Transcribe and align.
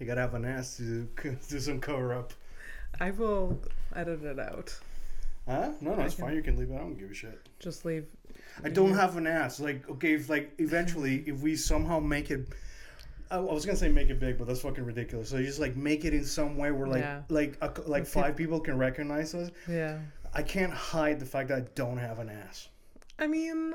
You 0.00 0.06
gotta 0.06 0.22
have 0.22 0.34
an 0.34 0.44
ass 0.46 0.78
to 0.78 1.06
do 1.48 1.60
some 1.60 1.78
cover 1.80 2.14
up. 2.14 2.32
I 2.98 3.10
will 3.10 3.60
edit 3.94 4.24
it 4.24 4.38
out. 4.40 4.76
Huh? 5.46 5.70
No, 5.80 5.94
no, 5.94 6.02
it's 6.02 6.14
fine. 6.14 6.34
You 6.34 6.42
can 6.42 6.56
leave 6.56 6.70
it. 6.70 6.74
I 6.74 6.78
don't 6.78 6.98
give 6.98 7.10
a 7.10 7.14
shit. 7.14 7.48
Just 7.60 7.84
leave. 7.84 8.06
I 8.64 8.68
don't 8.70 8.94
have 8.94 9.16
an 9.16 9.26
ass. 9.26 9.60
Like, 9.60 9.88
okay, 9.90 10.14
if 10.14 10.28
like 10.30 10.52
eventually, 10.58 11.22
if 11.26 11.40
we 11.40 11.54
somehow 11.54 12.00
make 12.00 12.30
it, 12.30 12.48
I, 13.30 13.36
I 13.36 13.40
was 13.40 13.66
gonna 13.66 13.76
say 13.78 13.88
make 13.90 14.08
it 14.10 14.18
big, 14.18 14.38
but 14.38 14.46
that's 14.46 14.60
fucking 14.62 14.84
ridiculous. 14.84 15.28
So 15.28 15.36
you 15.36 15.46
just 15.46 15.60
like 15.60 15.76
make 15.76 16.04
it 16.04 16.14
in 16.14 16.24
some 16.24 16.56
way 16.56 16.70
where 16.70 16.88
like 16.88 17.02
Yeah. 17.02 17.22
like 17.28 17.58
a, 17.60 17.70
like 17.86 18.06
five 18.06 18.36
people 18.36 18.58
can 18.60 18.78
recognize 18.78 19.34
us. 19.34 19.50
Yeah. 19.68 19.98
I 20.32 20.42
can't 20.42 20.72
hide 20.72 21.20
the 21.20 21.26
fact 21.26 21.48
that 21.48 21.58
I 21.58 21.60
don't 21.74 21.98
have 21.98 22.20
an 22.20 22.28
ass. 22.30 22.68
I 23.18 23.26
mean, 23.26 23.74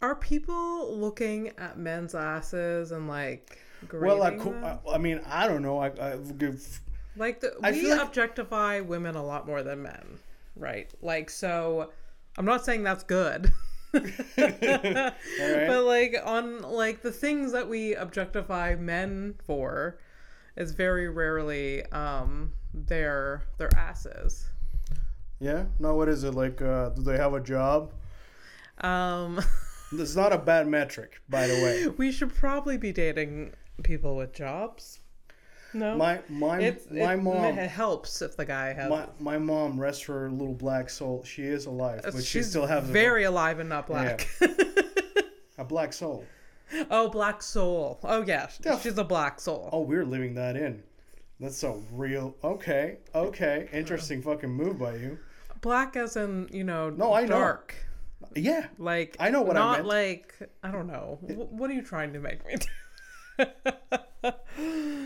are 0.00 0.14
people 0.14 0.96
looking 0.96 1.48
at 1.58 1.78
men's 1.78 2.14
asses 2.14 2.92
and 2.92 3.08
like 3.08 3.58
Well, 3.92 4.22
I, 4.22 4.36
co- 4.36 4.78
I, 4.86 4.94
I 4.94 4.98
mean, 4.98 5.20
I 5.26 5.46
don't 5.48 5.62
know. 5.62 5.78
I, 5.78 5.86
I 5.88 6.16
give. 6.38 6.80
Like 7.16 7.40
the, 7.40 7.54
I 7.62 7.72
we 7.72 7.80
feel 7.82 7.96
like- 7.96 8.06
objectify 8.06 8.80
women 8.80 9.14
a 9.16 9.24
lot 9.24 9.46
more 9.46 9.62
than 9.62 9.82
men, 9.82 10.18
right? 10.56 10.90
Like 11.02 11.30
so, 11.30 11.90
I'm 12.36 12.44
not 12.44 12.64
saying 12.64 12.82
that's 12.82 13.04
good. 13.04 13.52
But 14.36 15.84
like 15.84 16.16
on 16.24 16.62
like 16.62 17.02
the 17.02 17.12
things 17.12 17.52
that 17.52 17.68
we 17.68 17.94
objectify 17.94 18.74
men 18.76 19.34
for 19.46 19.98
is 20.56 20.72
very 20.72 21.08
rarely 21.08 21.84
um 21.86 22.52
their 22.74 23.42
their 23.58 23.70
asses. 23.76 24.48
Yeah. 25.40 25.64
No, 25.78 25.94
what 25.94 26.08
is 26.08 26.24
it 26.24 26.34
like? 26.34 26.60
Uh, 26.62 26.90
do 26.90 27.02
they 27.02 27.16
have 27.16 27.34
a 27.34 27.40
job? 27.40 27.92
Um 28.80 29.40
It's 29.92 30.16
not 30.16 30.32
a 30.32 30.38
bad 30.38 30.66
metric, 30.66 31.20
by 31.28 31.46
the 31.46 31.54
way. 31.54 31.86
we 31.96 32.10
should 32.10 32.34
probably 32.34 32.76
be 32.76 32.92
dating 32.92 33.52
people 33.82 34.16
with 34.16 34.32
jobs. 34.32 35.00
No. 35.74 35.96
My 35.96 36.20
my 36.28 36.60
it's, 36.60 36.90
my 36.90 37.14
it, 37.14 37.22
mom. 37.22 37.58
it 37.58 37.68
helps 37.70 38.22
if 38.22 38.36
the 38.36 38.44
guy 38.46 38.72
has 38.72 38.88
My, 38.88 39.06
my 39.18 39.36
mom, 39.38 39.78
rest 39.78 40.04
her 40.04 40.30
little 40.30 40.54
black 40.54 40.88
soul. 40.88 41.22
She 41.24 41.42
is 41.42 41.66
alive, 41.66 42.00
but 42.04 42.14
she 42.14 42.22
She's 42.38 42.48
still 42.50 42.66
has 42.66 42.88
a- 42.88 42.92
very 42.92 43.24
alive 43.24 43.58
and 43.58 43.68
not 43.68 43.86
black. 43.86 44.26
a 45.58 45.64
black 45.64 45.92
soul. 45.92 46.24
oh, 46.90 47.08
black 47.10 47.42
soul. 47.42 47.98
Oh 48.04 48.22
yeah, 48.26 48.48
Yeah. 48.64 48.78
she's 48.78 48.96
a 48.98 49.04
black 49.04 49.40
soul. 49.40 49.68
Oh, 49.72 49.80
we're 49.82 50.04
living 50.04 50.34
that 50.34 50.56
in. 50.56 50.82
That's 51.40 51.62
a 51.64 51.74
real. 51.92 52.34
Okay, 52.42 52.98
okay, 53.14 53.68
interesting 53.72 54.22
fucking 54.22 54.50
move 54.50 54.78
by 54.78 54.94
you. 54.96 55.18
Black 55.60 55.96
as 55.96 56.16
in 56.16 56.48
you 56.50 56.64
know 56.64 56.88
No, 56.90 57.12
I 57.12 57.22
know. 57.22 57.28
dark. 57.28 57.74
Yeah, 58.34 58.66
Like 58.78 59.16
I 59.20 59.28
know 59.30 59.42
what 59.42 59.56
I 59.56 59.60
not 59.60 59.72
meant. 59.78 59.88
like 59.88 60.34
I 60.62 60.70
don't 60.70 60.86
know. 60.86 61.18
Wh- 61.22 61.52
what 61.52 61.68
are 61.70 61.74
you 61.74 61.82
trying 61.82 62.14
to 62.14 62.20
make 62.20 62.46
me 62.46 62.54
do? 62.56 62.66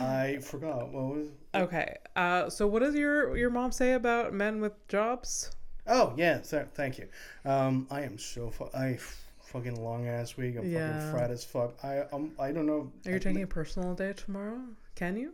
I 0.00 0.38
forgot 0.42 0.88
what 0.92 1.04
was. 1.16 1.26
okay. 1.54 1.96
Uh, 2.16 2.48
so 2.48 2.66
what 2.66 2.80
does 2.80 2.94
your 2.94 3.36
your 3.36 3.50
mom 3.50 3.72
say 3.72 3.92
about 3.92 4.32
men 4.32 4.60
with 4.60 4.72
jobs? 4.88 5.50
Oh 5.86 6.14
yeah, 6.16 6.42
so, 6.42 6.66
thank 6.74 6.98
you. 6.98 7.08
Um, 7.44 7.86
I 7.90 8.02
am 8.02 8.18
so 8.18 8.50
fu- 8.50 8.68
I 8.74 8.98
fucking 9.42 9.82
long 9.82 10.06
ass 10.06 10.36
week. 10.36 10.56
I'm 10.56 10.70
Yeah. 10.70 10.92
fucking 10.94 11.10
fried 11.10 11.30
as 11.30 11.44
fuck. 11.44 11.74
I 11.84 12.00
um 12.12 12.32
I 12.38 12.52
don't 12.52 12.66
know. 12.66 12.90
Are 13.06 13.12
you 13.12 13.18
taking 13.18 13.42
a 13.42 13.46
personal 13.46 13.94
day 13.94 14.12
tomorrow? 14.12 14.60
Can 14.94 15.16
you? 15.16 15.32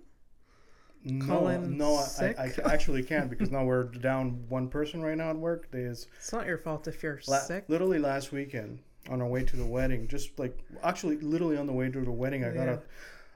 no, 1.05 1.57
no, 1.61 1.95
I, 1.97 2.03
sick? 2.03 2.37
I, 2.39 2.51
I 2.65 2.73
actually 2.73 3.05
can't 3.05 3.31
because 3.31 3.53
now 3.53 3.65
we're 3.65 3.85
down 3.85 4.43
one 4.49 4.67
person 4.69 5.03
right 5.03 5.17
now 5.17 5.31
at 5.31 5.37
work. 5.37 5.69
There's 5.71 6.09
It's 6.19 6.33
not 6.33 6.47
your 6.47 6.59
fault 6.59 6.89
if 6.89 7.01
you're 7.01 7.21
La- 7.29 7.39
sick. 7.39 7.65
Literally 7.69 8.01
last 8.01 8.33
weekend, 8.33 8.81
on 9.09 9.21
our 9.21 9.29
way 9.29 9.45
to 9.45 9.57
the 9.57 9.65
wedding, 9.65 10.09
just 10.09 10.39
like 10.39 10.57
actually, 10.83 11.17
literally 11.19 11.57
on 11.57 11.67
the 11.67 11.73
way 11.73 11.89
to 11.91 12.01
the 12.01 12.11
wedding, 12.11 12.45
I 12.45 12.51
got 12.51 12.69
a. 12.69 12.81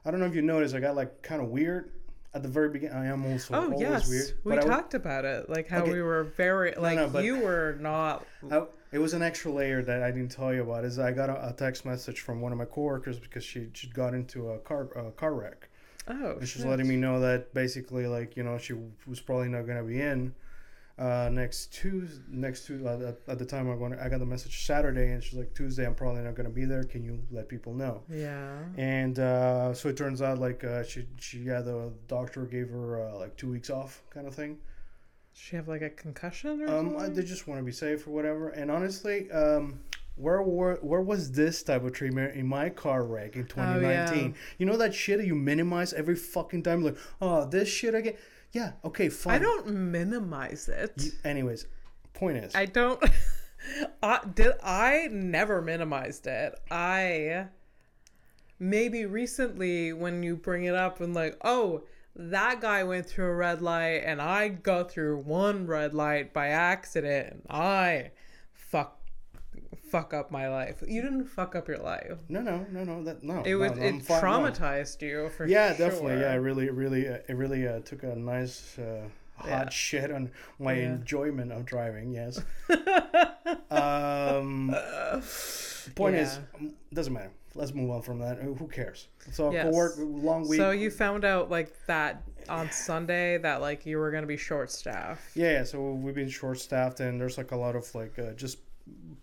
I 0.05 0.11
don't 0.11 0.19
know 0.19 0.25
if 0.25 0.35
you 0.35 0.41
noticed, 0.41 0.73
I 0.75 0.79
got 0.79 0.95
like 0.95 1.21
kind 1.21 1.41
of 1.41 1.49
weird 1.49 1.91
at 2.33 2.41
the 2.43 2.49
very 2.49 2.69
beginning. 2.69 2.95
I 2.97 3.05
am 3.07 3.25
also 3.25 3.53
Oh 3.53 3.63
always 3.65 3.81
yes, 3.81 4.09
weird. 4.09 4.33
we 4.43 4.53
I, 4.57 4.61
talked 4.61 4.93
about 4.93 5.25
it. 5.25 5.49
Like 5.49 5.67
how 5.67 5.83
Okay. 5.83 5.93
we 5.93 6.01
were 6.01 6.23
very 6.23 6.73
like 6.75 6.95
no, 6.97 7.07
but- 7.07 7.23
you 7.23 7.39
were 7.39 7.77
not. 7.79 8.25
I, 8.49 8.63
it 8.91 8.99
was 8.99 9.13
an 9.13 9.21
extra 9.21 9.51
layer 9.51 9.81
that 9.83 10.03
I 10.03 10.11
didn't 10.11 10.31
tell 10.31 10.53
you 10.53 10.63
about. 10.63 10.83
Is 10.85 10.99
I 10.99 11.11
got 11.11 11.29
a, 11.29 11.49
a 11.49 11.53
text 11.53 11.85
message 11.85 12.19
from 12.21 12.41
one 12.41 12.51
of 12.51 12.57
my 12.57 12.65
coworkers 12.65 13.19
because 13.19 13.43
she 13.43 13.69
she 13.73 13.87
got 13.87 14.13
into 14.13 14.49
a 14.49 14.59
car 14.59 14.89
a 14.95 15.11
car 15.11 15.33
wreck, 15.33 15.69
Oh, 16.07 16.31
and 16.39 16.41
she's 16.47 16.61
shit. 16.61 16.69
letting 16.69 16.87
me 16.87 16.97
know 16.97 17.19
that 17.21 17.53
basically 17.53 18.07
like 18.07 18.35
you 18.35 18.43
know 18.43 18.57
she 18.57 18.73
was 19.07 19.19
probably 19.21 19.47
not 19.49 19.67
gonna 19.67 19.83
be 19.83 20.01
in. 20.01 20.33
Uh, 20.99 21.29
next 21.31 21.73
Tuesday, 21.73 22.21
next 22.29 22.65
Tuesday, 22.65 22.87
uh, 22.87 23.09
at, 23.09 23.17
at 23.27 23.39
the 23.39 23.45
time 23.45 23.71
I 23.71 23.75
going, 23.75 23.97
I 23.99 24.07
got 24.09 24.19
the 24.19 24.25
message 24.25 24.65
Saturday, 24.65 25.11
and 25.13 25.23
she's 25.23 25.37
like, 25.39 25.53
Tuesday, 25.55 25.85
I'm 25.85 25.95
probably 25.95 26.21
not 26.21 26.35
gonna 26.35 26.49
be 26.49 26.65
there. 26.65 26.83
Can 26.83 27.03
you 27.03 27.19
let 27.31 27.49
people 27.49 27.73
know? 27.73 28.03
Yeah. 28.09 28.57
and 28.77 29.17
uh, 29.17 29.73
so 29.73 29.89
it 29.89 29.97
turns 29.97 30.21
out 30.21 30.37
like 30.39 30.63
uh, 30.63 30.83
she 30.83 31.05
she 31.17 31.39
yeah 31.39 31.61
the 31.61 31.91
doctor 32.07 32.45
gave 32.45 32.69
her 32.69 33.01
uh, 33.09 33.17
like 33.17 33.35
two 33.37 33.49
weeks 33.49 33.69
off 33.69 34.03
kind 34.11 34.27
of 34.27 34.35
thing. 34.35 34.57
Does 35.33 35.41
she 35.41 35.55
have 35.55 35.67
like 35.67 35.81
a 35.81 35.89
concussion 35.89 36.61
or 36.61 36.67
Um, 36.67 36.89
I, 36.89 36.99
something? 36.99 37.13
they 37.15 37.23
just 37.23 37.47
want 37.47 37.59
to 37.59 37.63
be 37.65 37.71
safe 37.71 38.05
or 38.05 38.11
whatever. 38.11 38.49
And 38.49 38.69
honestly, 38.69 39.31
um, 39.31 39.79
where 40.17 40.41
were 40.43 40.75
where 40.81 41.01
was 41.01 41.31
this 41.31 41.63
type 41.63 41.83
of 41.85 41.93
treatment 41.93 42.35
in 42.35 42.45
my 42.45 42.69
car 42.69 43.05
wreck 43.05 43.37
in 43.37 43.45
2019? 43.47 44.35
You 44.59 44.65
know 44.65 44.75
that 44.77 44.93
shit 44.93 45.17
that 45.19 45.25
you 45.25 45.35
minimize 45.35 45.93
every 45.93 46.15
fucking 46.15 46.63
time. 46.63 46.83
Like, 46.83 46.97
oh, 47.21 47.45
this 47.45 47.69
shit 47.69 47.95
again. 47.95 48.15
Yeah, 48.51 48.73
okay, 48.83 49.09
fine. 49.09 49.35
I 49.35 49.39
don't 49.39 49.67
minimize 49.67 50.67
it. 50.67 50.93
You, 50.97 51.11
anyways, 51.23 51.67
point 52.13 52.37
is, 52.37 52.55
I 52.55 52.65
don't. 52.65 53.01
I 54.03 54.19
did. 54.33 54.53
I 54.63 55.07
never 55.11 55.61
minimized 55.61 56.27
it. 56.27 56.59
I 56.69 57.47
maybe 58.59 59.05
recently 59.05 59.91
when 59.91 60.21
you 60.21 60.35
bring 60.35 60.65
it 60.65 60.75
up 60.75 61.01
and 61.01 61.13
like, 61.13 61.37
oh, 61.43 61.83
that 62.15 62.61
guy 62.61 62.83
went 62.83 63.07
through 63.07 63.25
a 63.25 63.35
red 63.35 63.61
light 63.61 64.03
and 64.05 64.21
I 64.21 64.49
got 64.49 64.91
through 64.91 65.17
one 65.19 65.65
red 65.65 65.93
light 65.93 66.33
by 66.33 66.47
accident. 66.47 67.33
and 67.33 67.41
I 67.49 68.11
fuck 68.53 69.00
fuck 69.91 70.13
up 70.13 70.31
my 70.31 70.47
life. 70.49 70.81
You 70.87 71.01
didn't 71.01 71.25
fuck 71.25 71.55
up 71.55 71.67
your 71.67 71.77
life. 71.79 72.17
no, 72.29 72.41
no, 72.41 72.65
no, 72.71 72.83
no, 72.83 73.03
that 73.03 73.23
no. 73.23 73.41
It 73.43 73.51
no, 73.51 73.57
was 73.59 73.71
no, 73.73 73.83
it 73.83 74.01
fine, 74.03 74.21
no. 74.21 74.27
traumatized 74.27 75.01
you 75.01 75.29
for 75.29 75.45
Yeah, 75.45 75.75
sure. 75.75 75.89
definitely. 75.89 76.19
Yeah, 76.21 76.33
it 76.33 76.37
really, 76.37 76.69
really, 76.69 77.07
uh, 77.07 77.17
it 77.27 77.35
really 77.35 77.67
uh, 77.67 77.79
took 77.81 78.03
a 78.03 78.15
nice 78.15 78.77
uh, 78.79 79.03
hot 79.35 79.47
Yeah. 79.49 79.69
shit 79.69 80.11
on 80.11 80.31
my 80.59 80.73
Yeah. 80.73 80.93
enjoyment 80.93 81.51
of 81.51 81.65
driving. 81.65 82.11
Yes. 82.13 82.39
um, 83.71 84.75
point 85.95 86.15
is, 86.15 86.37
Yeah. 86.37 86.59
um, 86.67 86.73
doesn't 86.93 87.13
matter. 87.13 87.31
Let's 87.53 87.73
move 87.73 87.89
on 87.91 88.01
from 88.01 88.19
that. 88.19 88.37
Who 88.37 88.53
who 88.55 88.67
cares? 88.67 89.09
So 89.33 89.51
Yes. 89.51 89.73
work 89.73 89.95
long 89.97 90.47
week. 90.47 90.57
So 90.57 90.71
you 90.71 90.89
found 90.89 91.25
out 91.25 91.49
like 91.51 91.73
that 91.87 92.23
on 92.47 92.71
Sunday 92.71 93.37
that 93.39 93.59
like 93.59 93.85
you 93.85 93.97
were 93.97 94.09
gonna 94.09 94.25
be 94.25 94.37
short 94.37 94.71
staffed. 94.71 95.35
yeah, 95.35 95.51
yeah. 95.51 95.63
So 95.65 95.91
we've 95.95 96.15
been 96.15 96.29
short 96.29 96.59
staffed, 96.59 97.01
and 97.01 97.19
there's 97.19 97.37
like 97.37 97.51
a 97.51 97.57
lot 97.57 97.75
of 97.75 97.93
like 97.93 98.17
uh, 98.17 98.31
just 98.33 98.59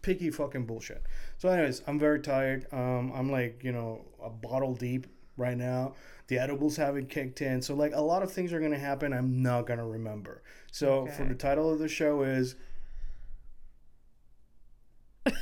picky 0.03 0.31
fucking 0.31 0.67
bullshit. 0.67 1.03
So, 1.39 1.49
anyways, 1.49 1.83
I'm 1.87 1.99
very 1.99 2.21
tired. 2.21 2.67
Um, 2.73 3.12
I'm 3.15 3.31
like 3.31 3.62
you 3.62 3.73
know 3.73 4.05
a 4.23 4.31
bottle 4.31 4.75
deep 4.75 5.06
right 5.37 5.56
now. 5.56 5.95
The 6.29 6.39
edibles 6.39 6.77
haven't 6.77 7.09
kicked 7.09 7.41
in, 7.41 7.62
so 7.62 7.75
like 7.75 7.95
a 7.95 8.01
lot 8.01 8.23
of 8.23 8.31
things 8.33 8.53
are 8.53 8.61
gonna 8.61 8.79
happen. 8.79 9.12
I'm 9.12 9.43
not 9.43 9.67
gonna 9.67 9.87
remember. 9.87 10.43
So 10.71 11.06
for 11.06 11.25
the 11.25 11.34
title 11.34 11.73
of 11.73 11.79
the 11.79 11.89
show 11.89 12.23
is. 12.23 12.55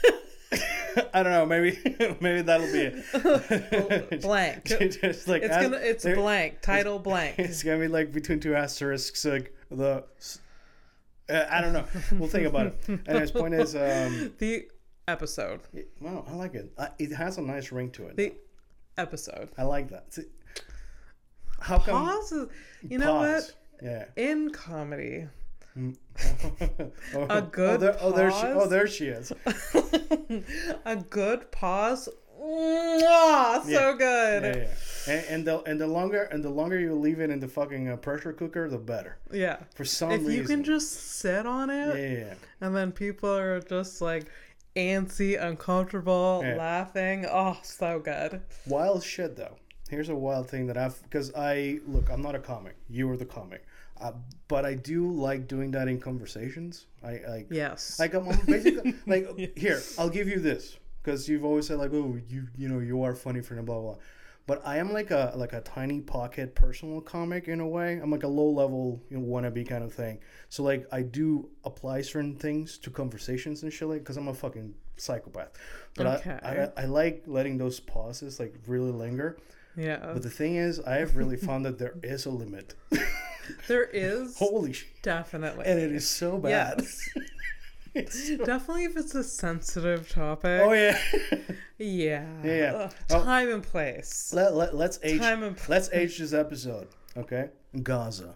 I 1.13 1.23
don't 1.23 1.33
know. 1.33 1.45
Maybe, 1.45 1.79
maybe 2.21 2.43
that'll 2.43 2.73
be 2.73 2.91
it. 2.93 4.21
blank. 4.23 4.65
Just 4.65 5.29
like 5.29 5.43
It's 5.43 5.57
gonna 5.57 5.77
it's 5.77 6.05
blank. 6.05 6.63
Title 6.63 6.99
blank. 6.99 7.39
It's 7.39 7.63
gonna 7.63 7.81
be 7.81 7.89
like 7.89 8.13
between 8.13 8.41
two 8.41 8.55
asterisks, 8.55 9.25
like 9.25 9.55
the. 9.71 10.05
Uh, 11.29 11.45
I 11.51 11.61
don't 11.61 11.73
know. 11.73 11.85
We'll 12.13 12.29
think 12.29 12.47
about 12.47 12.67
it. 12.69 12.81
And 13.07 13.19
his 13.19 13.31
point 13.33 13.55
is, 13.55 13.75
um, 13.75 14.33
The 14.39 14.69
episode. 15.09 15.61
wow, 16.01 16.25
I 16.29 16.35
like 16.35 16.55
it. 16.55 16.73
Uh, 16.79 16.89
it 16.99 17.13
has 17.13 17.39
a 17.39 17.43
nice 17.43 17.73
ring 17.73 17.91
to 17.93 18.07
it. 18.07 18.17
The 18.17 18.33
episode. 18.99 19.51
I 19.59 19.65
like 19.65 19.89
that. 19.91 20.13
See, 20.15 20.23
how 21.61 21.79
come? 21.79 21.95
Pause. 22.07 22.33
is- 22.33 22.49
You 22.89 22.99
know 22.99 23.13
pause? 23.15 23.55
what? 23.81 23.85
Yeah. 23.85 24.05
In 24.17 24.51
comedy, 24.51 25.27
oh, 25.77 27.27
A 27.29 27.43
good 27.43 27.75
Oh, 27.75 27.77
there, 27.77 27.97
oh, 28.01 28.13
there 28.13 28.31
she. 28.31 28.47
Oh, 28.47 28.67
there 28.69 28.87
she 28.87 29.07
is. 29.09 29.33
a 30.85 30.97
good 30.97 31.51
pause. 31.53 32.09
Mwah, 32.41 33.63
so 33.65 33.69
Yeah. 33.69 33.93
good. 33.99 34.43
Yeah, 34.45 34.57
yeah. 34.63 34.69
And, 35.09 35.25
and 35.29 35.47
the 35.47 35.63
and 35.63 35.81
the 35.81 35.87
longer 35.87 36.23
and 36.25 36.43
the 36.43 36.51
longer 36.51 36.79
you 36.79 36.95
leave 36.95 37.21
it 37.21 37.31
in 37.31 37.41
the 37.41 37.49
fucking 37.49 37.89
uh, 37.89 37.97
pressure 37.97 38.33
cooker, 38.33 38.69
the 38.69 38.79
better. 38.79 39.19
Yeah. 39.33 39.59
For 39.75 39.85
some 39.85 40.11
If 40.13 40.21
reason. 40.21 40.33
If 40.33 40.39
you 40.39 40.45
can 40.57 40.65
just 40.65 40.93
sit 41.19 41.47
on 41.47 41.71
it, 41.71 41.97
yeah, 41.99 42.19
yeah. 42.27 42.35
and 42.61 42.75
then 42.75 42.93
people 42.93 43.31
are 43.35 43.61
just 43.61 44.01
like 44.01 44.25
antsy, 44.75 45.41
uncomfortable, 45.43 46.43
Yeah. 46.45 46.57
laughing. 46.57 47.27
Oh, 47.29 47.57
so 47.63 47.99
good. 47.99 48.43
Wild 48.67 49.03
shit 49.03 49.37
though. 49.37 49.57
Here's 49.89 50.09
a 50.09 50.15
wild 50.17 50.51
thing 50.51 50.67
that 50.67 50.77
I've 50.77 51.01
because 51.05 51.33
I 51.37 51.81
look. 51.87 52.11
I'm 52.11 52.23
not 52.23 52.35
a 52.35 52.41
comic. 52.41 52.77
You 52.89 53.09
are 53.11 53.17
the 53.17 53.25
comic. 53.27 53.65
Uh, 53.99 54.13
but 54.49 54.67
I 54.67 54.75
do 54.75 55.11
like 55.11 55.49
doing 55.49 55.71
that 55.71 55.89
in 55.89 56.01
conversations. 56.01 56.87
I 57.03 57.21
like. 57.29 57.47
Yes. 57.51 57.99
Like 57.99 58.13
I'm, 58.15 58.29
I'm 58.29 58.41
basically 58.45 58.95
like 59.07 59.57
here. 59.57 59.81
I'll 59.99 60.11
give 60.11 60.29
you 60.29 60.39
this 60.41 60.77
because 61.03 61.29
you've 61.29 61.45
always 61.45 61.69
said 61.69 61.79
like, 61.79 61.93
oh, 61.95 62.19
you 62.29 62.49
you 62.59 62.69
know 62.69 62.81
you 62.81 63.03
are 63.05 63.15
funny 63.15 63.41
for 63.41 63.55
blah 63.55 63.63
blah. 63.63 63.81
blah. 63.93 63.97
But 64.47 64.63
I 64.67 64.79
am 64.79 64.93
like 64.93 65.11
a 65.11 65.33
like 65.37 65.53
a 65.53 65.61
tiny 65.61 66.01
pocket 66.01 66.55
personal 66.55 67.01
comic 67.01 67.49
in 67.49 67.61
a 67.61 67.67
way. 67.67 67.99
I'm 68.03 68.11
like 68.11 68.23
a 68.23 68.29
low 68.29 68.49
level 68.49 69.03
you 69.11 69.19
know, 69.19 69.27
wannabe 69.27 69.69
kind 69.69 69.83
of 69.85 69.93
thing. 69.93 70.19
So 70.49 70.63
like 70.63 70.87
I 70.93 71.03
do 71.03 71.49
apply 71.65 72.03
certain 72.03 72.37
things 72.37 72.79
to 72.79 72.91
conversations 72.91 73.63
and 73.63 73.73
shit 73.73 73.89
like 73.89 74.01
because 74.01 74.17
I'm 74.17 74.29
a 74.29 74.35
fucking 74.35 74.75
psychopath. 74.97 75.51
But 75.97 76.07
Okay. 76.21 76.39
I, 76.43 76.51
I 76.65 76.69
I 76.77 76.85
like 76.87 77.25
letting 77.27 77.59
those 77.59 77.81
pauses 77.81 78.39
like 78.41 78.55
really 78.67 78.93
linger. 78.93 79.37
Yeah. 79.77 80.11
But 80.15 80.23
the 80.23 80.31
thing 80.31 80.57
is, 80.57 80.81
I 80.81 80.95
have 80.97 81.17
really 81.17 81.37
found 81.37 81.67
that 81.67 81.79
there 81.79 81.97
is 82.03 82.25
a 82.25 82.31
limit. 82.31 82.75
there 83.69 83.85
is 83.85 84.39
Holy 84.39 84.73
shit! 84.73 84.89
definitely. 85.03 85.67
And 85.67 85.79
it 85.79 85.93
is 85.93 86.09
so 86.09 86.39
bad. 86.39 86.79
Yes. 86.79 87.09
Definitely 88.45 88.85
if 88.85 88.97
it's 88.97 89.15
a 89.15 89.25
sensitive 89.25 90.09
topic. 90.09 90.61
oh 90.65 90.73
yeah. 90.73 90.99
Yeah. 91.79 92.27
Yeah, 92.45 92.91
Oh. 93.11 93.23
Time 93.25 93.51
and 93.51 93.63
place. 93.63 94.33
Let, 94.35 94.55
let, 94.55 94.75
let's 94.75 94.99
age. 95.03 95.21
Time 95.21 95.43
and 95.43 95.57
place. 95.57 95.69
Let's 95.69 95.91
age 95.93 96.19
this 96.19 96.33
episode. 96.33 96.89
Okay. 97.17 97.51
Gaza. 97.83 98.35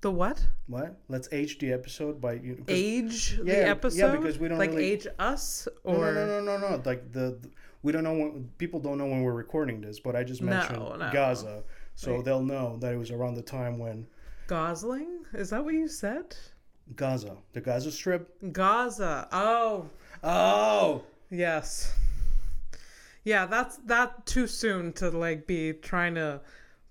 The 0.00 0.10
what? 0.10 0.44
What? 0.66 0.96
Let's 1.08 1.28
age 1.32 1.58
the 1.58 1.72
episode 1.72 2.20
by 2.20 2.34
you. 2.34 2.64
Age 2.68 3.38
Yeah, 3.44 3.74
the 3.74 3.90
yeah, 3.94 4.14
because 4.16 4.38
we 4.38 4.48
don't 4.48 4.58
like 4.58 4.70
really- 4.70 4.84
age 4.92 5.06
us 5.18 5.68
No, 5.84 5.92
or 5.94 6.12
no, 6.12 6.26
no, 6.26 6.40
no, 6.40 6.56
no, 6.58 6.70
no. 6.76 6.82
Like 6.84 7.12
the, 7.12 7.38
the- 7.40 7.50
we 7.82 7.92
don't 7.92 8.04
know 8.04 8.14
when 8.14 8.48
people 8.58 8.80
don't 8.80 8.96
know 8.98 9.06
when 9.06 9.22
we're 9.22 9.32
recording 9.32 9.80
this, 9.80 10.00
but 10.00 10.14
I 10.16 10.24
just 10.24 10.40
No, 10.40 10.50
mentioned 10.50 10.78
no. 10.98 11.10
Gaza, 11.12 11.62
so 11.94 12.22
they'll 12.22 12.42
know 12.42 12.76
that 12.80 12.92
it 12.94 12.96
was 12.96 13.10
around 13.10 13.34
the 13.34 13.42
time 13.42 13.78
when 13.78 14.06
Gosling? 14.46 15.24
Is 15.34 15.50
that 15.50 15.64
what 15.64 15.74
you 15.74 15.88
said? 15.88 16.36
Gaza, 16.96 17.36
the 17.52 17.60
Gaza 17.60 17.90
Strip. 17.92 18.28
Gaza. 18.52 19.28
Oh, 19.32 19.88
Oh, 20.24 21.02
yes. 21.30 21.92
Yeah, 23.24 23.46
that's 23.46 23.76
that 23.86 24.26
too 24.26 24.46
soon 24.46 24.92
to 24.94 25.10
like 25.10 25.46
be 25.46 25.72
trying 25.72 26.14
to 26.16 26.40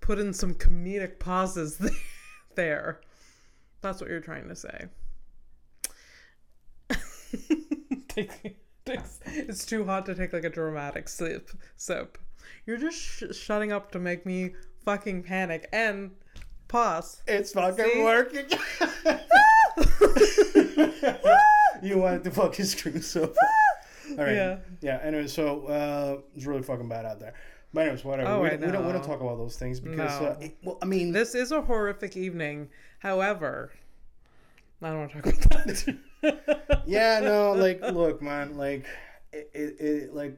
put 0.00 0.18
in 0.18 0.32
some 0.34 0.54
comedic 0.54 1.18
pauses 1.18 1.78
there. 2.54 3.00
That's 3.80 4.00
what 4.00 4.10
you're 4.10 4.20
trying 4.20 4.48
to 4.48 4.56
say. 4.56 4.86
Take- 8.08 8.56
takes- 8.84 9.20
it's 9.26 9.64
too 9.64 9.84
hot 9.84 10.06
to 10.06 10.14
take 10.14 10.32
like 10.32 10.44
a 10.44 10.50
dramatic 10.50 11.08
sip. 11.08 11.50
Sip. 11.76 12.18
You're 12.66 12.76
just 12.78 12.98
sh- 12.98 13.24
shutting 13.32 13.72
up 13.72 13.90
to 13.92 13.98
make 13.98 14.26
me 14.26 14.54
fucking 14.84 15.22
panic 15.22 15.68
and 15.72 16.10
pause. 16.68 17.22
it's 17.26 17.52
fucking 17.52 17.84
See? 17.84 18.02
working. 18.02 18.46
you 21.82 21.98
wanted 21.98 22.24
to 22.24 22.30
fucking 22.30 22.64
scream 22.64 23.02
so. 23.02 23.26
bad. 23.26 23.36
All 24.18 24.24
right. 24.24 24.34
Yeah. 24.34 24.56
Yeah. 24.80 25.00
Anyway, 25.02 25.26
so 25.26 25.66
uh, 25.66 26.18
it's 26.36 26.46
really 26.46 26.62
fucking 26.62 26.88
bad 26.88 27.04
out 27.06 27.20
there. 27.20 27.34
But 27.74 27.82
anyways, 27.82 28.04
whatever. 28.04 28.28
Oh, 28.30 28.42
we, 28.42 28.50
we 28.50 28.56
don't. 28.70 28.86
We 28.86 28.92
don't 28.92 29.04
talk 29.04 29.20
about 29.20 29.38
those 29.38 29.56
things 29.56 29.80
because. 29.80 30.20
Uh, 30.20 30.36
it- 30.40 30.56
well, 30.62 30.78
I 30.82 30.84
mean, 30.84 31.12
This 31.12 31.34
is 31.34 31.52
a 31.52 31.62
horrific 31.62 32.16
evening. 32.16 32.68
However, 32.98 33.72
I 34.82 34.90
don't 34.90 34.98
want 34.98 35.12
to 35.12 35.22
talk 35.22 35.44
about 35.46 35.66
that. 35.66 36.82
yeah, 36.86 37.20
no, 37.20 37.52
like, 37.52 37.80
look, 37.80 38.20
man, 38.22 38.56
like, 38.56 38.84
it, 39.32 39.50
it, 39.54 39.80
it 39.80 40.14
like, 40.14 40.36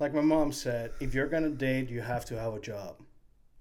like 0.00 0.14
my 0.14 0.20
mom 0.22 0.52
said, 0.52 0.92
if 1.00 1.14
you're 1.14 1.28
gonna 1.28 1.50
date, 1.50 1.90
you 1.90 2.00
have 2.00 2.24
to 2.26 2.38
have 2.38 2.54
a 2.54 2.60
job. 2.60 2.96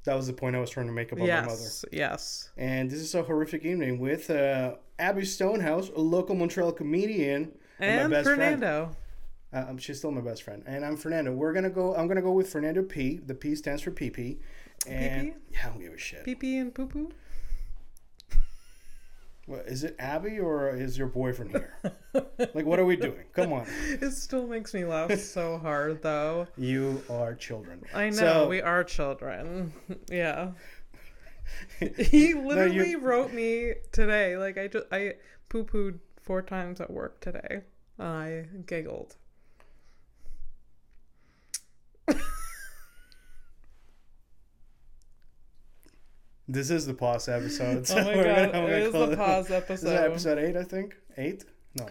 That 0.06 0.16
was 0.16 0.28
the 0.28 0.34
point 0.34 0.56
I 0.56 0.60
was 0.60 0.70
trying 0.70 0.88
to 0.88 0.94
make 0.94 1.12
about 1.12 1.28
my 1.28 1.42
mother. 1.42 1.52
yes, 1.52 1.86
yes. 1.92 2.50
And 2.58 2.90
this 2.90 3.00
is 3.00 3.14
a 3.16 3.24
horrific 3.24 3.66
evening 3.66 4.00
with 4.00 4.30
uh, 4.30 4.76
Abby 5.00 5.26
Stonehouse, 5.26 5.90
a 5.90 6.00
local 6.00 6.36
Montreal 6.36 6.72
comedian, 6.72 7.52
and, 7.80 8.02
And 8.02 8.12
my 8.12 8.18
best 8.18 8.28
friend. 8.28 8.60
Fernando. 8.60 8.96
Uh, 9.54 9.66
um, 9.70 9.78
she's 9.78 9.98
still 9.98 10.12
my 10.12 10.22
best 10.22 10.44
friend, 10.44 10.64
and 10.66 10.84
I'm 10.86 10.98
Fernando. 10.98 11.32
We're 11.32 11.54
gonna 11.54 11.70
go. 11.70 11.96
I'm 11.96 12.08
gonna 12.08 12.22
go 12.22 12.32
with 12.32 12.50
Fernando 12.50 12.84
P. 12.84 13.18
The 13.26 13.34
P 13.34 13.56
stands 13.56 13.82
for 13.82 13.92
PP. 13.92 14.38
And 14.88 15.30
PP? 15.30 15.34
yeah, 15.52 15.60
I 15.66 15.70
don't 15.70 15.80
give 15.80 15.94
a 15.94 15.98
shit. 15.98 16.24
Pee 16.26 16.36
pee 16.36 16.58
and 16.58 16.74
poo 16.74 16.88
poo. 16.88 17.12
What, 19.48 19.68
is 19.68 19.84
it 19.84 19.96
Abby 20.00 20.40
or 20.40 20.76
is 20.76 20.98
your 20.98 21.08
boyfriend 21.08 21.52
here? 21.52 21.78
like, 22.56 22.66
what 22.66 22.80
are 22.80 22.86
we 22.86 22.96
doing? 22.96 23.26
Come 23.34 23.54
on. 23.54 23.68
It 24.02 24.12
still 24.12 24.48
makes 24.48 24.74
me 24.74 24.86
laugh 24.86 25.14
so 25.20 25.60
hard, 25.60 26.02
though. 26.02 26.48
You 26.58 27.04
are 27.12 27.36
children. 27.36 27.84
I 27.94 28.10
know 28.10 28.16
So- 28.16 28.48
we 28.48 28.62
are 28.62 28.84
children. 28.84 29.74
Yeah. 30.10 30.52
He 31.80 32.34
literally 32.34 32.96
wrote 32.96 33.32
me 33.32 33.76
today. 33.92 34.36
Like 34.36 34.58
I 34.58 34.68
just 34.68 34.88
I 34.92 35.14
poo 35.48 35.64
pooed 35.64 36.00
four 36.20 36.42
times 36.42 36.82
at 36.82 36.90
work 36.90 37.22
today. 37.22 37.62
And 38.00 38.08
I 38.08 38.46
giggled. 38.66 39.16
This 46.48 46.70
is 46.70 46.86
the 46.86 46.94
pause 46.94 47.28
episode. 47.28 47.88
so 47.88 47.98
Oh 48.00 48.04
my 48.04 48.14
god, 48.24 48.52
gonna- 48.52 48.68
it 48.68 48.84
is 48.84 48.94
the 48.94 49.16
pause 49.16 49.46
Is 49.46 49.52
episode. 49.52 49.88
that 49.90 50.04
episode 50.06 50.38
eight? 50.40 50.56
I 50.56 50.64
think 50.64 50.96
eight. 51.18 51.46
No. 51.78 51.88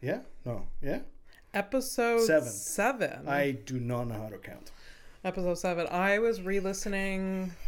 Yeah. 0.00 0.20
No. 0.44 0.66
Yeah. 0.82 1.00
Episode 1.54 2.20
Seven. 2.20 2.48
seven. 2.48 3.28
I 3.28 3.50
do 3.52 3.80
not 3.80 4.08
know 4.08 4.14
how 4.14 4.28
to 4.28 4.38
count. 4.38 4.70
Episode 5.24 5.54
seven. 5.58 5.86
I 5.90 6.18
was 6.18 6.40
re-listening. 6.42 7.52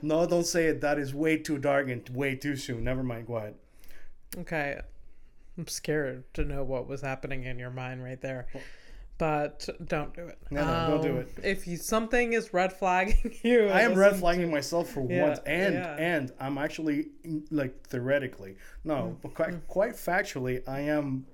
No, 0.00 0.26
don't 0.26 0.46
say 0.46 0.68
it. 0.68 0.80
That 0.80 0.98
is 0.98 1.14
way 1.14 1.36
too 1.36 1.58
dark 1.58 1.90
and 1.90 2.08
way 2.08 2.34
too 2.34 2.56
soon. 2.56 2.82
Never 2.84 3.02
mind. 3.02 3.26
Go 3.26 3.36
ahead. 3.36 3.56
Okay, 4.38 4.80
I'm 5.58 5.68
scared 5.68 6.24
to 6.32 6.44
know 6.46 6.64
what 6.64 6.88
was 6.88 7.02
happening 7.02 7.44
in 7.44 7.58
your 7.58 7.68
mind 7.70 8.02
right 8.02 8.18
there. 8.18 8.46
But 9.18 9.66
don't 9.84 10.14
do 10.14 10.26
it. 10.26 10.38
No, 10.50 10.62
no, 10.64 10.90
don't 10.90 11.02
do 11.02 11.10
Um, 11.12 11.16
it. 11.18 11.28
If 11.42 11.66
you 11.66 11.78
something 11.78 12.34
is 12.34 12.52
red 12.52 12.72
flagging 12.72 13.34
you, 13.42 13.66
I 13.68 13.80
am 13.80 13.94
red 13.94 14.16
flagging 14.16 14.50
myself 14.50 14.90
for 14.90 15.06
Yeah, 15.10 15.28
once, 15.28 15.38
and 15.46 15.74
yeah. 15.74 15.96
and 15.98 16.32
I'm 16.38 16.58
actually 16.58 17.08
like 17.50 17.86
theoretically, 17.86 18.56
no, 18.84 18.94
Mm, 18.94 19.16
but 19.22 19.34
quite 19.34 19.66
quite 19.68 19.92
factually, 19.94 20.62
I 20.68 20.80
am 20.80 21.24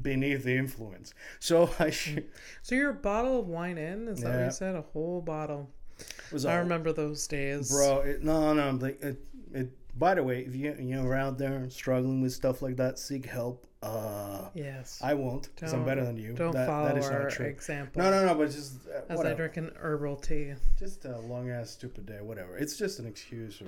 beneath 0.00 0.44
the 0.44 0.56
influence. 0.56 1.12
So 1.40 1.68
I 1.78 1.90
should. 1.90 2.28
So 2.62 2.74
you're 2.74 2.90
a 2.90 2.94
bottle 2.94 3.38
of 3.40 3.48
wine 3.48 3.76
in? 3.76 4.08
Is 4.08 4.20
that 4.22 4.36
what 4.36 4.44
you 4.46 4.50
said? 4.50 4.74
A 4.76 4.82
whole 4.82 5.20
bottle. 5.20 5.68
Was 6.32 6.46
I 6.46 6.54
all- 6.54 6.60
remember 6.62 6.92
those 6.92 7.26
days, 7.26 7.70
bro. 7.70 8.00
It, 8.00 8.22
no, 8.24 8.54
no. 8.54 8.70
Like 8.70 9.02
it, 9.02 9.20
it. 9.52 9.98
By 9.98 10.14
the 10.14 10.22
way, 10.22 10.40
if 10.46 10.54
you 10.54 10.74
you're 10.80 11.14
out 11.14 11.36
there 11.36 11.68
struggling 11.68 12.22
with 12.22 12.32
stuff 12.32 12.62
like 12.62 12.76
that, 12.76 12.98
seek 12.98 13.26
help. 13.26 13.66
Uh, 13.82 14.48
Yes. 14.54 15.00
I 15.02 15.14
won't 15.14 15.48
because 15.54 15.72
I'm 15.72 15.84
better 15.84 16.04
than 16.04 16.16
you. 16.16 16.34
Don't 16.34 16.52
that, 16.52 16.66
follow 16.66 16.88
that 16.88 16.98
is 16.98 17.06
our 17.06 17.22
not 17.24 17.30
true. 17.32 17.46
example. 17.46 18.02
No, 18.02 18.10
no, 18.10 18.26
no. 18.26 18.34
But 18.34 18.50
just 18.50 18.74
uh, 18.88 19.00
As 19.12 19.20
I 19.20 19.32
drink 19.32 19.56
an 19.56 19.70
herbal 19.78 20.16
tea. 20.16 20.52
Just 20.78 21.04
a 21.06 21.18
long 21.20 21.50
ass 21.50 21.70
stupid 21.70 22.04
day. 22.06 22.18
Whatever. 22.20 22.56
It's 22.58 22.76
just 22.76 22.98
an 22.98 23.06
excuse. 23.06 23.62
Or, 23.62 23.66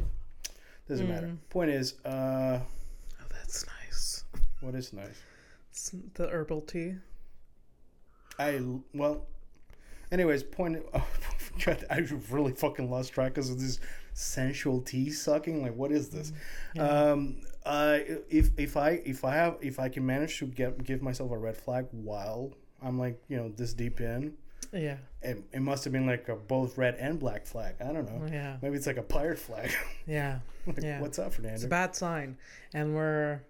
doesn't 0.89 1.09
matter. 1.09 1.29
Mm. 1.29 1.39
Point 1.51 1.71
is, 1.71 1.95
uh, 2.05 2.59
Oh, 2.61 3.25
that's 3.31 3.65
nice. 3.83 4.25
what 4.61 4.75
is 4.75 4.93
nice. 4.93 5.23
It's 5.71 5.95
the 6.15 6.29
herbal 6.29 6.63
tea. 6.63 6.97
I 8.39 8.61
well. 8.93 9.25
Anyways, 10.11 10.43
point. 10.43 10.83
Oh, 10.95 11.07
God, 11.67 11.85
I 11.91 11.99
really 12.31 12.53
fucking 12.53 12.91
lost 12.91 13.13
track 13.13 13.35
because 13.35 13.51
of 13.51 13.61
this 13.61 13.79
sensual 14.15 14.81
tea 14.81 15.11
sucking. 15.11 15.63
Like, 15.63 15.75
what 15.77 15.93
is 15.93 16.09
this? 16.09 16.33
Um, 16.79 17.43
uh, 17.67 17.99
if 18.29 18.51
if 18.59 18.77
I 18.77 18.91
if 19.05 19.25
I 19.25 19.35
have 19.35 19.57
if 19.61 19.79
I 19.79 19.89
can 19.89 20.05
manage 20.07 20.39
to 20.39 20.47
get 20.47 20.83
give 20.85 21.03
myself 21.03 21.31
a 21.31 21.39
red 21.39 21.57
flag 21.57 21.87
while 21.93 22.53
I'm 22.83 22.99
like 22.99 23.23
you 23.29 23.37
know 23.37 23.49
this 23.57 23.73
deep 23.75 24.01
in, 24.01 24.35
Yeah. 24.73 24.97
it, 25.23 25.43
it 25.53 25.61
must 25.63 25.85
have 25.85 25.93
been 25.93 26.07
like 26.07 26.29
a 26.29 26.37
both 26.37 26.77
red 26.79 26.97
and 26.97 27.19
black 27.19 27.47
flag. 27.47 27.77
I 27.81 27.93
don't 27.93 28.05
know. 28.11 28.27
Yeah. 28.31 28.57
Maybe 28.63 28.77
it's 28.77 28.87
like 28.87 28.97
a 28.97 29.03
pirate 29.03 29.39
flag. 29.39 29.71
Yeah. 30.07 30.41
Like, 30.67 30.83
Yeah. 30.83 31.01
What's 31.01 31.19
up, 31.19 31.33
Fernando? 31.33 31.55
It's 31.55 31.65
a 31.65 31.69
bad 31.69 31.95
sign. 31.95 32.37
And 32.75 32.95
we're 32.95 33.41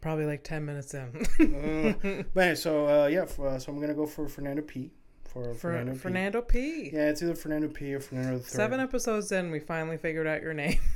probably 0.00 0.24
like 0.26 0.44
10 0.44 0.64
minutes 0.64 0.94
in. 0.94 1.08
Uh, 1.40 2.22
but 2.34 2.40
anyway, 2.40 2.54
so 2.54 2.86
uh, 3.04 3.06
yeah, 3.08 3.22
f- 3.22 3.38
uh, 3.40 3.58
so 3.58 3.72
I'm 3.72 3.80
gonna 3.80 3.94
go 3.94 4.06
for 4.06 4.28
Fernando 4.28 4.62
P. 4.62 4.90
For, 5.24 5.52
For 5.52 5.54
Fernando, 5.54 5.92
P. 5.92 5.98
Fernando 5.98 6.40
P. 6.40 6.90
Yeah, 6.92 7.10
it's 7.10 7.22
either 7.22 7.34
Fernando 7.34 7.68
P 7.68 7.92
or 7.92 8.00
Fernando 8.00 8.38
the 8.38 8.44
Third. 8.44 8.50
Seven 8.50 8.80
episodes 8.80 9.30
in, 9.30 9.50
we 9.50 9.60
finally 9.60 9.98
figured 9.98 10.26
out 10.26 10.40
your 10.40 10.54
name. 10.54 10.78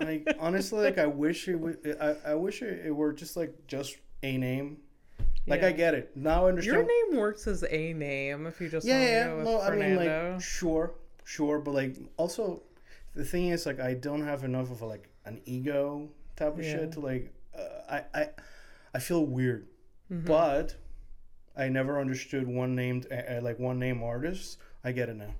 I 0.00 0.22
honestly 0.38 0.84
like. 0.84 0.98
I 0.98 1.06
wish 1.06 1.48
it. 1.48 1.56
Would, 1.56 1.96
I, 2.00 2.16
I 2.32 2.34
wish 2.34 2.62
it, 2.62 2.86
it 2.86 2.90
were 2.90 3.12
just 3.12 3.36
like 3.36 3.54
just 3.66 3.96
a 4.22 4.36
name. 4.36 4.78
Like 5.46 5.62
I 5.62 5.72
get 5.72 5.94
it 5.94 6.14
now. 6.16 6.44
I 6.46 6.50
understand. 6.50 6.76
Your 6.86 7.08
name 7.10 7.18
works 7.18 7.46
as 7.46 7.64
a 7.70 7.92
name 7.94 8.46
if 8.46 8.60
you 8.60 8.68
just 8.68 8.86
yeah, 8.86 8.94
want 8.98 9.06
to 9.06 9.12
yeah. 9.12 9.26
go 9.28 9.36
with 9.36 9.44
No, 9.46 9.60
I 9.62 9.70
mean 9.70 9.96
Fernando. 9.96 10.32
like 10.32 10.40
sure, 10.42 10.94
sure, 11.24 11.58
but 11.58 11.72
like 11.74 11.96
also, 12.18 12.62
the 13.14 13.24
thing 13.24 13.48
is 13.48 13.64
like 13.64 13.80
I 13.80 13.94
don't 13.94 14.22
have 14.22 14.44
enough 14.44 14.70
of 14.70 14.82
a, 14.82 14.86
like 14.86 15.08
an 15.24 15.40
ego 15.46 16.10
type 16.36 16.58
of 16.58 16.64
Yeah. 16.64 16.72
shit 16.72 16.92
to 16.92 17.00
like. 17.00 17.32
Uh, 17.58 17.62
I 18.14 18.20
I 18.20 18.28
I 18.94 18.98
feel 18.98 19.24
weird, 19.24 19.66
Mhm. 20.12 20.26
but 20.26 20.76
I 21.56 21.68
never 21.68 21.98
understood 21.98 22.46
one 22.46 22.74
named 22.74 23.06
uh, 23.10 23.14
uh, 23.14 23.40
like 23.42 23.58
one 23.58 23.78
name 23.78 24.02
artists. 24.02 24.58
I 24.84 24.92
get 24.92 25.08
it 25.08 25.16
now. 25.16 25.34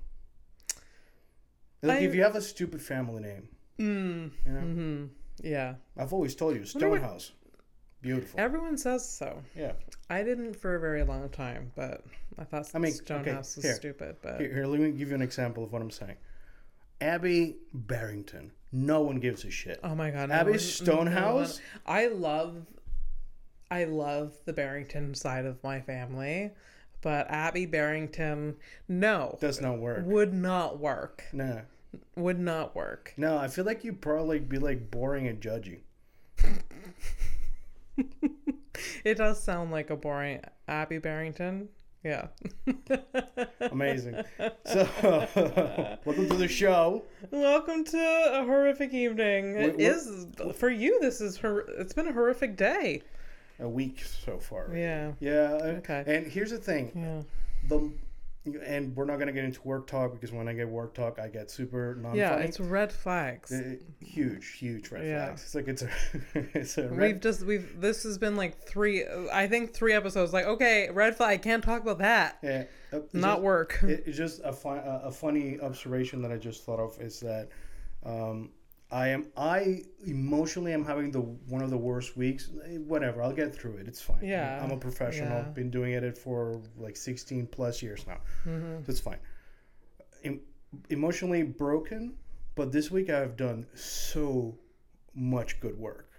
Like 1.83 1.99
I- 1.99 2.03
if 2.03 2.15
you 2.15 2.23
have 2.23 2.35
a 2.35 2.41
stupid 2.41 2.81
family 2.81 3.21
name, 3.21 3.47
Mm, 3.79 4.31
you 4.45 4.51
know, 4.51 4.59
hmm 4.59 5.05
Yeah. 5.41 5.75
I've 5.97 6.13
always 6.13 6.35
told 6.35 6.55
you 6.55 6.65
Stonehouse. 6.65 7.31
beautiful. 8.01 8.39
Everyone 8.39 8.77
says 8.77 9.07
so. 9.07 9.41
Yeah. 9.55 9.71
I 10.09 10.23
didn't 10.23 10.55
for 10.55 10.75
a 10.75 10.79
very 10.79 11.03
long 11.03 11.29
time, 11.29 11.71
but 11.75 12.03
I 12.37 12.43
thought 12.43 12.69
I 12.73 12.79
mean, 12.79 12.91
Stonehouse 12.93 13.57
okay, 13.57 13.61
was 13.61 13.63
here. 13.63 13.75
stupid. 13.75 14.15
But 14.21 14.39
Here, 14.41 14.53
here, 14.53 14.65
let 14.65 14.79
me 14.79 14.91
give 14.91 15.09
you 15.09 15.15
an 15.15 15.21
example 15.21 15.63
of 15.63 15.71
what 15.71 15.81
I'm 15.81 15.91
saying. 15.91 16.15
Abby 17.01 17.55
Barrington. 17.73 18.51
No 18.71 19.01
one 19.01 19.19
gives 19.19 19.45
a 19.45 19.49
shit. 19.51 19.79
oh 19.83 19.95
my 19.95 20.11
god, 20.11 20.29
no 20.29 20.35
Abby 20.35 20.51
one- 20.51 20.59
Stonehouse? 20.59 21.57
no 21.59 21.63
I 21.93 22.07
love, 22.07 22.65
I 23.71 23.85
love 23.85 24.33
the 24.45 24.53
Barrington 24.53 25.15
side 25.15 25.45
of 25.45 25.63
my 25.63 25.79
family, 25.81 26.51
but 27.01 27.27
Abby 27.31 27.65
Barrington, 27.65 28.57
no, 28.87 29.37
Does 29.41 29.61
not 29.61 29.79
work. 29.79 30.05
would 30.05 30.33
not 30.33 30.79
work. 30.79 31.23
Nah. 31.33 31.61
Would 32.15 32.39
not 32.39 32.75
work. 32.75 33.13
No, 33.17 33.37
I 33.37 33.47
feel 33.47 33.65
like 33.65 33.83
you'd 33.83 34.01
probably 34.01 34.39
be 34.39 34.59
like 34.59 34.91
boring 34.91 35.27
and 35.27 35.41
judgy. 35.41 35.79
It 39.03 39.15
does 39.17 39.41
sound 39.41 39.71
like 39.71 39.89
a 39.89 39.95
boring 39.95 40.41
Abby 40.67 40.99
Barrington. 40.99 41.67
Yeah. 42.03 42.27
Amazing. 43.71 44.23
so, 44.65 44.87
welcome 46.05 46.29
to 46.29 46.35
the 46.37 46.47
show. 46.47 47.03
Welcome 47.31 47.83
to 47.85 47.97
a 47.97 48.45
horrific 48.45 48.93
evening. 48.93 49.55
It 49.57 50.31
wh- 50.39 50.53
for 50.55 50.69
you. 50.69 50.97
This 51.01 51.19
is 51.19 51.37
her. 51.37 51.59
It's 51.77 51.93
been 51.93 52.07
a 52.07 52.13
horrific 52.13 52.55
day. 52.55 53.01
A 53.59 53.67
week 53.67 54.01
so 54.05 54.37
far. 54.39 54.71
Yeah. 54.73 55.11
Yeah. 55.19 55.57
uh, 55.61 55.65
Okay. 55.79 56.03
And 56.07 56.27
here's 56.27 56.51
the 56.51 56.57
thing. 56.57 56.91
Yeah. 56.95 57.21
The 57.67 57.91
and 58.45 58.95
we're 58.95 59.05
not 59.05 59.19
gonna 59.19 59.31
get 59.33 59.43
into 59.43 59.61
work 59.63 59.85
talk 59.85 60.13
because 60.13 60.31
when 60.31 60.47
I 60.47 60.53
get 60.53 60.67
work 60.69 60.93
talk, 60.93 61.19
I 61.19 61.27
get 61.27 61.51
super 61.51 61.95
non 62.01 62.15
Yeah. 62.15 62.35
It's 62.37 62.59
red 62.59 62.91
flags. 62.91 63.51
huge, 63.99 64.53
huge 64.53 64.89
red 64.91 65.05
Yeah. 65.05 65.25
flags. 65.25 65.43
It's 65.43 65.55
like 65.55 65.67
it's 65.67 65.81
a 65.81 65.89
it's 66.57 66.77
a 66.77 66.87
We've 66.87 67.19
just 67.19 67.45
we've 67.45 67.79
this 67.79 68.03
has 68.03 68.17
been 68.17 68.35
like 68.37 68.57
three. 68.65 69.05
I 69.31 69.47
think 69.47 69.73
three 69.73 69.93
episodes. 69.93 70.31
Like 70.33 70.45
okay, 70.45 70.89
red 70.89 71.15
flag. 71.15 71.41
Can't 71.41 71.63
talk 71.63 71.81
about 71.81 71.99
that. 71.99 72.37
yeah, 72.41 72.63
it's 72.91 73.13
Not 73.13 73.35
just- 73.35 73.41
work. 73.43 73.79
it, 73.83 74.03
it's 74.07 74.17
just 74.17 74.41
a, 74.43 74.53
fun, 74.53 74.77
a, 74.79 75.01
a 75.05 75.11
funny 75.11 75.59
observation 75.59 76.21
that 76.21 76.31
I 76.31 76.37
just 76.37 76.63
thought 76.63 76.79
of 76.79 76.99
is 77.01 77.19
that 77.19 77.49
um, 78.05 78.51
I 78.91 79.09
am 79.09 79.27
I 79.37 79.81
emotionally 80.05 80.73
I'm 80.73 80.83
having 80.83 81.11
the 81.11 81.21
one 81.21 81.61
of 81.61 81.69
the 81.69 81.77
worst 81.77 82.17
weeks. 82.17 82.49
Eh, 82.65 82.77
Whatever, 82.77 83.21
I'll 83.21 83.33
get 83.33 83.53
through 83.53 83.77
it. 83.77 83.87
It's 83.87 84.01
fine. 84.01 84.17
Yeah, 84.23 84.59
I'm 84.63 84.71
a 84.71 84.77
professional. 84.77 85.29
yeah. 85.37 85.43
Been 85.43 85.69
doing 85.69 85.93
it 85.93 86.17
for 86.17 86.61
like 86.77 86.95
16 86.97 87.47
plus 87.47 87.83
years 87.83 88.05
now. 88.07 88.17
Mm-hmm. 88.47 88.83
So 88.85 88.89
it's 88.89 88.99
fine. 88.99 89.19
Em- 90.23 90.41
emotionally 90.89 91.43
broken, 91.43 92.15
but 92.55 92.71
this 92.71 92.89
week 92.89 93.09
I've 93.09 93.37
done 93.37 93.65
so 93.75 94.57
much 95.15 95.59
good 95.59 95.77
work, 95.77 96.09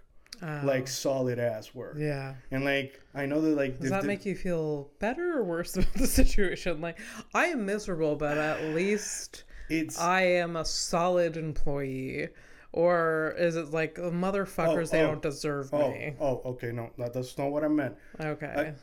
Oh, 0.43 0.61
like 0.65 0.87
solid 0.89 1.39
ass 1.41 1.75
work. 1.75 1.97
yeah. 1.99 2.35
And 2.53 2.65
like 2.65 3.01
I 3.15 3.27
know 3.27 3.41
that 3.41 3.57
like 3.57 3.81
Does 3.81 3.91
that 3.91 4.05
make 4.05 4.25
you 4.25 4.37
feel 4.37 4.91
better 5.01 5.39
or 5.39 5.43
worse 5.45 5.77
about 5.77 5.93
the 5.95 6.07
situation? 6.07 6.81
Like 6.81 6.99
I 7.35 7.47
am 7.47 7.67
miserable, 7.67 8.15
but 8.15 8.39
at 8.39 8.63
least 8.77 9.43
it's 9.69 9.99
I 9.99 10.23
am 10.23 10.55
a 10.57 10.65
solid 10.65 11.37
employee. 11.37 12.29
Or 12.73 13.35
is 13.37 13.57
it 13.57 13.73
like 13.73 13.97
motherfuckers? 13.97 14.91
they 14.91 15.03
oh, 15.03 15.09
don't 15.09 15.23
deserve 15.23 15.71
oh 15.73 15.91
me. 15.91 16.15
oh 16.21 16.41
okay 16.45 16.71
no 16.73 16.91
that, 16.99 17.13
that's 17.13 17.37
not 17.37 17.51
what 17.51 17.65
I 17.65 17.69
meant. 17.69 17.97
Okay. 18.21 18.75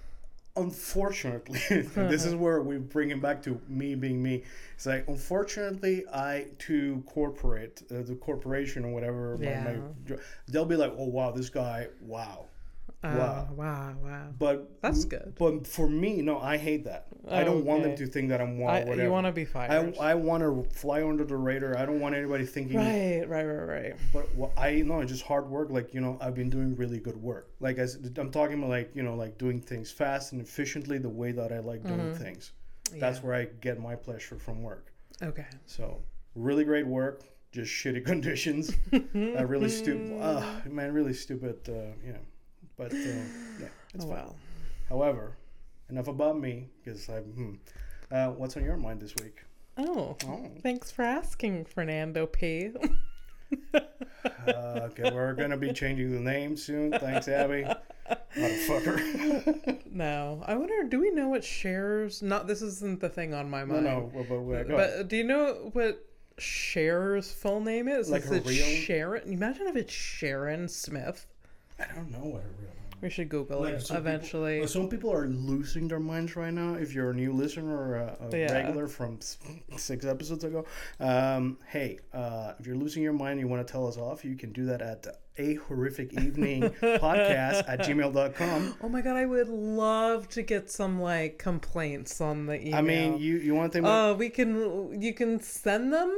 unfortunately 0.57 1.59
this 1.69 2.25
is 2.25 2.33
where 2.35 2.61
we 2.61 2.77
bring 2.77 3.11
it 3.11 3.21
back 3.21 3.41
to 3.43 3.61
me 3.69 3.93
being 3.95 4.21
me 4.21 4.43
it's 4.75 4.87
like 4.87 5.07
unfortunately 5.07 6.03
i 6.11 6.47
to 6.57 7.03
corporate 7.05 7.83
uh, 7.91 8.01
the 8.01 8.15
corporation 8.15 8.83
or 8.83 8.89
whatever 8.91 9.37
my- 9.37 9.45
Yeah. 9.45 9.77
my, 10.09 10.15
they'll 10.47 10.65
be 10.65 10.75
like 10.75 10.93
oh 10.97 11.05
wow 11.05 11.29
this 11.31 11.49
guy 11.49 11.87
wow 12.01 12.46
Oh, 13.03 13.15
wow. 13.15 13.47
wow, 13.51 13.95
wow. 14.03 14.27
but 14.39 14.81
That's 14.81 15.05
good. 15.05 15.33
but 15.37 15.67
for 15.67 15.87
me 15.87 16.21
no 16.23 16.39
i 16.39 16.57
hate 16.57 16.83
that 16.85 17.05
i 17.29 17.43
don't 17.43 17.63
want 17.63 17.83
them 17.83 17.95
to 17.95 18.07
think 18.07 18.29
that 18.29 18.41
i'm 18.41 18.57
I, 18.63 18.79
whatever 18.81 19.03
you 19.03 19.11
want 19.11 19.27
to 19.27 19.31
be 19.31 19.43
I, 19.43 19.45
fired. 19.45 19.97
I 19.99 20.15
want 20.15 20.41
to 20.41 20.67
fly 20.75 21.03
under 21.07 21.23
the 21.23 21.37
radar 21.37 21.77
i 21.77 21.85
don't 21.85 21.99
want 21.99 22.15
anybody 22.15 22.43
thinking 22.45 22.75
right, 22.77 23.23
right, 23.29 23.43
right, 23.45 23.63
right. 23.65 23.95
but 24.11 24.33
what 24.33 24.51
I 24.57 24.81
know 24.81 25.01
it's 25.01 25.11
just 25.11 25.23
hard 25.23 25.47
work. 25.49 25.69
Like 25.69 25.93
you 25.93 26.01
know, 26.01 26.17
I've 26.19 26.33
been 26.35 26.49
doing 26.49 26.75
really 26.75 26.99
good 26.99 27.15
work. 27.21 27.51
Like 27.59 27.77
as 27.77 27.95
I'm 28.17 28.31
talking 28.31 28.57
about, 28.57 28.69
like 28.69 28.91
you 28.95 29.03
know, 29.03 29.15
like 29.15 29.37
doing 29.37 29.61
things 29.61 29.91
fast 29.91 30.31
and 30.33 30.41
efficiently, 30.41 30.97
the 30.97 31.09
way 31.09 31.31
that 31.31 31.51
I 31.51 31.59
like 31.59 31.83
doing 31.83 32.13
things. 32.15 32.51
That's 32.93 33.17
Yeah. 33.19 33.23
where 33.25 33.35
I 33.35 33.45
get 33.61 33.79
my 33.79 33.95
pleasure 33.95 34.37
from 34.37 34.63
work. 34.63 34.91
Okay. 35.21 35.45
So 35.65 36.01
really 36.35 36.63
great 36.63 36.87
work, 36.87 37.21
just 37.51 37.71
shitty 37.71 38.03
conditions. 38.11 38.71
uh, 38.93 39.45
really 39.45 39.69
stupid. 39.69 40.19
Uh, 40.19 40.43
man, 40.69 40.93
really 40.93 41.13
stupid. 41.13 41.57
Uh, 41.69 41.93
yeah, 42.05 42.17
but 42.77 42.93
uh, 42.93 42.97
yeah, 42.97 43.67
it's 43.93 44.05
Oh, 44.05 44.07
fine. 44.07 44.09
well. 44.09 44.35
However, 44.89 45.35
enough 45.89 46.07
about 46.07 46.39
me 46.39 46.69
because 46.83 47.09
I'm. 47.09 47.23
Hmm. 47.23 47.53
Uh, 48.09 48.27
what's 48.31 48.55
on 48.55 48.63
your 48.63 48.77
mind 48.77 49.01
this 49.01 49.13
week? 49.21 49.43
Oh, 49.77 50.15
Oh. 50.25 50.49
thanks 50.63 50.89
for 50.91 51.01
asking, 51.03 51.65
Fernando 51.65 52.25
P. 52.25 52.71
Uh, 53.73 53.79
okay, 54.91 55.11
we're 55.13 55.33
gonna 55.33 55.57
be 55.57 55.71
changing 55.73 56.11
the 56.11 56.19
name 56.19 56.55
soon. 56.57 56.91
Thanks, 56.91 57.27
Abby. 57.27 57.65
Motherfucker. 58.35 59.85
no, 59.91 60.41
I 60.45 60.55
wonder. 60.55 60.83
Do 60.83 60.99
we 61.01 61.11
know 61.11 61.27
what 61.27 61.43
Cher's? 61.43 62.21
Not 62.21 62.47
this 62.47 62.61
isn't 62.61 62.99
the 63.01 63.09
thing 63.09 63.33
on 63.33 63.49
my 63.49 63.65
mind. 63.65 63.83
no, 63.83 64.09
but, 64.13 64.29
but, 64.29 64.41
wait, 64.41 64.67
But 64.67 65.07
do 65.09 65.17
you 65.17 65.23
know 65.25 65.69
what 65.73 66.03
Cher's 66.39 67.31
full 67.31 67.59
name 67.59 67.87
is? 67.87 68.09
Like 68.09 68.23
is 68.23 68.29
her 68.29 68.35
it 68.35 68.45
real- 68.45 68.65
Sharon? 68.65 69.29
Imagine 69.31 69.67
if 69.67 69.75
it's 69.75 69.93
Sharon 69.93 70.67
Smith. 70.69 71.25
I 71.79 71.85
don't 71.95 72.11
know 72.11 72.19
what 72.19 72.41
her 72.43 72.49
real. 72.59 72.71
We 72.99 73.11
should 73.11 73.29
Google 73.29 73.61
Like, 73.61 73.75
it 73.75 73.81
people- 73.81 73.95
eventually. 73.97 74.57
Well, 74.57 74.67
some 74.67 74.89
people 74.89 75.13
are 75.13 75.27
losing 75.27 75.87
their 75.87 75.99
minds 75.99 76.35
right 76.35 76.51
now. 76.51 76.73
If 76.73 76.95
you're 76.95 77.11
a 77.11 77.13
new 77.13 77.31
listener 77.31 77.77
or 77.77 77.95
a, 77.95 78.17
a 78.31 78.35
Yeah. 78.37 78.51
regular 78.51 78.87
from 78.87 79.19
six 79.77 80.03
episodes 80.03 80.43
ago, 80.43 80.65
um, 80.99 81.59
hey, 81.67 81.99
uh, 82.11 82.53
if 82.59 82.65
you're 82.65 82.75
losing 82.75 83.03
your 83.03 83.13
mind, 83.13 83.33
and 83.33 83.41
you 83.41 83.47
want 83.47 83.65
to 83.67 83.71
tell 83.71 83.85
us 83.87 83.97
off, 83.97 84.25
you 84.25 84.35
can 84.35 84.51
do 84.51 84.65
that 84.65 84.81
at 84.81 85.05
a 85.37 85.53
horrific 85.67 86.11
evening 86.13 86.63
podcast 86.81 87.69
at 87.69 87.81
gmail.com. 87.81 88.77
oh 88.81 88.89
my 88.89 89.01
god, 89.01 89.15
I 89.15 89.27
would 89.27 89.47
love 89.49 90.27
to 90.29 90.41
get 90.41 90.71
some 90.71 90.99
like 90.99 91.37
complaints 91.37 92.19
on 92.19 92.47
the 92.47 92.59
email. 92.59 92.75
I 92.75 92.81
mean, 92.81 93.19
you, 93.19 93.37
you 93.37 93.53
want 93.53 93.73
them? 93.73 93.85
uh, 93.85 94.13
we 94.13 94.29
can 94.29 94.99
you 94.99 95.13
can 95.13 95.39
send 95.39 95.93
them 95.93 96.11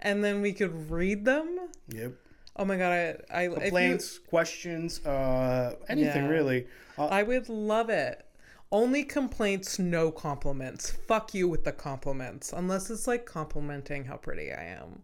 and 0.00 0.24
then 0.24 0.42
we 0.42 0.52
could 0.52 0.90
read 0.90 1.24
them. 1.24 1.68
yep. 1.88 2.14
Oh 2.56 2.64
my 2.64 2.76
god, 2.76 2.92
I 2.92 3.16
I 3.32 3.42
if 3.42 3.50
you- 3.50 3.60
Complaints, 3.62 4.18
questions, 4.18 5.04
uh, 5.04 5.74
anything 5.88 6.24
Yeah. 6.24 6.30
really. 6.30 6.66
Uh, 6.96 7.06
I 7.06 7.22
would 7.22 7.48
love 7.48 7.90
it. 7.90 8.24
Only 8.70 9.04
complaints, 9.04 9.78
no 9.78 10.10
compliments. 10.10 10.90
Fuck 10.90 11.34
you 11.34 11.48
with 11.48 11.64
the 11.64 11.72
compliments. 11.72 12.52
Unless 12.52 12.90
it's 12.90 13.06
like 13.06 13.24
complimenting 13.26 14.04
how 14.04 14.16
pretty 14.16 14.52
I 14.52 14.64
am. 14.64 15.02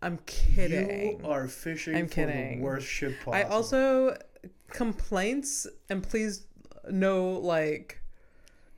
I'm 0.00 0.18
kidding. 0.26 1.20
you 1.20 1.26
are 1.26 1.46
fishing 1.46 1.94
I'm 1.94 2.08
for 2.08 2.14
kidding. 2.14 2.58
the 2.58 2.64
worst 2.64 2.86
shit 2.86 3.12
possible. 3.18 3.34
I 3.34 3.42
also 3.42 4.16
complaints 4.68 5.66
and 5.90 6.02
please 6.02 6.46
no 6.90 7.30
like 7.32 8.00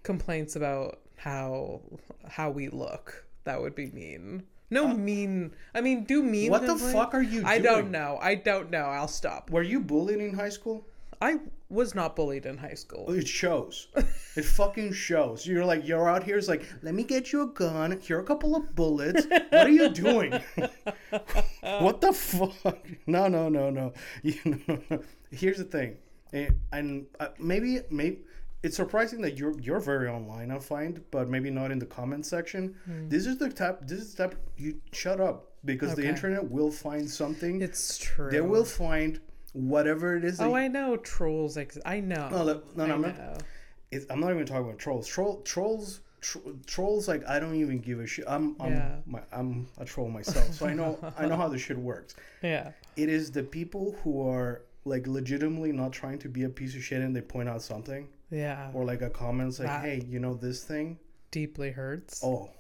complaints 0.02 0.56
about 0.56 1.00
how 1.16 1.80
how 2.28 2.50
we 2.50 2.68
look. 2.68 3.24
That 3.44 3.60
would 3.60 3.74
be 3.74 3.86
mean. 3.90 4.44
No 4.70 4.88
mean. 4.88 5.54
I 5.74 5.80
mean, 5.80 6.04
do 6.04 6.22
mean. 6.22 6.48
Uh, 6.50 6.58
What 6.58 6.66
the 6.66 6.76
fuck 6.76 7.14
are 7.14 7.22
you 7.22 7.44
I 7.44 7.58
don't 7.58 7.90
know. 7.90 8.18
I 8.20 8.34
don't 8.34 8.70
know. 8.70 8.86
I'll 8.86 9.08
stop. 9.08 9.50
Were 9.50 9.62
you 9.62 9.80
bullied 9.80 10.18
in 10.20 10.34
high 10.34 10.48
school? 10.48 10.86
I 11.22 11.38
was 11.70 11.94
not 11.94 12.14
bullied 12.14 12.44
in 12.44 12.58
high 12.58 12.74
school. 12.74 13.10
It 13.12 13.26
shows. 13.26 13.88
It 14.36 14.44
fucking 14.44 14.92
shows. 14.92 15.46
You're 15.46 15.64
like, 15.64 15.88
you're 15.88 16.10
out 16.10 16.22
here. 16.22 16.36
It's 16.36 16.46
like, 16.48 16.66
let 16.82 16.94
me 16.94 17.04
get 17.04 17.32
you 17.32 17.42
a 17.42 17.46
gun. 17.46 17.98
Here 18.02 18.18
are 18.18 18.20
a 18.20 18.24
couple 18.24 18.54
of 18.54 18.74
bullets. 18.74 19.26
What 19.26 19.66
are 19.66 19.70
you 19.70 19.88
doing? 19.88 20.38
what 21.60 22.02
the 22.02 22.12
fuck? 22.12 22.78
No, 23.06 23.28
no, 23.28 23.48
no, 23.48 23.70
no. 23.70 23.92
You 24.22 24.60
know, 24.66 25.00
here's 25.30 25.56
the 25.58 25.64
thing, 25.64 25.96
Eh, 26.34 26.50
and 26.72 27.06
uh, 27.18 27.28
maybe, 27.38 27.80
maybe 27.90 28.18
it's 28.66 28.76
surprising 28.76 29.20
that 29.22 29.34
you're 29.38 29.56
you're 29.66 29.84
very 29.92 30.08
online. 30.18 30.48
I 30.50 30.58
find, 30.58 30.94
but 31.10 31.24
maybe 31.34 31.50
not 31.60 31.68
in 31.74 31.78
the 31.78 31.86
comment 31.98 32.24
section. 32.26 32.62
Hmm. 32.84 33.08
This 33.08 33.24
is 33.30 33.36
the 33.38 33.48
type. 33.62 33.78
This 33.90 34.00
is 34.00 34.14
the 34.14 34.18
type. 34.24 34.34
You 34.56 34.70
shut 34.92 35.20
up 35.28 35.36
because 35.64 35.94
the 35.94 36.06
internet 36.14 36.42
will 36.56 36.70
find 36.86 37.08
something. 37.08 37.54
It's 37.62 37.98
true. 37.98 38.30
they 38.30 38.40
will 38.54 38.64
find 38.84 39.20
whatever 39.52 40.16
it 40.16 40.24
is. 40.24 40.40
Oh, 40.40 40.54
I 40.54 40.68
know 40.68 40.96
trolls 40.96 41.56
exist. 41.56 41.86
I 41.86 42.00
know. 42.00 42.28
No, 42.28 42.44
no, 42.44 42.62
no, 42.86 42.94
I'm, 42.94 43.02
not- 43.02 43.42
it's, 43.90 44.06
I'm 44.10 44.20
not 44.20 44.30
even 44.30 44.46
talking 44.46 44.66
about 44.68 44.78
trolls. 44.78 45.06
Troll 45.06 45.40
trolls 45.42 46.00
tr- 46.20 46.38
trolls 46.66 47.08
like 47.08 47.22
I 47.28 47.38
don't 47.38 47.54
even 47.54 47.78
give 47.78 48.00
a 48.00 48.06
shit. 48.06 48.24
I'm 48.28 48.56
I'm 48.60 48.72
Yeah. 48.72 48.96
my, 49.06 49.20
I'm 49.32 49.68
a 49.78 49.84
troll 49.84 50.08
myself, 50.08 50.52
so 50.54 50.66
I 50.66 50.74
know 50.74 50.98
I 51.16 51.26
know 51.26 51.36
how 51.36 51.48
this 51.48 51.62
shit 51.62 51.78
works. 51.78 52.14
Yeah. 52.42 52.72
It 52.96 53.08
is 53.08 53.30
the 53.32 53.42
people 53.42 53.96
who 54.02 54.28
are 54.30 54.62
like 54.84 55.06
legitimately 55.06 55.72
not 55.72 55.90
trying 55.92 56.18
to 56.20 56.28
be 56.28 56.44
a 56.44 56.48
piece 56.48 56.76
of 56.76 56.82
shit 56.84 57.00
and 57.02 57.14
they 57.16 57.20
point 57.20 57.48
out 57.48 57.60
something 57.62 58.06
Yeah. 58.30 58.70
or 58.74 58.84
like 58.84 59.02
a 59.02 59.10
comment 59.10 59.58
like, 59.58 59.68
That- 59.68 59.84
"Hey, 59.84 60.02
you 60.08 60.18
know 60.18 60.34
this 60.34 60.64
thing?" 60.64 60.98
Deeply 61.30 61.70
hurts. 61.70 62.22
Oh. 62.24 62.50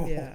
Yeah. 0.00 0.32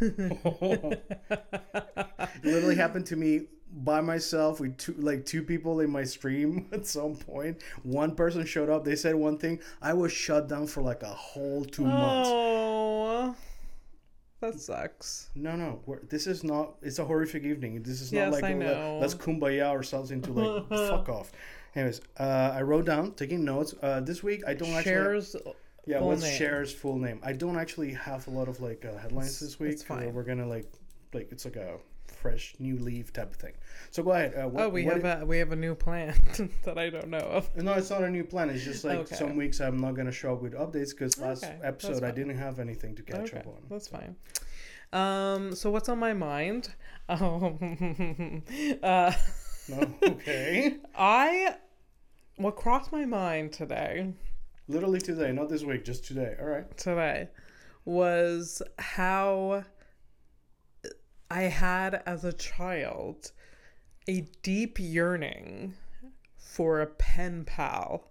it 0.00 0.94
literally 2.44 2.74
happened 2.74 3.06
to 3.06 3.16
me 3.16 3.42
by 3.70 4.00
myself 4.00 4.60
with 4.60 4.76
two 4.78 4.94
like 4.98 5.26
two 5.26 5.42
people 5.42 5.80
in 5.80 5.90
my 5.90 6.04
stream 6.04 6.68
at 6.72 6.86
some 6.86 7.14
point. 7.16 7.62
One 7.82 8.14
person 8.14 8.46
showed 8.46 8.70
up. 8.70 8.84
They 8.84 8.96
said 8.96 9.14
one 9.14 9.36
thing. 9.38 9.60
I 9.82 9.92
was 9.92 10.12
shut 10.12 10.48
down 10.48 10.66
for 10.68 10.82
like 10.82 11.02
a 11.02 11.08
whole 11.08 11.64
two 11.64 11.84
months. 11.84 12.30
Oh, 12.32 13.34
that 14.40 14.58
sucks. 14.60 15.30
No, 15.34 15.56
no. 15.56 15.80
We're, 15.86 16.00
this 16.04 16.26
is 16.26 16.44
not. 16.44 16.74
It's 16.82 16.98
a 16.98 17.04
horrific 17.04 17.44
evening. 17.44 17.82
This 17.82 18.00
is 18.00 18.12
not 18.12 18.20
Yes, 18.20 18.32
like 18.32 18.44
I 18.44 18.50
a- 18.50 18.54
know. 18.54 18.98
let's 19.00 19.14
kumbaya 19.14 19.64
ourselves 19.64 20.10
into 20.10 20.32
like 20.32 20.68
fuck 20.88 21.08
off. 21.08 21.32
Anyways, 21.76 22.00
uh, 22.18 22.52
I 22.54 22.62
wrote 22.62 22.84
down 22.86 23.12
taking 23.14 23.44
notes. 23.44 23.74
Uh, 23.82 24.00
this 24.00 24.22
week 24.22 24.42
I 24.46 24.54
don't 24.54 24.70
actually. 24.70 24.92
Cher's. 24.92 25.36
yeah, 25.86 25.98
full 25.98 26.08
what's 26.08 26.22
name. 26.22 26.38
Cher's 26.38 26.72
full 26.72 26.98
name? 26.98 27.20
I 27.24 27.32
don't 27.32 27.56
actually 27.58 27.92
have 27.94 28.26
a 28.28 28.30
lot 28.30 28.48
of 28.48 28.60
like 28.60 28.84
uh, 28.84 28.96
headlines 28.98 29.40
this 29.40 29.58
week. 29.58 29.72
it's 29.72 29.82
fine. 29.82 30.08
uh, 30.08 30.10
We're 30.10 30.22
gonna 30.24 30.46
like, 30.46 30.70
like 31.12 31.32
it's 31.32 31.44
like 31.44 31.56
a 31.56 31.78
fresh 32.06 32.54
new 32.58 32.78
leaf 32.78 33.12
type 33.12 33.30
of 33.30 33.36
thing. 33.36 33.52
So 33.90 34.02
go 34.02 34.12
ahead. 34.12 34.34
Uh, 34.34 34.48
what, 34.48 34.62
Oh, 34.64 34.68
we 34.68 34.84
have 34.84 35.04
a 35.04 35.26
we 35.26 35.38
have 35.38 35.50
a 35.52 35.56
new 35.56 35.74
plan 35.74 36.14
that 36.64 36.78
I 36.78 36.90
don't 36.90 37.08
know 37.08 37.18
of. 37.18 37.54
No, 37.56 37.72
it's 37.74 37.90
not 37.90 38.02
a 38.04 38.08
new 38.10 38.24
plan. 38.24 38.50
It's 38.50 38.64
just 38.64 38.84
like 38.84 39.00
Okay. 39.00 39.16
some 39.16 39.34
weeks 39.36 39.60
I'm 39.60 39.78
not 39.78 39.94
gonna 39.94 40.12
show 40.12 40.32
up 40.34 40.42
with 40.42 40.54
updates 40.54 40.90
because 40.90 41.18
last 41.18 41.44
Okay, 41.44 41.58
episode 41.62 42.04
I 42.04 42.12
didn't 42.12 42.38
have 42.38 42.60
anything 42.60 42.94
to 42.94 43.02
catch 43.02 43.30
Okay, 43.32 43.38
up 43.38 43.46
on. 43.48 43.62
that's 43.68 43.88
fine. 43.88 44.14
Um, 44.92 45.54
so 45.56 45.70
what's 45.72 45.88
on 45.88 45.98
my 45.98 46.12
mind? 46.12 46.68
Um, 47.06 48.42
uh, 48.82 49.12
Oh, 49.72 49.88
okay. 50.02 50.76
I 50.94 51.56
what 52.36 52.56
crossed 52.56 52.92
my 52.92 53.04
mind 53.04 53.52
today 53.52 54.12
Literally 54.66 55.00
today, 55.00 55.30
not 55.30 55.50
this 55.50 55.62
week, 55.62 55.84
just 55.84 56.04
today. 56.04 56.36
All 56.40 56.46
right. 56.46 56.76
today 56.78 57.28
was 57.84 58.62
how 58.78 59.64
I 61.30 61.42
had 61.42 62.02
as 62.06 62.24
a 62.24 62.32
child 62.32 63.32
a 64.08 64.26
deep 64.42 64.78
yearning 64.80 65.74
for 66.38 66.80
a 66.80 66.86
pen 66.86 67.44
pal. 67.44 68.08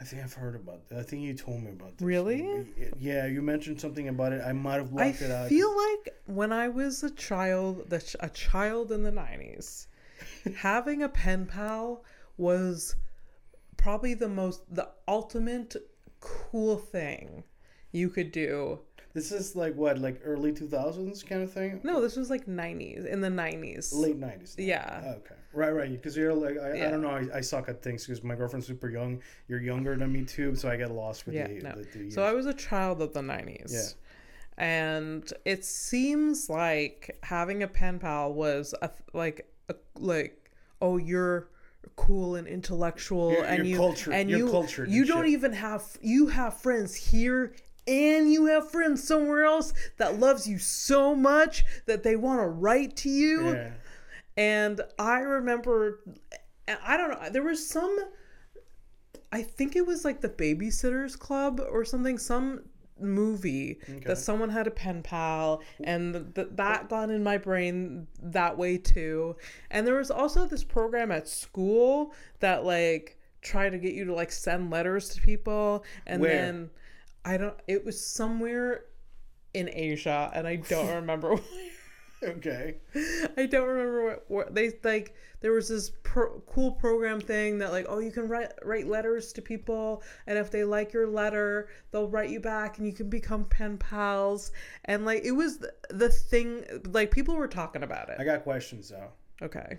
I 0.00 0.04
think 0.04 0.22
I've 0.22 0.34
heard 0.34 0.54
about 0.54 0.88
that. 0.88 1.00
I 1.00 1.02
think 1.02 1.22
you 1.22 1.34
told 1.34 1.64
me 1.64 1.72
about 1.72 1.98
this. 1.98 2.06
Really? 2.06 2.66
Yeah, 3.00 3.26
you 3.26 3.42
mentioned 3.42 3.80
something 3.80 4.06
about 4.06 4.32
it. 4.32 4.40
I 4.46 4.52
might 4.52 4.76
have 4.76 4.92
I 5.20 5.20
it 5.20 5.32
out. 5.32 5.46
I 5.46 5.48
feel 5.48 5.76
like 5.76 6.14
when 6.26 6.52
I 6.52 6.68
was 6.68 7.02
a 7.02 7.10
child, 7.10 7.92
a 8.20 8.28
child 8.28 8.92
in 8.92 9.02
the 9.02 9.10
nineties, 9.10 9.88
having 10.56 11.02
a 11.02 11.08
pen 11.08 11.46
pal 11.46 12.04
was 12.36 12.96
probably 13.76 14.14
the 14.14 14.28
most, 14.28 14.62
the 14.74 14.88
ultimate 15.06 15.76
cool 16.20 16.76
thing 16.78 17.44
you 17.92 18.08
could 18.10 18.32
do. 18.32 18.80
This 19.14 19.32
is 19.32 19.56
like 19.56 19.74
what, 19.74 19.98
like 19.98 20.20
early 20.24 20.52
2000s 20.52 21.26
kind 21.26 21.42
of 21.42 21.52
thing? 21.52 21.80
No, 21.82 22.00
this 22.00 22.14
was 22.16 22.30
like 22.30 22.46
nineties, 22.46 23.04
in 23.04 23.20
the 23.20 23.30
nineties. 23.30 23.92
Late 23.92 24.20
90s. 24.20 24.54
Yeah. 24.58 25.02
Oh, 25.04 25.10
okay. 25.10 25.34
Right, 25.52 25.70
right. 25.70 25.90
Because 25.90 26.16
you're 26.16 26.34
like, 26.34 26.58
I, 26.58 26.86
I 26.86 26.90
don't 26.90 27.00
know. 27.00 27.10
I, 27.10 27.38
I 27.38 27.40
suck 27.40 27.68
at 27.68 27.82
things 27.82 28.06
because 28.06 28.22
my 28.22 28.34
girlfriend's 28.34 28.66
super 28.66 28.90
young. 28.90 29.20
You're 29.48 29.62
younger 29.62 29.96
than 29.96 30.12
me 30.12 30.24
too, 30.24 30.54
so 30.54 30.68
I 30.68 30.76
get 30.76 30.90
lost 30.90 31.26
with 31.26 31.34
Yeah, 31.34 31.48
the, 31.48 31.60
no. 31.60 31.72
the, 31.72 31.98
the. 31.98 32.10
So 32.10 32.22
I 32.22 32.32
was 32.32 32.46
a 32.46 32.54
child 32.54 33.00
of 33.00 33.14
the 33.14 33.22
90s. 33.22 33.72
Yeah. 33.72 33.88
And 34.58 35.32
it 35.44 35.64
seems 35.64 36.50
like 36.50 37.16
having 37.22 37.62
a 37.62 37.68
pen 37.68 37.98
pal 37.98 38.32
was 38.34 38.74
a, 38.82 38.90
like 39.14 39.50
a, 39.68 39.74
like 39.98 40.50
oh 40.80 40.96
you're 40.96 41.48
cool 41.96 42.34
and 42.36 42.46
intellectual 42.46 43.32
You're- 43.32 43.46
and 43.46 43.58
you're 43.58 43.66
you 43.66 43.76
cultured- 43.76 44.14
and 44.14 44.30
you're 44.30 44.38
you 44.40 44.50
cultured 44.50 44.90
you 44.90 45.04
don't 45.04 45.24
shit. 45.24 45.32
even 45.32 45.52
have 45.54 45.84
you 46.00 46.28
have 46.28 46.60
friends 46.60 46.94
here 46.94 47.54
and 47.86 48.30
you 48.30 48.46
have 48.46 48.70
friends 48.70 49.02
somewhere 49.02 49.44
else 49.44 49.72
that 49.96 50.18
loves 50.20 50.46
you 50.46 50.58
so 50.58 51.14
much 51.14 51.64
that 51.86 52.02
they 52.02 52.16
want 52.16 52.40
to 52.40 52.46
write 52.46 52.96
to 52.96 53.08
you 53.08 53.52
yeah. 53.52 53.70
and 54.36 54.80
I 54.98 55.20
remember, 55.20 56.00
I 56.84 56.96
don't 56.98 57.10
know, 57.10 57.30
there 57.30 57.42
was 57.42 57.66
some, 57.66 57.98
I 59.32 59.42
think 59.42 59.74
it 59.74 59.86
was 59.86 60.04
like 60.04 60.20
the 60.20 60.28
Babysitters 60.28 61.18
Club 61.18 61.60
or 61.70 61.84
something, 61.84 62.18
some 62.18 62.64
movie 63.00 63.78
Okay. 63.88 64.00
that 64.06 64.18
someone 64.18 64.48
had 64.50 64.66
a 64.66 64.70
pen 64.70 65.02
pal, 65.02 65.62
and 65.84 66.34
th- 66.34 66.48
that 66.52 66.88
got 66.88 67.10
in 67.10 67.22
my 67.22 67.38
brain 67.38 68.06
that 68.22 68.56
way 68.56 68.78
too. 68.78 69.36
And 69.70 69.86
there 69.86 69.94
was 69.96 70.10
also 70.10 70.46
this 70.46 70.64
program 70.64 71.10
at 71.10 71.28
school 71.28 72.12
that 72.40 72.64
like 72.64 73.18
tried 73.42 73.70
to 73.70 73.78
get 73.78 73.94
you 73.94 74.04
to 74.06 74.14
like 74.14 74.32
send 74.32 74.70
letters 74.70 75.08
to 75.10 75.20
people, 75.20 75.84
and 76.06 76.20
Where? 76.22 76.30
then 76.34 76.70
I 77.24 77.36
don't, 77.36 77.54
it 77.66 77.84
was 77.84 78.00
somewhere 78.00 78.84
in 79.54 79.68
Asia, 79.72 80.30
and 80.34 80.46
I 80.46 80.56
don't 80.56 80.94
remember. 80.94 81.36
Okay. 82.22 82.76
I 83.36 83.46
don't 83.46 83.68
remember 83.68 84.04
what, 84.04 84.24
what 84.28 84.54
they 84.54 84.72
like. 84.82 85.14
There 85.40 85.52
was 85.52 85.68
this 85.68 85.92
pro- 86.02 86.40
cool 86.46 86.72
program 86.72 87.20
thing 87.20 87.58
that 87.58 87.70
like, 87.70 87.86
oh, 87.88 88.00
you 88.00 88.10
can 88.10 88.26
write 88.26 88.52
write 88.64 88.88
letters 88.88 89.32
to 89.34 89.42
people, 89.42 90.02
and 90.26 90.36
if 90.36 90.50
they 90.50 90.64
like 90.64 90.92
your 90.92 91.06
letter, 91.06 91.68
they'll 91.92 92.08
write 92.08 92.30
you 92.30 92.40
back, 92.40 92.78
and 92.78 92.86
you 92.86 92.92
can 92.92 93.08
become 93.08 93.44
pen 93.44 93.78
pals. 93.78 94.50
And 94.86 95.04
like, 95.04 95.24
it 95.24 95.32
was 95.32 95.58
the, 95.58 95.72
the 95.90 96.08
thing. 96.08 96.64
Like, 96.90 97.10
people 97.12 97.36
were 97.36 97.46
talking 97.48 97.84
about 97.84 98.08
it. 98.08 98.16
I 98.18 98.24
got 98.24 98.42
questions 98.42 98.88
though. 98.88 99.10
Okay, 99.40 99.78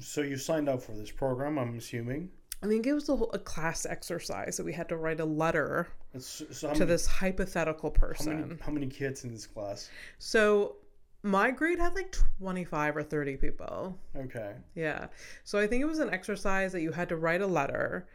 So 0.00 0.22
you 0.22 0.36
signed 0.36 0.68
up 0.68 0.82
for 0.82 0.92
this 0.92 1.10
program, 1.10 1.58
I'm 1.58 1.76
assuming. 1.78 2.30
I 2.62 2.68
think 2.68 2.86
it 2.86 2.92
was 2.92 3.08
a, 3.08 3.16
whole, 3.16 3.30
a 3.32 3.38
class 3.38 3.86
exercise 3.86 4.56
that 4.56 4.64
we 4.64 4.72
had 4.72 4.88
to 4.90 4.96
write 4.96 5.18
a 5.18 5.24
letter 5.24 5.88
so 6.18 6.44
to 6.46 6.66
many, 6.66 6.84
this 6.84 7.06
hypothetical 7.06 7.90
how 7.90 8.06
person. 8.06 8.40
many 8.40 8.60
how 8.60 8.70
many 8.72 8.86
kids 8.86 9.24
in 9.24 9.32
this 9.32 9.46
class? 9.46 9.90
So 10.18 10.76
my 11.22 11.50
grade 11.50 11.78
had 11.78 11.94
like 11.94 12.12
twenty 12.38 12.64
five 12.64 12.96
or 12.96 13.02
thirty 13.02 13.36
people. 13.36 13.98
Okay. 14.16 14.54
Yeah. 14.74 15.06
So 15.44 15.58
I 15.58 15.66
think 15.66 15.82
it 15.82 15.86
was 15.86 15.98
an 15.98 16.10
exercise 16.10 16.72
that 16.72 16.82
you 16.82 16.92
had 16.92 17.08
to 17.10 17.16
write 17.16 17.42
a 17.42 17.46
letter. 17.46 18.06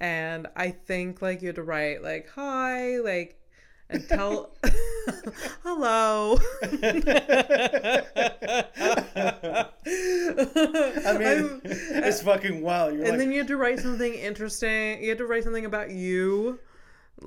And 0.00 0.46
I 0.56 0.70
think 0.70 1.22
like 1.22 1.42
you 1.42 1.48
had 1.48 1.56
to 1.56 1.62
write 1.62 2.02
like 2.02 2.28
hi, 2.34 2.98
like 2.98 3.38
and 3.90 4.06
tell 4.08 4.50
hello. 5.62 6.38
I 6.62 6.78
mean, 11.18 11.60
it's 11.64 12.22
fucking 12.22 12.60
wild. 12.60 12.94
You're 12.94 13.02
and 13.02 13.10
like, 13.12 13.18
then 13.18 13.32
you 13.32 13.38
had 13.38 13.48
to 13.48 13.56
write 13.56 13.78
something 13.78 14.14
interesting. 14.14 15.02
You 15.02 15.10
had 15.10 15.18
to 15.18 15.26
write 15.26 15.44
something 15.44 15.64
about 15.64 15.90
you. 15.90 16.58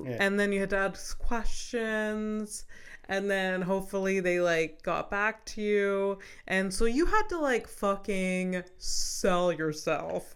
Yeah. 0.02 0.16
And 0.20 0.38
then 0.38 0.52
you 0.52 0.60
had 0.60 0.70
to 0.70 0.78
ask 0.78 1.18
questions. 1.18 2.64
And 3.12 3.30
then 3.30 3.60
hopefully 3.60 4.20
they 4.20 4.40
like 4.40 4.82
got 4.82 5.10
back 5.10 5.44
to 5.52 5.60
you. 5.60 6.18
And 6.46 6.72
so 6.72 6.86
you 6.86 7.04
had 7.04 7.28
to 7.28 7.38
like 7.38 7.68
fucking 7.68 8.62
sell 8.78 9.52
yourself. 9.52 10.34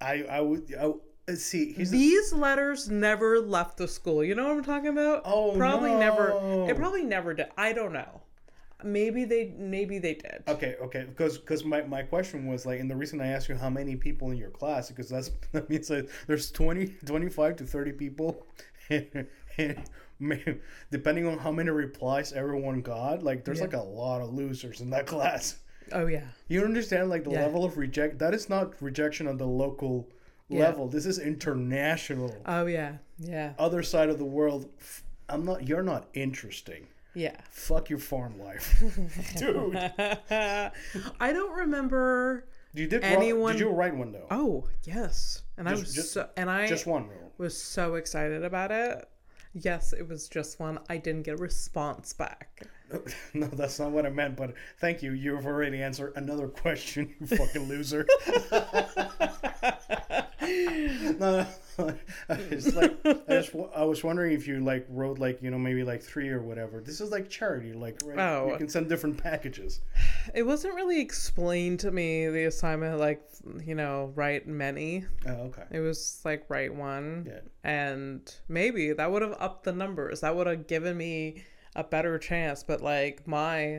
I 0.00 0.24
I 0.28 0.40
would 0.40 0.74
I, 0.74 0.86
uh, 1.30 1.36
see. 1.36 1.74
The, 1.74 1.84
These 1.84 2.32
letters 2.32 2.90
never 2.90 3.38
left 3.38 3.76
the 3.78 3.86
school. 3.86 4.24
You 4.24 4.34
know 4.34 4.48
what 4.48 4.56
I'm 4.56 4.64
talking 4.64 4.88
about? 4.88 5.22
Oh, 5.24 5.54
probably 5.56 5.94
never. 5.94 6.30
It 6.68 6.76
probably 6.76 7.04
never 7.04 7.34
did. 7.34 7.46
I 7.56 7.72
don't 7.72 7.92
know. 7.92 8.22
Maybe 8.82 9.24
they. 9.24 9.54
Maybe 9.56 10.00
they 10.00 10.14
did. 10.14 10.42
okay, 10.48 10.74
okay, 10.82 11.04
because 11.04 11.38
because 11.38 11.64
my, 11.64 11.82
my 11.82 12.02
question 12.02 12.46
was 12.48 12.66
like, 12.66 12.80
and 12.80 12.90
the 12.90 12.96
reason 12.96 13.20
I 13.20 13.28
asked 13.28 13.48
you 13.48 13.54
how 13.54 13.70
many 13.70 13.94
people 13.94 14.32
in 14.32 14.36
your 14.38 14.50
class 14.50 14.88
because 14.88 15.08
that's 15.08 15.30
that 15.52 15.70
means 15.70 15.88
like 15.88 16.10
there's 16.26 16.50
20, 16.50 16.86
25 17.06 17.56
to 17.56 17.64
thirty 17.64 17.92
people, 17.92 18.44
and, 18.90 19.28
and 19.56 19.76
may- 19.76 19.84
depending 20.90 21.26
on 21.26 21.38
how 21.38 21.50
many 21.50 21.70
replies 21.70 22.32
everyone 22.32 22.82
got, 22.82 23.22
like 23.22 23.44
there's 23.44 23.58
Yeah. 23.58 23.64
like 23.64 23.74
a 23.74 23.82
lot 23.82 24.20
of 24.22 24.32
losers 24.32 24.80
in 24.80 24.90
that 24.90 25.06
class. 25.12 25.58
Oh 25.92 26.06
yeah. 26.06 26.24
You 26.48 26.64
understand 26.64 27.10
like 27.10 27.24
the 27.24 27.30
Yeah. 27.32 27.44
level 27.46 27.64
of 27.64 27.76
reject 27.76 28.18
that 28.20 28.34
is 28.34 28.48
not 28.48 28.80
rejection 28.80 29.26
on 29.28 29.36
the 29.36 29.46
local 29.46 30.08
Yeah. 30.48 30.60
level. 30.66 30.88
This 30.88 31.06
is 31.06 31.18
international. 31.18 32.34
Oh 32.46 32.66
yeah. 32.66 32.98
Yeah. 33.18 33.52
Other 33.58 33.82
side 33.82 34.08
of 34.08 34.18
the 34.18 34.24
world. 34.24 34.68
I'm 35.28 35.44
not. 35.44 35.66
You're 35.68 35.82
not 35.82 36.08
interesting. 36.14 36.86
Yeah. 37.14 37.36
Fuck 37.50 37.90
your 37.90 37.98
farm 37.98 38.38
life, 38.38 38.82
dude. 39.36 39.76
I 39.76 40.70
don't 41.32 41.54
remember. 41.56 42.46
You 42.74 42.86
did. 42.86 43.04
Anyone- 43.04 43.52
Did 43.52 43.60
you 43.60 43.68
write 43.70 43.94
one 43.94 44.12
though? 44.12 44.26
Oh 44.30 44.64
yes, 44.84 45.42
and 45.58 45.68
I 45.68 45.72
was 45.72 45.94
just- 45.94 46.12
so, 46.12 46.28
and 46.38 46.50
I 46.50 46.66
Just 46.66 46.86
one 46.86 47.06
rule. 47.08 47.32
was 47.38 47.56
so 47.60 47.96
excited 47.96 48.44
about 48.44 48.70
it. 48.70 49.06
Yes, 49.54 49.92
it 49.92 50.08
was 50.08 50.28
just 50.28 50.58
one. 50.58 50.78
I 50.88 50.96
didn't 50.96 51.22
get 51.22 51.34
a 51.34 51.42
response 51.42 52.12
back. 52.12 52.62
No, 53.32 53.46
that's 53.46 53.78
not 53.78 53.90
what 53.90 54.04
I 54.04 54.10
meant. 54.10 54.36
But 54.36 54.52
thank 54.78 55.02
you. 55.02 55.12
You've 55.12 55.46
already 55.46 55.82
answered 55.82 56.12
another 56.14 56.46
question. 56.62 57.14
You 57.20 57.26
fucking 57.26 57.66
loser. 57.66 58.06
no, 60.42 61.46
no, 61.78 61.94
it's 62.28 62.74
like 62.74 62.94
I 63.08 63.14
just 63.30 63.54
I 63.74 63.84
was 63.84 64.04
wondering 64.04 64.32
if 64.34 64.46
you 64.46 64.60
like 64.60 64.86
wrote 64.90 65.18
like 65.18 65.40
you 65.42 65.50
know 65.50 65.58
maybe 65.58 65.84
like 65.84 66.02
three 66.02 66.28
or 66.28 66.42
whatever. 66.42 66.80
This 66.80 67.00
is 67.00 67.10
like 67.10 67.30
charity. 67.30 67.72
Like 67.72 67.98
right, 68.04 68.18
Oh. 68.18 68.50
you 68.52 68.58
can 68.58 68.68
send 68.68 68.88
different 68.90 69.16
packages. 69.22 69.80
It 70.34 70.44
wasn't 70.44 70.74
really 70.74 71.00
explained 71.00 71.80
to 71.80 71.90
me 71.90 72.28
the 72.28 72.44
assignment, 72.44 72.98
like 72.98 73.22
you 73.64 73.74
know, 73.74 74.12
write 74.14 74.46
many. 74.46 75.04
Oh, 75.26 75.50
okay. 75.50 75.64
It 75.70 75.80
was 75.80 76.20
like 76.24 76.44
write 76.48 76.74
one, 76.74 77.26
Yeah. 77.28 77.40
and 77.64 78.34
maybe 78.48 78.92
that 78.92 79.10
would 79.10 79.22
have 79.22 79.36
upped 79.40 79.64
the 79.64 79.72
numbers. 79.72 80.20
That 80.20 80.36
would 80.36 80.46
have 80.46 80.66
given 80.66 80.96
me 80.96 81.42
a 81.74 81.84
better 81.84 82.18
chance. 82.18 82.62
But 82.62 82.80
like 82.82 83.26
my 83.26 83.78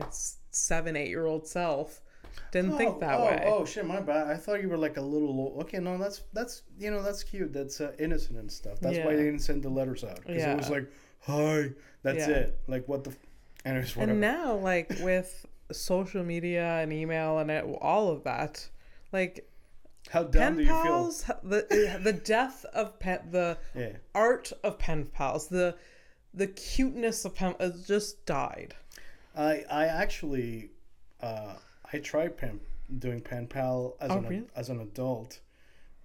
seven, 0.50 0.96
eight 0.96 1.08
year 1.08 1.26
old 1.26 1.46
self 1.46 2.00
Didn't 2.52 2.76
think 2.76 3.00
that 3.00 3.18
oh, 3.20 3.24
way. 3.24 3.44
Oh 3.46 3.64
shit, 3.64 3.86
my 3.86 4.00
bad. 4.00 4.28
I 4.28 4.36
thought 4.36 4.60
you 4.60 4.68
were 4.68 4.76
like 4.78 4.96
a 4.96 5.02
little. 5.02 5.56
Okay, 5.62 5.78
no, 5.78 5.98
that's 5.98 6.22
that's 6.32 6.62
you 6.78 6.90
know 6.90 7.02
that's 7.02 7.22
cute. 7.22 7.52
That's 7.52 7.80
uh, 7.80 7.92
innocent 7.98 8.38
and 8.38 8.50
stuff. 8.50 8.80
That's 8.80 8.98
why 8.98 9.16
they 9.16 9.24
didn't 9.24 9.40
send 9.40 9.62
the 9.62 9.70
letters 9.70 10.04
out 10.04 10.16
because 10.16 10.42
it 10.42 10.56
was 10.56 10.70
like, 10.70 10.90
hi, 11.20 11.70
that's 12.02 12.28
Yeah. 12.28 12.34
it. 12.34 12.58
Like 12.68 12.86
what 12.88 13.04
the. 13.04 13.10
F- 13.10 13.16
whatever. 13.96 14.10
And 14.10 14.20
now, 14.20 14.56
like 14.56 14.90
with 15.00 15.46
social 15.72 16.24
media 16.24 16.80
and 16.82 16.92
email 16.92 17.38
and 17.38 17.50
it, 17.50 17.64
all 17.80 18.10
of 18.10 18.24
that, 18.24 18.68
like 19.12 19.48
How 20.10 20.22
dumb 20.24 20.32
pen 20.32 20.56
do 20.56 20.62
you 20.62 20.68
feel? 20.68 20.82
pals, 20.82 21.24
the 21.42 21.98
the 22.02 22.12
death 22.12 22.64
of 22.72 22.98
pen, 22.98 23.20
the 23.30 23.58
Yeah. 23.74 23.96
art 24.14 24.52
of 24.62 24.78
pen 24.78 25.06
pals, 25.06 25.48
the 25.48 25.76
the 26.32 26.46
cuteness 26.48 27.24
of 27.24 27.34
pen 27.34 27.54
has 27.60 27.86
just 27.86 28.24
died. 28.26 28.74
I 29.36 29.64
I 29.70 29.86
actually, 29.86 30.70
uh, 31.20 31.54
I 31.92 31.98
tried 31.98 32.36
pen 32.36 32.60
doing 32.98 33.20
pen 33.20 33.46
pal 33.46 33.96
as 34.00 34.10
Oh, 34.10 34.18
an 34.18 34.24
really? 34.24 34.44
as 34.56 34.68
an 34.68 34.80
adult, 34.80 35.40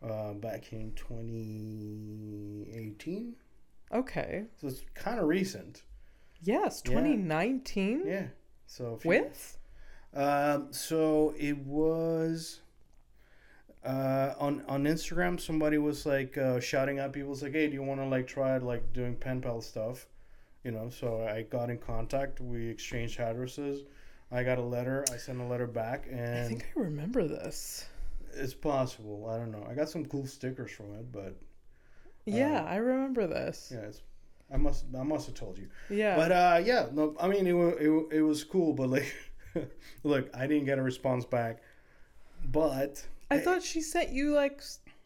uh, 0.01 0.33
back 0.33 0.71
in 0.71 0.93
2018. 0.93 3.35
Okay. 3.91 4.45
So 4.61 4.67
it's 4.67 4.83
kind 4.93 5.19
of 5.19 5.27
recent. 5.27 5.81
Yes, 6.41 6.81
Yeah. 6.85 6.91
2019 6.91 8.07
Yeah. 8.07 8.27
So 8.71 8.93
if 8.95 9.03
you- 9.03 9.09
with 9.09 9.57
Um, 10.13 10.71
so 10.73 11.33
it 11.37 11.57
was 11.59 12.61
uh, 13.83 14.33
on 14.39 14.63
on 14.67 14.83
Instagram. 14.85 15.39
Somebody 15.39 15.77
was 15.77 16.05
like 16.05 16.37
uh, 16.37 16.59
shouting 16.59 16.99
at 16.99 17.13
people, 17.13 17.29
was 17.29 17.41
like, 17.43 17.53
"Hey, 17.53 17.67
do 17.67 17.73
you 17.73 17.83
want 17.83 17.99
to 18.01 18.05
like 18.07 18.27
try 18.27 18.57
like 18.57 18.91
doing 18.93 19.15
pen 19.15 19.41
pal 19.41 19.61
stuff?" 19.61 20.07
You 20.63 20.71
know. 20.71 20.89
So 20.89 21.23
I 21.23 21.43
got 21.43 21.69
in 21.69 21.77
contact. 21.77 22.41
We 22.41 22.67
exchanged 22.69 23.19
addresses. 23.19 23.83
I 24.31 24.43
got 24.43 24.57
a 24.57 24.63
letter. 24.63 25.05
I 25.13 25.17
sent 25.17 25.39
a 25.41 25.45
letter 25.45 25.67
back, 25.67 26.07
and 26.11 26.45
I 26.45 26.47
think 26.47 26.65
I 26.75 26.79
remember 26.79 27.27
this. 27.27 27.87
it's 28.33 28.53
possible. 28.53 29.27
I 29.29 29.37
don't 29.37 29.51
know. 29.51 29.65
I 29.69 29.73
got 29.73 29.89
some 29.89 30.05
cool 30.05 30.25
stickers 30.27 30.71
from 30.71 30.93
it, 30.95 31.11
but 31.11 31.35
Yeah, 32.25 32.63
I 32.63 32.75
remember 32.77 33.25
this. 33.27 33.71
yeah, 33.73 33.81
it's. 33.89 34.01
I 34.53 34.57
must 34.57 34.85
I 34.97 35.03
must 35.03 35.25
have 35.27 35.35
told 35.35 35.57
you. 35.57 35.67
Yeah. 35.89 36.15
But 36.15 36.31
uh, 36.31 36.61
yeah, 36.63 36.87
no, 36.91 37.15
I 37.19 37.27
mean 37.27 37.45
it, 37.47 37.53
it, 37.55 38.07
it 38.17 38.21
was 38.21 38.43
cool, 38.43 38.73
but 38.73 38.89
like, 38.89 39.13
look, 40.03 40.29
I 40.35 40.47
didn't 40.47 40.65
get 40.65 40.79
a 40.79 40.81
response 40.83 41.25
back, 41.25 41.61
but 42.51 43.05
I 43.31 43.37
thought 43.39 43.61
she 43.63 43.81
sent 43.81 44.09
you 44.09 44.33
like 44.33 44.61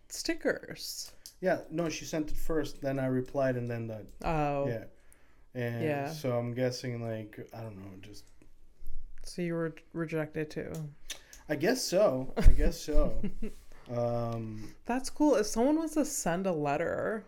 stickers. 0.10 1.12
yeah, 1.42 1.60
no, 1.70 1.90
she 1.90 2.06
sent 2.06 2.30
it 2.32 2.38
first, 2.38 2.82
then 2.82 3.00
I 3.00 3.08
replied, 3.08 3.56
and 3.58 3.70
then 3.70 3.88
that, 3.88 4.06
Oh. 4.24 4.68
yeah, 4.68 4.84
and 5.54 5.84
Yeah. 5.84 6.10
so 6.10 6.38
I'm 6.38 6.54
guessing 6.54 7.02
like 7.02 7.38
I 7.54 7.62
don't 7.62 7.76
know, 7.78 7.92
just 8.02 8.24
So 9.24 9.42
you 9.42 9.54
were 9.56 9.74
rejected 9.94 10.50
too. 10.52 10.72
I 11.50 11.56
guess 11.56 11.84
so, 11.84 12.34
I 12.38 12.48
guess 12.48 12.80
so. 12.80 13.22
um, 13.94 14.74
That's 14.86 15.10
cool. 15.10 15.36
If 15.36 15.46
someone 15.48 15.76
wants 15.78 15.96
to 15.96 16.06
send 16.06 16.48
a 16.48 16.54
letter, 16.54 17.26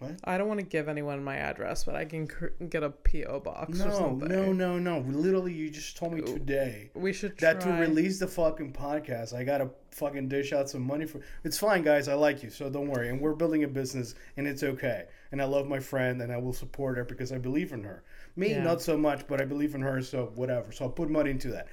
What? 0.00 0.12
I 0.24 0.38
don't 0.38 0.48
want 0.48 0.58
to 0.60 0.66
give 0.66 0.88
anyone 0.88 1.22
my 1.22 1.36
address, 1.36 1.84
but 1.84 1.94
I 1.94 2.04
can 2.04 2.26
cr- 2.26 2.46
get 2.68 2.82
a 2.82 2.90
PO 2.90 3.40
box 3.40 3.80
or 3.80 3.88
no, 3.88 3.94
something. 3.98 4.28
no, 4.28 4.52
no, 4.52 4.78
no. 4.78 4.98
Literally, 5.08 5.52
you 5.52 5.70
just 5.70 5.96
told 5.96 6.14
me 6.14 6.22
today. 6.22 6.90
We 6.94 7.12
should 7.12 7.36
try. 7.38 7.52
that 7.52 7.60
to 7.62 7.70
release 7.72 8.18
the 8.18 8.26
fucking 8.26 8.72
podcast, 8.72 9.34
I 9.34 9.44
gotta 9.44 9.70
fucking 9.92 10.28
dish 10.28 10.52
out 10.52 10.68
some 10.70 10.82
money 10.82 11.04
for. 11.06 11.20
It's 11.44 11.58
fine, 11.58 11.82
guys. 11.82 12.08
I 12.08 12.14
like 12.14 12.42
you, 12.42 12.50
so 12.50 12.68
don't 12.70 12.88
worry. 12.88 13.10
And 13.10 13.20
we're 13.20 13.34
building 13.34 13.64
a 13.64 13.68
business, 13.68 14.14
and 14.36 14.46
it's 14.48 14.62
okay. 14.62 15.04
And 15.32 15.40
I 15.40 15.44
love 15.44 15.66
my 15.68 15.78
friend, 15.78 16.22
and 16.22 16.32
I 16.32 16.38
will 16.38 16.52
support 16.54 16.96
her 16.96 17.04
because 17.04 17.30
I 17.30 17.38
believe 17.38 17.72
in 17.72 17.84
her. 17.84 18.02
Me, 18.36 18.50
Yeah. 18.50 18.62
not 18.62 18.80
so 18.80 18.96
much, 18.96 19.26
but 19.28 19.40
I 19.40 19.44
believe 19.44 19.74
in 19.74 19.82
her, 19.82 20.00
so 20.02 20.32
whatever. 20.34 20.72
So 20.72 20.86
I'll 20.86 20.90
put 20.90 21.10
money 21.10 21.30
into 21.30 21.48
that. 21.52 21.68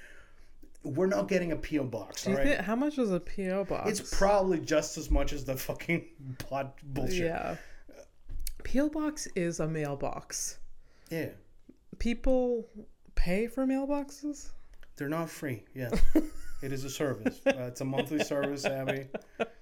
We're 0.83 1.07
not 1.07 1.27
getting 1.27 1.51
a 1.51 1.55
PO 1.55 1.85
box, 1.85 2.23
Do 2.23 2.31
all 2.31 2.37
right? 2.37 2.47
think 2.47 2.59
how 2.61 2.75
much 2.75 2.97
is 2.97 3.11
a 3.11 3.19
PO 3.19 3.65
box? 3.65 3.89
It's 3.99 4.15
probably 4.17 4.59
just 4.59 4.97
as 4.97 5.09
much 5.11 5.33
as 5.33 5.43
the 5.43 5.55
fucking 5.57 6.05
pot 6.49 6.75
bullshit. 6.83 7.25
Yeah. 7.25 7.55
PO 8.71 8.89
box 8.89 9.27
is 9.35 9.59
a 9.59 9.67
mailbox. 9.67 10.59
yeah. 11.09 11.29
People 11.99 12.67
pay 13.15 13.47
for 13.47 13.65
mailboxes. 13.65 14.49
They're 14.97 15.09
not 15.09 15.29
free. 15.29 15.63
Yeah, 15.73 15.89
it 16.61 16.71
is 16.71 16.83
a 16.83 16.89
service. 16.89 17.39
Uh, 17.47 17.53
it's 17.63 17.81
a 17.81 17.85
monthly 17.85 18.19
service, 18.23 18.65
Abby. 18.65 19.07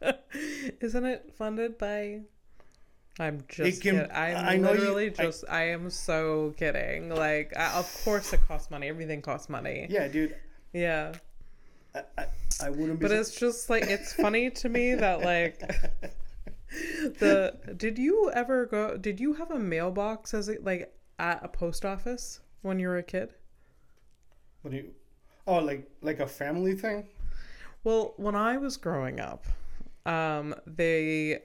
Isn't 0.82 1.06
it 1.06 1.32
funded 1.38 1.78
by? 1.78 2.22
I'm 3.20 3.42
just. 3.48 3.82
can- 3.82 3.96
kid- 4.00 4.12
I'm 4.12 4.36
I 4.46 4.58
know 4.58 4.74
you- 4.74 4.80
literally 4.80 5.06
I- 5.18 5.24
just. 5.24 5.46
I, 5.50 5.70
am 5.70 5.90
so 5.90 6.54
kidding. 6.58 7.10
Like, 7.10 7.56
I, 7.58 7.78
of 7.80 8.02
course 8.04 8.34
it 8.34 8.42
costs 8.48 8.70
money. 8.70 8.90
Everything 8.90 9.22
costs 9.22 9.48
money. 9.50 9.88
Yeah, 9.90 10.08
dude. 10.10 10.36
Yeah, 10.74 11.14
I, 11.94 12.02
I, 12.18 12.26
I 12.64 12.70
wouldn't 12.70 13.00
be. 13.00 13.04
but 13.08 13.12
su- 13.12 13.20
it's 13.22 13.36
just 13.40 13.70
like 13.70 13.84
it's 13.84 14.12
funny 14.14 14.50
to 14.50 14.68
me 14.68 14.96
that 14.96 15.22
like 15.22 15.62
the. 17.20 17.58
Did 17.76 17.98
you 17.98 18.32
ever 18.34 18.66
go? 18.66 18.98
Did 18.98 19.20
you 19.20 19.34
have 19.34 19.52
a 19.52 19.60
mailbox 19.60 20.34
as 20.34 20.50
a, 20.50 20.58
like 20.62 20.94
at 21.20 21.44
a 21.44 21.48
post 21.48 21.86
office 21.86 22.40
when 22.62 22.80
you 22.80 22.88
were 22.88 22.98
a 22.98 23.04
kid? 23.04 23.34
What 24.62 24.72
do 24.72 24.78
you? 24.78 24.92
Oh, 25.48 25.60
like 25.60 25.90
like 26.02 26.20
a 26.20 26.28
family 26.28 26.74
thing. 26.76 27.08
Well, 27.84 28.14
when 28.18 28.36
I 28.36 28.58
was 28.58 28.78
growing 28.78 29.20
up, 29.20 29.46
um, 30.06 30.56
they 30.66 31.44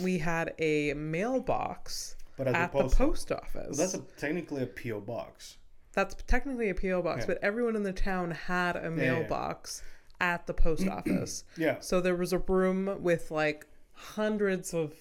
we 0.00 0.18
had 0.18 0.54
a 0.58 0.94
mailbox 0.94 2.16
But 2.36 2.48
at, 2.48 2.54
at 2.54 2.72
the 2.72 2.78
the 2.78 2.82
post, 2.84 2.98
post 2.98 3.32
office. 3.32 3.68
Well, 3.68 3.76
that's 3.76 3.94
a, 3.94 4.00
technically 4.18 4.62
a 4.62 4.66
PO 4.66 5.00
box. 5.00 5.58
That's 5.92 6.14
technically 6.26 6.70
a 6.70 6.74
PO 6.74 7.02
box, 7.02 7.20
Yeah. 7.20 7.26
but 7.26 7.38
everyone 7.42 7.76
in 7.76 7.82
the 7.82 7.92
town 7.92 8.30
had 8.30 8.76
a 8.76 8.82
yeah. 8.82 8.88
mailbox 8.88 9.82
at 10.20 10.46
the 10.46 10.54
post 10.54 10.88
office. 10.98 11.44
Yeah. 11.56 11.76
So 11.80 12.00
there 12.00 12.16
was 12.16 12.32
a 12.32 12.38
room 12.38 12.98
with 13.00 13.30
like 13.30 13.66
hundreds 14.02 14.74
of, 14.74 14.92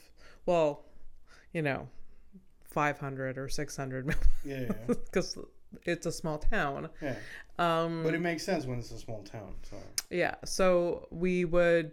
well, 0.46 0.84
you 1.54 1.62
know, 1.62 1.88
500 2.66 3.38
or 3.38 3.50
600 3.50 4.08
Yeah. 4.08 4.14
Yeah. 4.46 4.60
yeah. 4.62 4.74
because 4.88 5.38
it's 5.86 6.06
a 6.06 6.12
small 6.12 6.38
town. 6.38 6.90
yeah. 7.02 7.16
Um, 7.60 8.04
But 8.04 8.14
it 8.14 8.22
makes 8.22 8.44
sense 8.44 8.66
when 8.66 8.80
it's 8.80 8.92
a 8.92 8.98
small 8.98 9.24
town. 9.24 9.56
So 9.70 9.78
Yeah. 10.10 10.36
So 10.46 11.08
we 11.12 11.46
would 11.46 11.92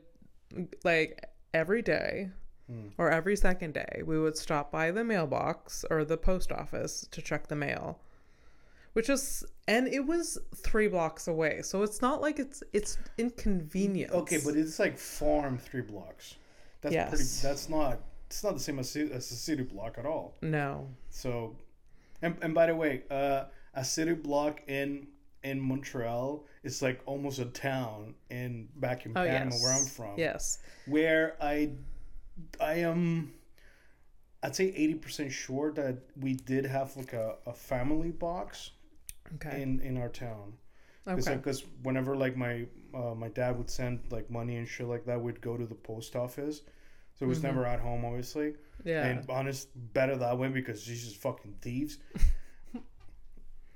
like 0.84 1.24
every 1.54 1.82
day 1.82 2.30
Hmm. 2.68 2.88
or 2.98 3.10
every 3.10 3.34
second 3.34 3.72
day, 3.72 4.02
we 4.04 4.18
would 4.18 4.36
stop 4.36 4.70
by 4.70 4.90
the 4.90 5.02
mailbox 5.02 5.86
or 5.90 6.04
the 6.04 6.18
post 6.18 6.52
office 6.52 7.08
to 7.12 7.22
check 7.22 7.46
the 7.48 7.56
mail. 7.56 7.98
Which 8.92 9.08
is 9.08 9.42
and 9.66 9.88
it 9.88 10.00
was 10.06 10.38
3 10.56 10.88
blocks 10.88 11.28
away. 11.28 11.62
So 11.62 11.82
it's 11.82 12.02
not 12.02 12.20
like 12.20 12.38
it's 12.38 12.62
it's 12.74 12.98
inconvenient. 13.16 14.12
okay, 14.12 14.38
but 14.44 14.54
it's 14.54 14.78
like 14.78 14.98
farm 14.98 15.56
three 15.58 15.80
blocks. 15.82 16.34
That's 16.80 16.94
pretty. 17.10 17.24
That's 17.42 17.68
not. 17.68 18.00
It's 18.26 18.44
not 18.44 18.54
the 18.54 18.60
same 18.60 18.78
as, 18.78 18.94
as 18.94 19.30
a 19.30 19.34
city 19.34 19.62
block 19.62 19.96
at 19.98 20.04
all. 20.06 20.36
no. 20.42 20.88
So, 21.10 21.56
and, 22.20 22.36
and 22.42 22.52
by 22.54 22.66
the 22.66 22.74
way, 22.76 23.02
uh, 23.10 23.44
a 23.74 23.84
city 23.84 24.14
block 24.14 24.60
in 24.68 25.06
in 25.44 25.60
Montreal 25.60 26.44
is 26.64 26.82
like 26.82 27.00
almost 27.06 27.38
a 27.38 27.46
town 27.46 28.14
in 28.30 28.68
back 28.76 29.06
in 29.06 29.12
Oh 29.12 29.24
Panama 29.24 29.50
yes. 29.52 29.62
where 29.62 29.72
I'm 29.72 29.86
from. 29.86 30.18
Yes. 30.18 30.58
where 30.86 31.36
I 31.40 31.70
I 32.60 32.74
am 32.74 33.32
I'd 34.42 34.54
say 34.54 34.66
eighty 34.66 34.94
percent 34.94 35.32
sure 35.32 35.72
that 35.72 35.98
we 36.20 36.34
did 36.34 36.66
have 36.66 36.96
like 36.96 37.12
a, 37.12 37.36
a 37.46 37.52
family 37.52 38.10
box 38.10 38.72
Okay. 39.36 39.62
in 39.62 39.80
in 39.80 39.96
our 39.96 40.08
town. 40.08 40.54
okay. 41.06 41.36
Because 41.36 41.64
whenever 41.82 42.16
like 42.16 42.36
my 42.36 42.66
uh, 42.94 43.14
my 43.14 43.28
dad 43.28 43.56
would 43.58 43.70
send 43.70 44.00
like 44.10 44.30
money 44.30 44.56
and 44.56 44.66
shit 44.68 44.86
like 44.86 45.04
that, 45.06 45.20
we'd 45.20 45.40
go 45.40 45.56
to 45.56 45.66
the 45.66 45.74
post 45.74 46.16
office. 46.16 46.62
So 47.18 47.24
it 47.24 47.28
was 47.28 47.42
never 47.42 47.66
at 47.66 47.80
home, 47.80 48.04
obviously. 48.04 48.50
Mm-hmm. 48.50 48.88
yeah. 48.88 49.04
And 49.06 49.28
honest, 49.30 49.68
better 49.92 50.16
that 50.16 50.38
way 50.38 50.48
because 50.48 50.82
she's 50.82 51.04
just 51.04 51.16
fucking 51.16 51.56
thieves. 51.60 51.98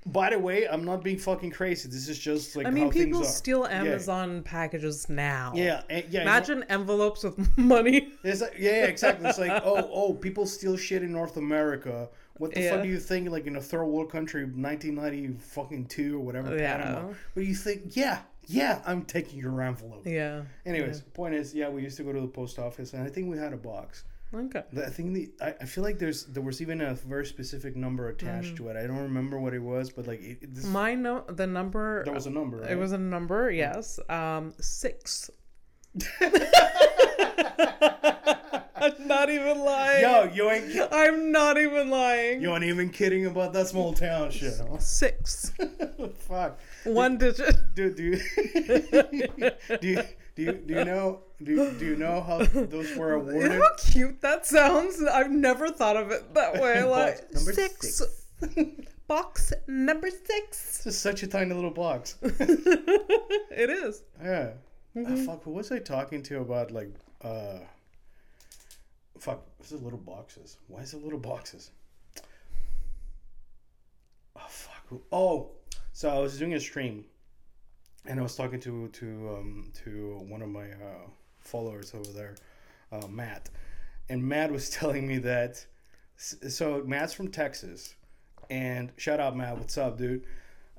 By 0.05 0.31
the 0.31 0.39
way, 0.39 0.67
I'm 0.67 0.83
not 0.83 1.01
being 1.01 1.17
fucking 1.17 1.51
crazy. 1.51 1.87
This 1.87 2.09
is 2.09 2.19
just 2.19 2.57
like 2.57 2.67
I 2.67 2.71
mean, 2.71 2.89
people 2.89 3.23
steal 3.23 3.65
Amazon 3.65 4.43
packages 4.43 5.07
now. 5.07 5.53
Yeah, 5.55 5.83
and- 5.89 6.03
yeah. 6.09 6.21
I 6.21 6.23
know. 6.25 6.29
Imagine 6.31 6.63
envelopes 6.67 7.23
with 7.23 7.57
money. 7.57 8.09
It's 8.21 8.41
like, 8.41 8.55
yeah, 8.59 8.71
yeah, 8.71 8.85
exactly. 8.85 9.29
It's 9.29 9.39
like, 9.39 9.61
oh, 9.63 9.89
oh, 9.93 10.13
people 10.13 10.45
steal 10.45 10.75
shit 10.75 11.03
in 11.03 11.13
North 11.13 11.37
America. 11.37 12.09
What 12.35 12.53
the 12.53 12.61
Yeah. 12.61 12.71
fuck 12.71 12.83
do 12.83 12.89
you 12.89 12.99
think? 12.99 13.29
Like 13.29 13.47
in 13.47 13.55
a 13.55 13.61
third 13.61 13.85
world 13.85 14.11
country, 14.11 14.43
1990 14.43 15.39
fucking 15.39 15.85
two 15.85 16.17
or 16.17 16.19
whatever, 16.19 16.57
Yeah. 16.57 16.77
Panama. 16.83 17.07
What 17.07 17.15
do 17.35 17.41
you 17.43 17.55
think? 17.55 17.95
Yeah, 17.95 18.19
yeah, 18.47 18.81
I'm 18.85 19.03
taking 19.03 19.39
your 19.39 19.61
envelope. 19.61 20.03
Yeah. 20.05 20.43
Anyways, 20.65 21.01
point 21.01 21.35
is, 21.35 21.53
yeah, 21.53 21.69
we 21.69 21.81
used 21.83 21.97
to 21.97 22.03
go 22.03 22.11
to 22.13 22.21
the 22.21 22.27
post 22.27 22.59
office, 22.59 22.93
and 22.93 23.03
I 23.03 23.09
think 23.09 23.29
we 23.29 23.37
had 23.37 23.53
a 23.53 23.57
box. 23.57 24.03
Okay. 24.35 24.63
I 24.83 24.89
think 24.89 25.13
the 25.13 25.31
I, 25.41 25.53
I 25.61 25.65
feel 25.65 25.83
like 25.83 25.99
there's 25.99 26.25
there 26.25 26.41
was 26.41 26.59
even 26.59 26.81
a 26.81 26.95
very 26.95 27.25
specific 27.25 27.75
number 27.75 28.09
attached 28.09 28.53
Mm. 28.55 28.57
to 28.57 28.67
it. 28.69 28.77
I 28.77 28.87
don't 28.87 28.97
remember 29.03 29.39
what 29.39 29.53
it 29.53 29.59
was, 29.61 29.91
but 29.91 30.07
like 30.07 30.21
it, 30.23 30.39
it- 30.41 30.55
this, 30.55 30.65
My 30.65 30.95
no, 30.95 31.23
the 31.27 31.45
number. 31.45 32.03
there 32.03 32.13
was 32.15 32.25
a 32.25 32.31
number. 32.31 32.57
Right? 32.57 32.71
It 32.71 32.77
was 32.79 32.93
a 32.93 32.97
number, 32.97 33.51
yes. 33.51 33.99
Um, 34.09 34.53
six. 34.59 35.29
I'm 38.75 39.07
not 39.07 39.29
even 39.29 39.59
lying. 39.59 40.01
Yo, 40.01 40.29
you 40.33 40.49
ain't 40.51 40.71
ki- 40.71 40.87
I'm 40.91 41.31
not 41.31 41.57
even 41.57 41.89
lying. 41.89 42.41
you 42.41 42.53
ain't 42.53 42.63
even 42.65 42.89
kidding 42.89 43.25
about 43.25 43.53
that 43.53 43.67
small 43.67 43.93
town 43.93 44.31
shit. 44.31 44.53
Huh? 44.59 44.77
Six. 44.79 45.51
Fuck. 46.27 46.59
One 47.03 47.17
digit. 47.17 47.55
do 47.75 47.93
do 47.93 48.03
you, 48.03 48.17
do 49.81 49.87
you 49.87 50.03
do 50.35 50.41
you 50.43 50.51
do 50.53 50.73
you 50.73 50.85
know 50.85 51.21
do 51.43 51.51
you, 51.51 51.71
do 51.79 51.85
you 51.85 51.95
know 51.95 52.21
how 52.21 52.39
those 52.43 52.95
were 52.95 53.13
You 53.17 53.21
awarded? 53.21 53.51
know 53.51 53.61
how 53.61 53.75
cute 53.77 54.21
that 54.21 54.45
sounds? 54.45 55.01
I've 55.03 55.31
never 55.31 55.69
thought 55.69 55.97
of 55.97 56.11
it 56.11 56.33
that 56.33 56.53
way. 56.61 56.83
Like 56.83 57.33
number 57.33 57.53
six. 57.53 57.97
six. 57.97 58.61
Box 59.07 59.53
number 59.67 60.09
six. 60.09 60.83
This 60.83 60.95
is 60.95 60.99
such 60.99 61.23
a 61.23 61.27
tiny 61.27 61.53
little 61.53 61.71
box. 61.71 62.15
it 62.21 63.69
is. 63.69 64.03
Yeah. 64.21 64.51
Mm-hmm. 64.95 65.13
Uh, 65.13 65.17
fuck, 65.25 65.43
who 65.43 65.51
was 65.51 65.71
I 65.71 65.79
talking 65.79 66.21
to 66.23 66.39
about 66.41 66.71
like 66.71 66.93
uh 67.21 67.59
fuck, 69.19 69.45
what's 69.57 69.69
the 69.71 69.77
little 69.77 69.99
boxes? 69.99 70.57
Why 70.67 70.81
is 70.81 70.93
it 70.93 71.03
little 71.03 71.19
boxes? 71.19 71.71
Oh 74.35 74.41
fuck. 74.47 75.01
Oh, 75.11 75.49
so 75.93 76.09
I 76.09 76.19
was 76.19 76.37
doing 76.37 76.53
a 76.55 76.59
stream 76.59 77.05
and 78.05 78.19
I 78.19 78.23
was 78.23 78.35
talking 78.35 78.59
to 78.61 78.87
to 78.89 79.37
um 79.37 79.71
to 79.85 80.19
one 80.27 80.41
of 80.41 80.49
my 80.49 80.65
uh 80.71 81.07
followers 81.39 81.93
over 81.93 82.11
there, 82.11 82.35
uh 82.91 83.07
Matt. 83.07 83.49
And 84.09 84.23
Matt 84.23 84.51
was 84.51 84.69
telling 84.79 85.07
me 85.07 85.19
that 85.19 85.65
so 86.17 86.83
Matt's 86.85 87.13
from 87.13 87.29
Texas 87.29 87.95
and 88.49 88.91
shout 88.97 89.19
out 89.19 89.37
Matt, 89.37 89.57
what's 89.57 89.77
up, 89.77 89.97
dude? 89.97 90.25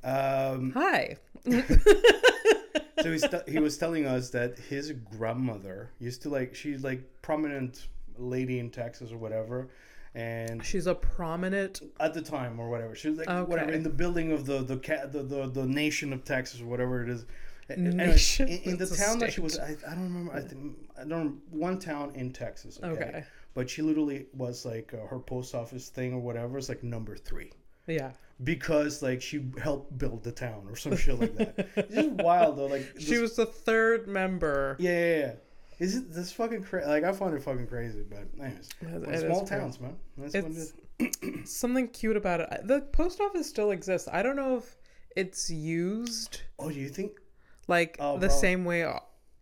Um 0.02 0.72
Hi. 0.72 1.16
so 1.44 3.12
he's 3.12 3.22
t- 3.22 3.38
he 3.52 3.58
was 3.58 3.78
telling 3.78 4.06
us 4.06 4.30
that 4.30 4.58
his 4.58 4.92
grandmother 4.92 5.90
used 5.98 6.22
to 6.22 6.28
like 6.28 6.54
she's 6.54 6.82
like 6.82 7.02
prominent 7.22 7.86
lady 8.18 8.58
in 8.58 8.70
Texas 8.70 9.12
or 9.12 9.18
whatever, 9.18 9.68
and 10.14 10.64
She's 10.64 10.86
a 10.86 10.94
prominent. 10.94 11.82
at 12.00 12.14
the 12.14 12.22
time 12.22 12.60
or 12.60 12.68
whatever 12.70 12.94
she 12.94 13.08
was 13.08 13.18
like 13.18 13.48
whatever 13.48 13.72
in 13.72 13.82
the 13.82 13.90
building 13.90 14.30
of 14.32 14.46
the 14.46 14.62
the 14.62 14.76
cat 14.76 15.12
the, 15.12 15.22
the 15.22 15.46
the 15.48 15.66
nation 15.66 16.12
of 16.12 16.24
Texas 16.24 16.60
or 16.60 16.66
whatever 16.66 17.02
it 17.02 17.08
is. 17.08 17.24
Nation? 17.76 18.46
in, 18.48 18.60
in 18.72 18.76
the 18.76 18.86
town 18.86 19.18
that 19.20 19.32
she 19.32 19.40
was. 19.40 19.58
I, 19.58 19.74
I 19.88 19.94
don't 19.94 20.04
remember. 20.04 20.34
I 20.34 20.40
think 20.42 20.76
I 21.00 21.04
don't 21.04 21.40
one 21.50 21.78
town 21.78 22.12
in 22.14 22.30
Texas. 22.32 22.78
Okay, 22.82 22.90
Okay. 23.04 23.24
but 23.54 23.70
she 23.70 23.80
literally 23.80 24.26
was 24.34 24.66
like 24.66 24.92
uh, 24.92 25.06
her 25.06 25.18
post 25.18 25.54
office 25.54 25.88
thing 25.88 26.12
or 26.12 26.18
whatever 26.20 26.58
is 26.58 26.68
like 26.68 26.82
number 26.84 27.16
three 27.16 27.50
Yeah. 27.86 28.10
because 28.44 29.02
like 29.02 29.22
she 29.22 29.46
helped 29.62 29.96
build 29.96 30.22
the 30.24 30.32
town 30.32 30.66
or 30.68 30.76
some 30.76 30.94
shit 30.96 31.18
like 31.18 31.34
that. 31.36 31.68
It's 31.76 31.94
just 31.94 32.10
wild 32.10 32.58
though. 32.58 32.66
Like 32.66 32.86
She 32.98 33.16
was 33.18 33.34
the 33.34 33.46
third 33.46 34.06
member. 34.08 34.76
Yeah, 34.78 34.90
yeah, 34.90 35.16
yeah. 35.18 35.32
Is 35.84 35.96
it 35.96 36.12
this 36.12 36.32
fucking 36.32 36.62
crazy? 36.62 36.86
Like 36.88 37.04
I 37.04 37.12
find 37.12 37.34
it 37.34 37.42
fucking 37.42 37.66
crazy, 37.66 38.02
but 38.08 38.26
anyways, 38.42 38.68
It- 38.80 38.86
Well, 38.88 39.02
it 39.04 39.14
is 39.14 39.20
small 39.22 39.40
crazy. 39.46 39.54
towns, 39.54 39.80
man. 39.80 39.96
That's 40.18 40.34
what 40.34 40.44
It's 40.46 40.72
is. 41.22 41.50
something 41.60 41.88
cute 41.88 42.16
about 42.16 42.40
it. 42.40 42.48
The 42.66 42.80
post 42.80 43.20
office 43.20 43.48
still 43.48 43.70
exists. 43.70 44.08
I 44.12 44.22
don't 44.22 44.36
know 44.36 44.56
if 44.58 44.76
it's 45.16 45.50
used 45.50 46.40
Oh, 46.58 46.70
do 46.70 46.78
you 46.80 46.88
think? 46.88 47.12
like 47.68 47.96
Oh, 48.00 48.14
the 48.18 48.26
probably. 48.28 48.40
same 48.40 48.64
way 48.64 48.86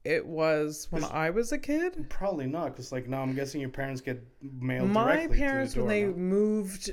it 0.04 0.26
was 0.26 0.88
when 0.90 1.04
I 1.04 1.30
was 1.30 1.52
a 1.52 1.58
kid. 1.58 2.06
Probably 2.10 2.46
not, 2.46 2.70
because 2.72 2.90
like 2.90 3.06
now 3.08 3.22
I'm 3.22 3.34
guessing 3.34 3.60
your 3.60 3.70
parents 3.70 4.00
get 4.00 4.20
mail 4.42 4.84
My 4.86 5.14
directly 5.16 5.38
parents, 5.38 5.76
when 5.76 5.86
they 5.88 6.04
moved 6.06 6.90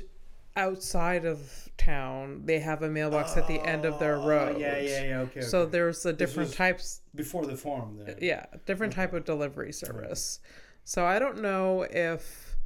outside 0.56 1.24
of 1.24 1.68
town, 1.78 2.42
they 2.44 2.58
have 2.58 2.82
a 2.82 2.88
mailbox 2.88 3.36
at 3.36 3.46
the 3.46 3.60
end 3.60 3.84
of 3.84 3.98
their 3.98 4.16
Oh, 4.16 4.26
road. 4.26 4.58
Yeah, 4.60 4.78
yeah, 4.78 5.04
yeah. 5.04 5.18
Okay. 5.20 5.40
So 5.40 5.60
okay. 5.62 5.70
there's 5.72 6.04
a 6.06 6.12
different 6.12 6.52
types 6.52 7.02
before 7.14 7.46
the 7.46 7.56
farm, 7.56 7.96
then. 8.04 8.16
yeah 8.20 8.46
different 8.66 8.92
type 8.92 9.12
of 9.12 9.24
delivery 9.24 9.72
service 9.72 10.40
so 10.84 11.04
i 11.04 11.18
don't 11.18 11.40
know 11.42 11.82
if 11.90 12.56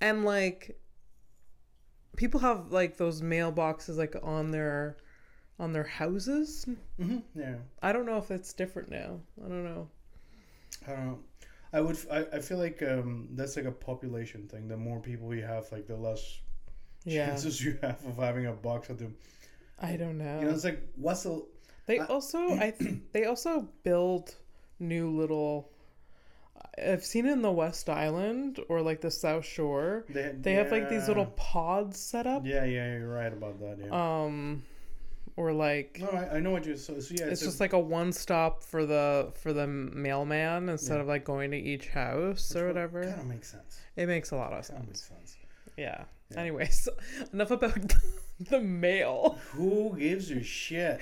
and 0.00 0.24
like 0.24 0.78
people 2.16 2.40
have 2.40 2.72
like 2.72 2.96
those 2.96 3.22
mailboxes 3.22 3.96
like 3.96 4.16
on 4.22 4.50
their 4.50 4.96
on 5.58 5.72
their 5.72 5.84
houses 5.84 6.66
hmm 7.00 7.18
Yeah. 7.34 7.56
i 7.82 7.92
don't 7.92 8.06
know 8.06 8.18
if 8.18 8.30
it's 8.30 8.52
different 8.52 8.90
now 8.90 9.20
i 9.44 9.48
don't 9.48 9.64
know 9.64 9.88
I 10.86 10.90
don't 10.92 11.06
know. 11.06 11.18
I 11.72 11.80
would. 11.80 11.98
I, 12.10 12.18
I 12.34 12.38
feel 12.40 12.58
like 12.58 12.82
um, 12.82 13.28
that's 13.32 13.56
like 13.56 13.64
a 13.64 13.72
population 13.72 14.46
thing. 14.46 14.68
The 14.68 14.76
more 14.76 15.00
people 15.00 15.26
we 15.26 15.40
have, 15.40 15.70
like 15.72 15.86
the 15.86 15.96
less 15.96 16.40
yeah 17.06 17.26
chances 17.28 17.62
you 17.64 17.78
have 17.82 18.04
of 18.04 18.16
having 18.18 18.46
a 18.46 18.52
box 18.52 18.90
at 18.90 18.98
them. 18.98 19.14
i 19.80 19.96
don't 19.96 20.18
know 20.18 20.40
You 20.40 20.46
know, 20.46 20.52
it's 20.54 20.64
like 20.64 20.82
what's 20.96 21.22
the 21.22 21.42
they 21.86 21.98
I- 22.00 22.06
also 22.06 22.38
i 22.66 22.72
th- 22.78 22.96
they 23.12 23.24
also 23.24 23.66
build 23.84 24.34
new 24.78 25.08
little 25.10 25.70
i've 26.78 27.04
seen 27.04 27.24
it 27.26 27.32
in 27.32 27.42
the 27.42 27.50
west 27.52 27.88
island 27.88 28.60
or 28.68 28.82
like 28.82 29.00
the 29.00 29.10
south 29.10 29.44
shore 29.46 30.04
they, 30.10 30.34
they 30.38 30.52
have 30.54 30.70
like 30.70 30.88
these 30.90 31.08
little 31.08 31.26
pods 31.36 31.98
set 31.98 32.26
up 32.26 32.44
Yeah, 32.44 32.64
yeah, 32.64 32.96
you're 32.98 33.08
right 33.08 33.32
about 33.32 33.60
that. 33.60 33.78
Yeah. 33.78 33.90
um 34.24 34.62
or 35.38 35.52
like 35.52 35.98
no, 36.00 36.08
I, 36.08 36.36
I 36.36 36.40
know 36.40 36.50
what 36.50 36.64
you're. 36.64 36.78
So, 36.78 36.98
so 36.98 37.14
yeah, 37.14 37.26
it's 37.26 37.42
a- 37.42 37.44
just 37.46 37.60
like 37.60 37.74
a 37.74 37.78
one 37.78 38.10
stop 38.12 38.62
for 38.62 38.86
the 38.86 39.32
for 39.42 39.52
the 39.52 39.66
mailman 39.66 40.70
instead 40.70 40.94
Yeah. 40.94 41.00
of 41.02 41.08
like 41.08 41.24
going 41.24 41.50
to 41.50 41.58
each 41.58 41.88
house 41.88 42.56
or 42.56 42.66
whatever. 42.66 43.02
Kind 43.04 43.20
of 43.20 43.26
makes 43.26 43.50
sense. 43.50 43.78
It 43.96 44.06
makes 44.06 44.30
a 44.30 44.36
lot 44.36 44.54
of 44.54 44.60
of 44.70 44.86
makes 44.86 45.02
sense. 45.02 45.08
sense. 45.32 45.36
Yeah. 45.76 46.04
Yeah. 46.32 46.40
Anyways, 46.40 46.88
enough 47.32 47.50
about 47.50 47.78
the 48.40 48.60
mail. 48.60 49.38
Who 49.52 49.96
gives 49.98 50.30
a 50.30 50.42
shit? 50.42 51.00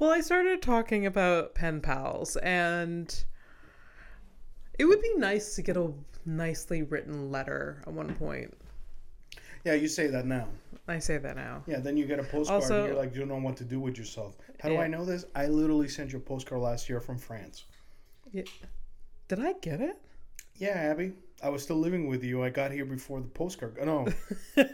Well, 0.00 0.10
I 0.10 0.20
started 0.20 0.62
talking 0.62 1.06
about 1.06 1.54
pen 1.54 1.80
pals 1.80 2.36
and 2.36 3.24
it 4.78 4.84
would 4.86 5.00
be 5.00 5.14
nice 5.16 5.54
to 5.56 5.62
get 5.62 5.76
a 5.76 5.92
nicely 6.26 6.82
written 6.82 7.30
letter 7.30 7.82
at 7.86 7.92
one 7.92 8.14
point. 8.16 8.52
Yeah, 9.64 9.74
you 9.74 9.88
say 9.88 10.08
that 10.08 10.26
now. 10.26 10.48
I 10.88 10.98
say 10.98 11.16
that 11.18 11.36
now. 11.36 11.62
Yeah, 11.66 11.78
then 11.78 11.96
you 11.96 12.04
get 12.04 12.18
a 12.18 12.24
postcard 12.24 12.62
Also- 12.62 12.80
and 12.80 12.88
you're 12.88 12.96
like, 13.02 13.14
you 13.14 13.20
don't 13.20 13.28
know 13.28 13.38
what 13.38 13.56
to 13.58 13.64
do 13.64 13.80
with 13.80 13.96
yourself. 13.96 14.36
How 14.60 14.68
do 14.68 14.74
Yeah. 14.74 14.80
I 14.82 14.86
know 14.88 15.04
this? 15.04 15.24
I 15.34 15.46
literally 15.46 15.88
sent 15.88 16.12
you 16.12 16.18
a 16.18 16.20
postcard 16.20 16.60
last 16.60 16.88
year 16.88 17.00
from 17.00 17.16
France. 17.16 17.64
Did 18.32 18.48
I 19.40 19.52
get 19.62 19.80
it? 19.80 19.96
Yeah, 20.56 20.70
Abby. 20.70 21.12
I 21.44 21.48
was 21.50 21.62
still 21.62 21.76
living 21.76 22.08
with 22.08 22.24
you. 22.24 22.42
I 22.42 22.48
got 22.50 22.70
here 22.72 22.84
before 22.86 23.20
the 23.20 23.28
postcard. 23.28 23.76
No, 23.84 24.06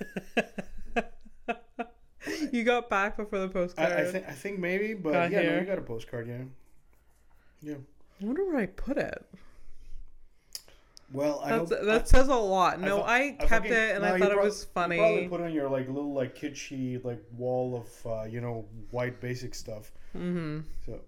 You 2.52 2.64
got 2.64 2.90
back 2.90 3.16
before 3.16 3.38
the 3.40 3.48
postcard. 3.48 3.92
I, 3.92 4.02
I 4.02 4.04
think 4.04 4.28
I 4.28 4.33
think 4.33 4.59
maybe, 4.59 4.94
but 4.94 5.12
Got 5.12 5.30
yeah, 5.30 5.42
no, 5.42 5.59
you 5.61 5.66
got 5.66 5.78
a 5.78 5.83
postcard. 5.83 6.28
Yeah, 6.28 6.42
yeah. 7.62 7.74
I 8.20 8.24
wonder 8.24 8.44
where 8.44 8.59
I 8.59 8.66
put 8.66 8.98
it. 8.98 9.24
Well, 11.12 11.40
I 11.44 11.48
hope 11.50 11.70
that 11.70 12.06
says 12.09 12.28
a 12.28 12.35
lot. 12.37 12.78
No, 12.80 12.98
thought- 12.98 13.09
I, 13.09 13.22
I 13.24 13.30
kept 13.33 13.48
fucking- 13.50 13.72
it 13.72 13.90
and 13.96 14.02
no, 14.04 14.11
I 14.11 14.16
you 14.16 14.22
thought 14.22 14.33
it 14.33 14.38
was 14.40 14.62
You 14.62 14.68
probably 14.74 14.96
funny. 14.98 15.28
put 15.28 15.40
on 15.40 15.52
your 15.52 15.68
like 15.68 15.88
little 15.88 16.12
like 16.12 16.37
kitschy 16.38 17.02
like 17.04 17.20
wall 17.37 17.74
of 17.85 18.06
uh, 18.11 18.24
you 18.24 18.40
know 18.40 18.64
white 18.90 19.20
basic 19.20 19.54
stuff. 19.54 19.90
Mm-hmm. 20.16 20.61
So, 20.87 21.00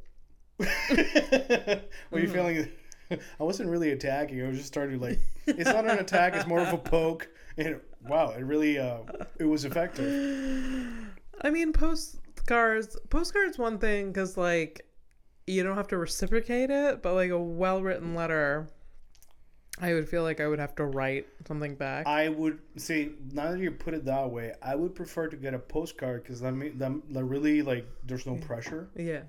were 2.11 2.18
you 2.18 2.27
Mm-hmm. 2.27 2.33
feeling? 2.33 2.68
I 3.40 3.42
wasn't 3.42 3.68
really 3.68 3.90
attacking. 3.90 4.42
I 4.42 4.48
was 4.48 4.57
just 4.57 4.68
starting 4.68 5.01
like 5.01 5.20
it's 5.46 5.70
not 5.70 5.88
an 5.88 5.98
attack. 5.98 6.35
It's 6.35 6.46
more 6.46 6.61
of 6.61 6.72
a 6.72 6.79
poke. 6.79 7.29
And 7.57 7.81
wow, 8.09 8.31
it 8.31 8.42
really 8.42 8.79
uh, 8.79 8.98
it 9.38 9.44
was 9.44 9.64
effective. 9.64 10.87
I 11.42 11.51
mean, 11.51 11.72
postcards. 11.72 12.96
Postcards 13.11 13.59
one 13.59 13.79
thing 13.79 14.09
because 14.09 14.37
like 14.37 14.87
you 15.46 15.62
don't 15.62 15.77
have 15.77 15.88
to 15.88 15.98
reciprocate 15.98 16.70
it, 16.70 17.03
but 17.03 17.14
like 17.14 17.31
a 17.31 17.38
well 17.38 17.83
written 17.83 18.14
letter, 18.14 18.68
I 19.81 19.94
would 19.94 20.09
feel 20.09 20.22
like 20.22 20.40
I 20.40 20.46
would 20.46 20.59
have 20.59 20.75
to 20.77 20.85
write 20.85 21.27
something 21.46 21.75
back. 21.75 22.07
I 22.07 22.29
would 22.29 22.59
say 22.77 23.11
now 23.33 23.51
that 23.51 23.59
you 23.59 23.70
put 23.70 23.94
it 23.94 24.05
that 24.05 24.31
way, 24.31 24.53
I 24.62 24.75
would 24.75 24.94
prefer 24.94 25.29
to 25.29 25.37
get 25.37 25.55
a 25.55 25.59
postcard 25.59 26.22
because 26.22 26.40
that, 26.40 26.53
mean, 26.53 26.79
that 26.79 26.92
that 27.11 27.25
really 27.25 27.62
like 27.62 27.87
there's 28.07 28.27
no 28.27 28.37
pressure. 28.37 28.88
yeah, 28.96 29.22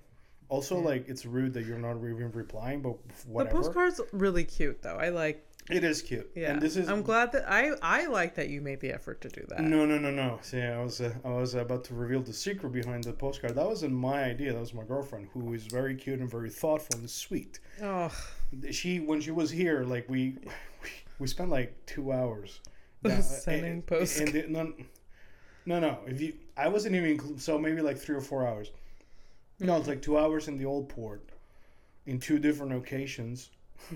Also, 0.50 0.78
like 0.80 1.08
it's 1.08 1.26
rude 1.26 1.54
that 1.54 1.66
you're 1.66 1.78
not 1.80 1.98
even 1.98 2.32
replying, 2.32 2.82
but 2.82 2.96
whatever. 3.28 3.58
the 3.58 3.64
postcard's 3.64 4.02
really 4.12 4.44
cute 4.44 4.82
though. 4.82 4.98
I 4.98 5.10
like. 5.10 5.46
It 5.72 5.86
is 5.86 6.02
cute. 6.02 6.30
Yeah, 6.36 6.52
And 6.52 6.62
this 6.62 6.76
is 6.76 6.90
I'm 6.90 7.02
glad 7.04 7.32
that 7.32 7.50
I 7.50 7.72
I 7.82 8.08
like 8.08 8.36
that 8.36 8.50
you 8.50 8.60
made 8.60 8.82
the 8.82 8.92
effort 8.92 9.22
to 9.22 9.30
do 9.30 9.46
that. 9.48 9.62
No, 9.62 9.86
no, 9.86 9.98
no, 9.98 10.12
no. 10.12 10.38
See, 10.42 10.62
I 10.62 10.84
was 10.84 11.00
uh, 11.00 11.14
I 11.24 11.30
was 11.30 11.56
about 11.56 11.86
to 11.86 11.94
reveal 11.94 12.20
the 12.22 12.34
secret 12.34 12.74
behind 12.74 13.06
the 13.06 13.14
postcard. 13.14 13.56
That 13.56 13.66
wasn't 13.66 13.94
my 13.94 14.26
idea. 14.26 14.52
That 14.52 14.60
was 14.60 14.74
my 14.74 14.84
girlfriend, 14.84 15.30
who 15.34 15.54
is 15.54 15.66
very 15.68 15.96
cute 15.96 16.20
and 16.20 16.30
very 16.30 16.50
thoughtful 16.50 17.00
and 17.00 17.10
sweet. 17.10 17.60
Oh, 17.82 18.12
She 18.72 19.00
when 19.00 19.22
she 19.22 19.32
was 19.32 19.50
here, 19.50 19.84
like 19.86 20.10
we 20.10 20.36
we, 20.84 20.90
we 21.20 21.28
spent 21.28 21.50
like 21.50 21.74
two 21.86 22.12
hours 22.12 22.60
Sending 23.22 23.72
and- 23.72 23.86
post- 23.86 24.20
And, 24.20 24.34
the- 24.34 24.48
no, 24.48 24.74
no, 25.66 25.80
no. 25.80 26.00
If 26.08 26.20
you, 26.20 26.34
I 26.58 26.68
wasn't 26.68 26.96
even 26.96 27.38
so 27.38 27.58
maybe 27.58 27.82
like 27.82 27.98
three 27.98 28.16
or 28.18 28.22
four 28.22 28.46
hours. 28.46 28.72
No, 29.64 29.78
it's 29.78 29.88
like 29.88 30.02
two 30.02 30.18
hours 30.18 30.48
in 30.48 30.58
the 30.58 30.66
old 30.66 30.90
port, 30.90 31.30
in 32.06 32.20
two 32.20 32.40
different 32.40 32.72
locations. 32.72 33.50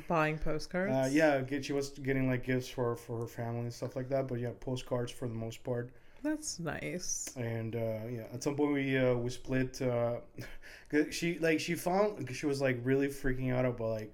buying 0.07 0.37
postcards. 0.37 0.93
Uh, 0.93 1.09
yeah, 1.11 1.41
get 1.41 1.65
she 1.65 1.73
was 1.73 1.89
getting 1.89 2.27
like 2.29 2.43
gifts 2.43 2.67
for 2.67 2.95
for 2.95 3.19
her 3.19 3.27
family 3.27 3.61
and 3.61 3.73
stuff 3.73 3.95
like 3.95 4.09
that. 4.09 4.27
But 4.27 4.39
yeah, 4.39 4.51
postcards 4.59 5.11
for 5.11 5.27
the 5.27 5.33
most 5.35 5.63
part. 5.63 5.91
that's 6.23 6.59
nice. 6.59 7.29
and 7.37 7.75
uh, 7.75 7.99
yeah, 8.09 8.23
at 8.33 8.43
some 8.43 8.55
point 8.55 8.73
we 8.73 8.97
uh, 8.97 9.13
we 9.15 9.29
split. 9.29 9.81
Uh, 9.81 10.17
she 11.11 11.39
like 11.39 11.59
she 11.59 11.75
found 11.75 12.29
she 12.35 12.45
was 12.45 12.61
like 12.61 12.79
really 12.83 13.07
freaking 13.07 13.53
out 13.53 13.65
about 13.65 13.89
like 13.89 14.13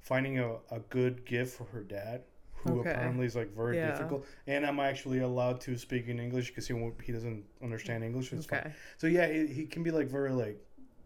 finding 0.00 0.38
a, 0.38 0.54
a 0.70 0.80
good 0.90 1.24
gift 1.24 1.56
for 1.56 1.64
her 1.64 1.82
dad, 1.82 2.22
who 2.54 2.80
Okay. 2.80 2.90
apparently 2.90 3.26
is 3.26 3.36
like 3.36 3.54
very 3.54 3.76
Yeah. 3.76 3.90
difficult. 3.90 4.26
And 4.46 4.66
I'm 4.66 4.80
actually 4.80 5.20
allowed 5.20 5.60
to 5.62 5.76
speak 5.78 6.08
in 6.08 6.18
English 6.18 6.48
because 6.48 6.66
he 6.66 6.72
won't, 6.72 7.00
he 7.00 7.12
doesn't 7.12 7.44
understand 7.62 8.02
English. 8.02 8.32
It's 8.32 8.46
fine. 8.46 8.58
Okay. 8.60 8.72
So 8.98 9.06
yeah, 9.06 9.28
he, 9.30 9.46
he 9.46 9.64
can 9.66 9.82
be 9.84 9.90
like 9.92 10.08
very 10.08 10.32
like 10.32 10.58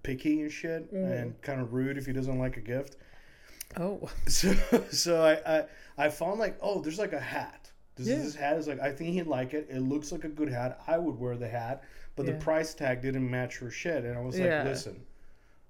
picky 0.06 0.40
and 0.42 0.50
shit, 0.52 0.90
and 0.92 1.40
kind 1.42 1.60
of 1.60 1.72
rude 1.72 1.98
if 1.98 2.06
he 2.06 2.12
doesn't 2.12 2.38
like 2.38 2.56
a 2.56 2.60
gift. 2.60 2.96
Oh. 3.76 4.08
So 4.28 4.54
so 4.90 5.12
I 5.32 5.34
I, 5.56 5.64
I 6.06 6.08
found 6.08 6.38
like 6.38 6.56
oh 6.60 6.80
there's 6.82 6.98
like 6.98 7.12
a 7.12 7.20
hat. 7.20 7.70
This, 7.96 8.06
Yeah. 8.08 8.16
this 8.16 8.34
hat 8.34 8.56
is 8.58 8.66
like 8.68 8.80
I 8.80 8.92
think 8.92 9.10
he'd 9.14 9.26
like 9.26 9.54
it. 9.54 9.66
It 9.70 9.80
looks 9.80 10.12
like 10.12 10.24
a 10.24 10.28
good 10.40 10.48
hat. 10.48 10.80
I 10.86 10.96
would 10.98 11.18
wear 11.18 11.36
the 11.36 11.48
hat, 11.48 11.82
but 12.14 12.26
Yeah. 12.26 12.32
the 12.32 12.38
price 12.38 12.74
tag 12.74 13.00
didn't 13.02 13.28
match 13.30 13.58
her 13.58 13.70
shit. 13.70 14.04
And 14.04 14.16
I 14.16 14.20
was 14.20 14.36
like, 14.38 14.48
Yeah. 14.50 14.64
listen, 14.64 14.96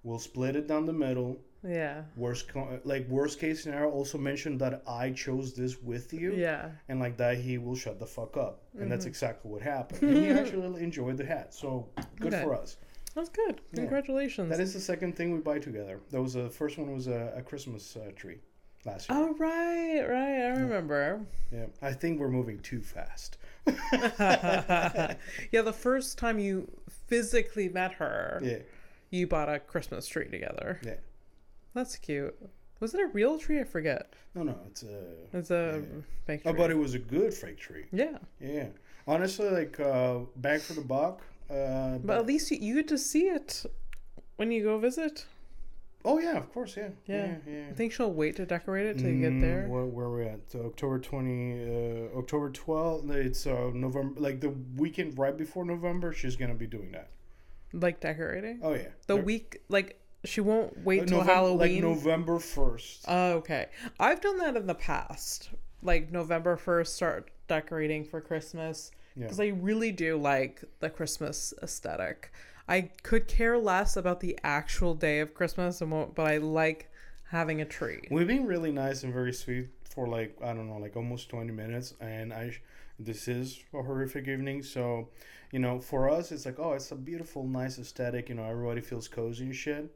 we'll 0.03 0.19
split 0.19 0.57
it 0.57 0.67
down 0.69 0.85
the 0.87 0.93
middle. 1.07 1.39
Yeah. 1.67 2.03
Worst 2.17 2.49
co- 2.49 2.79
like 2.85 3.09
worst 3.09 3.41
case 3.41 3.63
scenario. 3.63 3.91
Also 3.91 4.19
mentioned 4.19 4.61
that 4.61 4.83
I 4.87 5.11
chose 5.13 5.53
this 5.55 5.81
with 5.83 6.13
you, 6.13 6.33
Yeah. 6.35 6.71
and 6.89 7.01
like 7.01 7.17
that 7.17 7.39
he 7.39 7.59
will 7.59 7.75
shut 7.77 7.99
the 7.99 8.07
fuck 8.07 8.37
up. 8.37 8.55
And 8.73 8.83
Mm-hmm. 8.83 8.91
that's 8.91 9.07
exactly 9.07 9.51
what 9.51 9.63
happened. 9.63 10.03
And 10.03 10.17
he 10.17 10.29
actually 10.41 10.83
enjoyed 10.83 11.17
the 11.17 11.27
hat. 11.27 11.55
So 11.55 11.89
good 12.21 12.35
Okay. 12.35 12.45
for 12.45 12.55
us. 12.55 12.77
That's 13.17 13.29
good. 13.31 13.61
Yeah. 13.73 13.81
Congratulations. 13.81 14.51
That 14.51 14.61
is 14.61 14.73
the 14.75 14.81
second 14.81 15.17
thing 15.17 15.33
we 15.33 15.39
buy 15.41 15.59
together. 15.59 15.99
That 16.13 16.23
was 16.23 16.35
the 16.35 16.49
first 16.51 16.79
one 16.79 16.93
was 16.95 17.09
a, 17.09 17.33
a 17.37 17.43
Christmas 17.43 17.97
uh, 17.97 18.13
tree 18.15 18.39
last 18.85 19.09
year. 19.09 19.19
Oh 19.19 19.35
right, 19.39 20.03
right. 20.09 20.43
I 20.45 20.49
remember. 20.49 21.23
Yeah, 21.51 21.67
I 21.83 21.93
think 21.93 22.21
we're 22.21 22.29
moving 22.29 22.59
too 22.61 22.81
fast. 22.83 23.39
yeah, 23.67 25.63
the 25.63 25.73
first 25.73 26.19
time 26.19 26.39
you 26.39 26.71
physically 27.07 27.69
met 27.69 27.93
her, 27.95 28.41
Yeah, 28.45 28.59
you 29.11 29.27
bought 29.27 29.49
a 29.49 29.59
Christmas 29.59 30.07
tree 30.07 30.29
together. 30.29 30.79
yeah. 30.85 30.95
That's 31.75 31.97
cute. 31.97 32.35
Was 32.81 32.95
it 32.95 33.01
a 33.01 33.07
real 33.07 33.39
tree? 33.39 33.61
I 33.61 33.65
forget. 33.65 34.13
No, 34.35 34.43
no, 34.43 34.57
it's 34.67 34.83
a. 34.83 35.01
It's 35.33 35.51
a 35.51 35.83
fake 36.27 36.43
tree. 36.43 36.53
Oh, 36.53 36.55
but 36.55 36.71
it 36.71 36.77
was 36.77 36.95
a 36.95 36.99
good 36.99 37.33
fake 37.33 37.59
tree. 37.59 37.87
yeah, 37.93 38.19
Yeah, 38.41 38.67
honestly, 39.07 39.49
like 39.49 39.81
uh, 39.81 40.19
bang 40.37 40.59
for 40.61 40.75
the 40.75 40.81
buck. 40.83 41.23
Uh, 41.51 41.99
but 41.99 42.19
at 42.19 42.27
least 42.27 42.51
you, 42.51 42.59
you 42.61 42.75
get 42.77 42.89
to 42.89 42.99
see 42.99 43.25
it 43.29 43.65
when 44.37 44.51
you 44.51 44.63
go 44.65 44.79
visit. 44.79 45.27
oh 46.05 46.19
yeah, 46.19 46.37
of 46.37 46.53
course, 46.53 46.77
yeah, 46.77 46.89
Yeah. 47.07 47.27
yeah, 47.47 47.53
yeah. 47.53 47.67
I 47.71 47.73
think 47.75 47.93
she'll 47.93 48.13
wait 48.13 48.37
to 48.37 48.47
decorate 48.47 48.87
it 48.87 48.99
till 48.99 49.11
you 49.11 49.21
get 49.21 49.33
Mm, 49.33 49.41
there. 49.41 49.67
Where, 49.69 49.85
where 49.85 50.07
are 50.07 50.17
we 50.17 50.25
at? 50.27 50.41
So 50.51 50.61
October 50.67 50.99
twenty, 50.99 51.63
uh, 51.63 52.19
October 52.19 52.51
twelfth. 52.51 53.11
It's 53.11 53.47
uh, 53.47 53.71
November, 53.75 54.21
like 54.21 54.41
the 54.41 54.53
weekend 54.77 55.19
right 55.19 55.37
before 55.37 55.65
November. 55.65 56.13
She's 56.13 56.37
gonna 56.37 56.55
be 56.55 56.67
doing 56.67 56.91
that. 56.93 57.11
Like 57.73 58.01
decorating. 58.01 58.61
Oh 58.63 58.75
yeah, 58.75 58.89
The 59.07 59.17
week, 59.17 59.63
like 59.69 60.01
she 60.25 60.41
won't 60.41 60.85
wait 60.85 61.03
uh, 61.03 61.07
till 61.07 61.19
November- 61.19 61.33
Halloween. 61.35 61.75
like 61.75 61.83
November 61.83 62.39
first. 62.39 63.05
Oh, 63.07 63.33
okay. 63.35 63.67
I've 64.01 64.21
done 64.21 64.39
that 64.39 64.57
in 64.57 64.67
the 64.67 64.75
past. 64.75 65.51
Like 65.83 66.11
November 66.11 66.57
1st, 66.57 66.87
start 66.89 67.31
decorating 67.49 68.05
for 68.05 68.21
Christmas. 68.21 68.91
Yeah. 69.17 69.25
Because 69.25 69.41
I 69.41 69.47
really 69.49 69.93
do 69.93 70.17
like 70.17 70.63
the 70.81 70.91
Christmas 70.91 71.55
aesthetic. 71.63 72.33
I 72.69 72.91
could 73.03 73.29
care 73.29 73.57
less 73.59 73.97
about 73.97 74.21
the 74.21 74.39
actual 74.45 74.95
day 74.95 75.21
of 75.21 75.33
Christmas, 75.35 75.81
but 75.81 76.21
I 76.23 76.37
like 76.39 76.91
having 77.31 77.61
a 77.61 77.65
tree. 77.65 78.03
We've 78.11 78.27
been 78.27 78.47
really 78.47 78.73
nice 78.73 79.03
and 79.05 79.13
very 79.13 79.33
sweet 79.33 79.69
for 79.89 80.07
like 80.09 80.37
I 80.43 80.53
don't 80.53 80.69
know, 80.69 80.79
like 80.79 80.97
almost 80.97 81.29
twenty 81.31 81.53
minutes, 81.53 81.95
and 82.01 82.33
I. 82.33 82.57
This 82.99 83.29
is 83.29 83.63
a 83.75 83.83
horrific 83.83 84.27
evening, 84.27 84.63
so 84.63 85.11
you 85.53 85.59
know, 85.59 85.79
for 85.79 86.09
us, 86.09 86.33
it's 86.33 86.47
like, 86.47 86.59
oh, 86.59 86.73
it's 86.73 86.91
a 86.93 86.95
beautiful, 86.97 87.47
nice 87.47 87.79
aesthetic. 87.79 88.31
You 88.31 88.37
know, 88.37 88.45
everybody 88.45 88.81
feels 88.81 89.07
cozy 89.07 89.45
and 89.45 89.55
shit, 89.55 89.95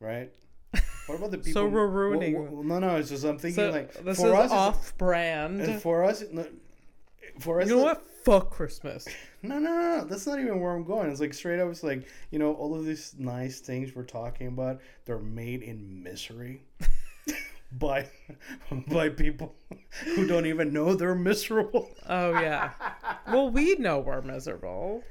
right? 0.00 0.30
What 1.06 1.18
about 1.18 1.30
the 1.32 1.38
people? 1.38 1.52
So 1.52 1.66
we're 1.68 1.86
ruining- 1.88 2.34
wh- 2.34 2.64
no, 2.64 2.78
no, 2.78 2.96
it's 2.96 3.08
just 3.10 3.24
I'm 3.24 3.38
thinking 3.38 3.54
So 3.64 3.70
like 3.70 3.92
this 4.04 4.18
for 4.20 4.28
is 4.28 4.32
us, 4.32 4.50
off 4.52 4.96
brand. 4.98 5.80
for 5.82 6.04
us, 6.04 6.22
for 7.40 7.60
us, 7.60 7.68
You 7.68 7.76
know 7.76 7.82
what? 7.82 8.02
Fuck 8.24 8.50
Christmas. 8.50 9.06
No, 9.42 9.58
no, 9.58 9.70
no, 9.70 9.98
no. 9.98 10.04
That's 10.04 10.26
not 10.26 10.38
even 10.38 10.60
where 10.60 10.72
I'm 10.72 10.84
going. 10.84 11.10
It's 11.10 11.20
like 11.20 11.34
straight 11.34 11.58
up. 11.60 11.70
It's 11.70 11.82
like 11.82 12.06
you 12.30 12.38
know, 12.38 12.54
all 12.54 12.74
of 12.74 12.84
these 12.84 13.14
nice 13.18 13.60
things 13.60 13.94
we're 13.94 14.04
talking 14.04 14.46
about. 14.48 14.80
They're 15.06 15.18
made 15.18 15.62
in 15.62 16.02
misery 16.02 16.62
by 17.72 18.08
by 18.88 19.08
people 19.08 19.54
who 20.04 20.26
don't 20.26 20.46
even 20.46 20.72
know 20.72 20.94
they're 20.94 21.14
miserable. 21.14 21.88
Oh 22.08 22.32
yeah. 22.32 22.70
well, 23.28 23.50
we 23.50 23.76
know 23.76 24.00
we're 24.00 24.22
miserable. 24.22 25.02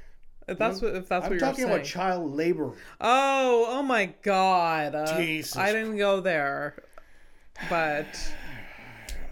If 0.48 0.58
that's 0.58 0.82
what 0.82 0.94
if 0.96 1.08
that's 1.08 1.24
I'm 1.24 1.30
what 1.30 1.40
you're 1.40 1.40
talking 1.40 1.64
saying. 1.64 1.74
about 1.74 1.86
child 1.86 2.32
labor. 2.32 2.72
Oh, 3.00 3.66
oh 3.68 3.82
my 3.82 4.06
God! 4.22 4.94
Uh, 4.94 5.16
Jesus 5.16 5.56
I 5.56 5.72
didn't 5.72 5.96
go 5.96 6.20
there, 6.20 6.74
but 7.68 8.06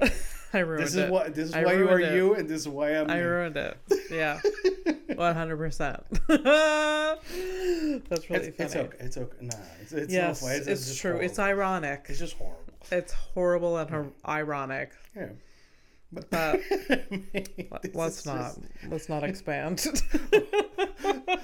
I 0.52 0.58
ruined 0.60 0.86
This 0.86 0.94
it. 0.94 1.04
is 1.04 1.10
why. 1.10 1.28
This 1.28 1.48
is 1.48 1.54
I 1.54 1.64
why 1.64 1.72
you 1.74 1.88
are 1.88 2.00
it. 2.00 2.14
you, 2.14 2.34
and 2.34 2.48
this 2.48 2.62
is 2.62 2.68
why 2.68 2.90
I'm. 2.90 3.10
I 3.10 3.16
me. 3.16 3.20
ruined 3.22 3.56
it. 3.56 3.76
Yeah, 4.10 4.40
one 5.14 5.34
hundred 5.34 5.56
percent. 5.58 6.02
That's 6.28 8.30
really 8.30 8.48
It's, 8.48 8.50
funny. 8.50 8.52
it's 8.58 8.76
okay. 8.76 8.96
It's 9.00 9.16
okay. 9.16 9.36
Nah, 9.40 9.54
it's, 9.82 9.92
it's 9.92 10.12
Yes, 10.12 10.42
it's, 10.46 10.66
just 10.66 11.00
true. 11.00 11.18
It's 11.18 11.38
ironic. 11.38 12.06
It's 12.08 12.18
just 12.18 12.36
horrible. 12.36 12.62
It's 12.90 13.12
horrible 13.12 13.76
and 13.78 13.90
hor- 13.90 14.12
ironic. 14.26 14.92
Yeah. 15.16 15.28
But 16.10 16.30
But 16.30 17.94
let's 17.94 18.24
not. 18.24 18.54
just- 18.54 18.60
Let's 18.88 19.08
not 19.10 19.24
expand. 19.24 19.84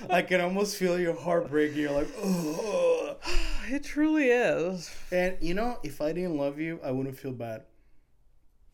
I 0.09 0.23
can 0.23 0.41
almost 0.41 0.77
feel 0.77 0.99
your 0.99 1.15
heart 1.15 1.51
breaking. 1.51 1.81
You're 1.83 1.93
like, 1.93 2.09
oh. 2.19 3.17
it 3.69 3.85
truly 3.85 4.29
is. 4.29 4.91
And 5.13 5.37
you 5.43 5.53
know, 5.55 5.79
if 5.83 6.01
I 6.01 6.13
didn't 6.13 6.39
love 6.39 6.59
you, 6.59 6.81
I 6.83 6.93
wouldn't 6.93 7.19
feel 7.19 7.33
bad. 7.33 7.65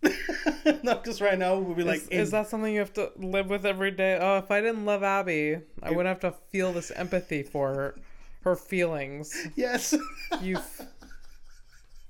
Not 0.82 1.02
because 1.04 1.20
right 1.20 1.38
now 1.38 1.58
we'll 1.58 1.74
be 1.74 1.82
like, 1.84 2.00
is, 2.02 2.08
is 2.08 2.30
that 2.30 2.48
something 2.48 2.72
you 2.72 2.80
have 2.80 2.92
to 2.94 3.12
live 3.16 3.48
with 3.50 3.66
every 3.66 3.90
day? 3.90 4.18
Oh, 4.20 4.38
if 4.38 4.50
I 4.50 4.60
didn't 4.60 4.84
love 4.86 5.02
Abby, 5.02 5.58
I 5.82 5.90
wouldn't 5.90 6.06
have 6.06 6.20
to 6.20 6.32
feel 6.50 6.72
this 6.72 6.90
empathy 6.92 7.42
for 7.42 7.74
her, 7.74 7.94
her 8.42 8.56
feelings. 8.56 9.34
yes. 9.56 9.94
You 10.40 10.56
f- 10.56 10.82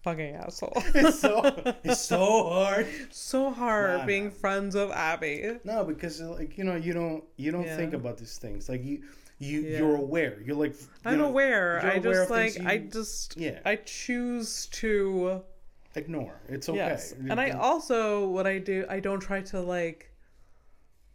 fucking 0.04 0.34
asshole. 0.36 0.72
it's 0.94 1.18
so 1.18 1.40
it's 1.84 2.00
so 2.00 2.48
hard. 2.48 2.86
so 3.10 3.50
hard 3.50 4.00
Nah, 4.00 4.06
being 4.06 4.24
nah. 4.26 4.30
friends 4.30 4.74
with 4.74 4.90
Abby. 4.90 5.58
No, 5.64 5.84
because 5.84 6.20
like 6.20 6.56
you 6.58 6.64
know, 6.64 6.76
you 6.76 6.92
don't 6.92 7.24
you 7.36 7.50
don't 7.50 7.64
Yeah. 7.64 7.76
think 7.76 7.94
about 7.94 8.18
these 8.18 8.38
things. 8.38 8.68
Like 8.68 8.84
you 8.84 9.02
you 9.38 9.60
Yeah. 9.62 9.78
you're 9.78 9.96
aware. 9.96 10.38
You're 10.44 10.56
like 10.56 10.74
you 10.80 10.86
I'm 11.06 11.18
know, 11.18 11.26
aware. 11.28 11.80
I 11.84 11.98
just 11.98 12.30
like 12.30 12.60
I 12.60 12.78
just 12.78 13.36
Yeah. 13.36 13.58
I 13.64 13.76
choose 13.76 14.66
to 14.72 15.42
ignore. 15.94 16.40
It's 16.48 16.68
okay. 16.68 16.78
yes. 16.78 17.12
And 17.12 17.40
I 17.40 17.50
also 17.50 18.26
what 18.28 18.46
I 18.46 18.58
do 18.58 18.84
I 18.88 19.00
don't 19.00 19.20
try 19.20 19.42
to 19.42 19.60
like 19.60 20.06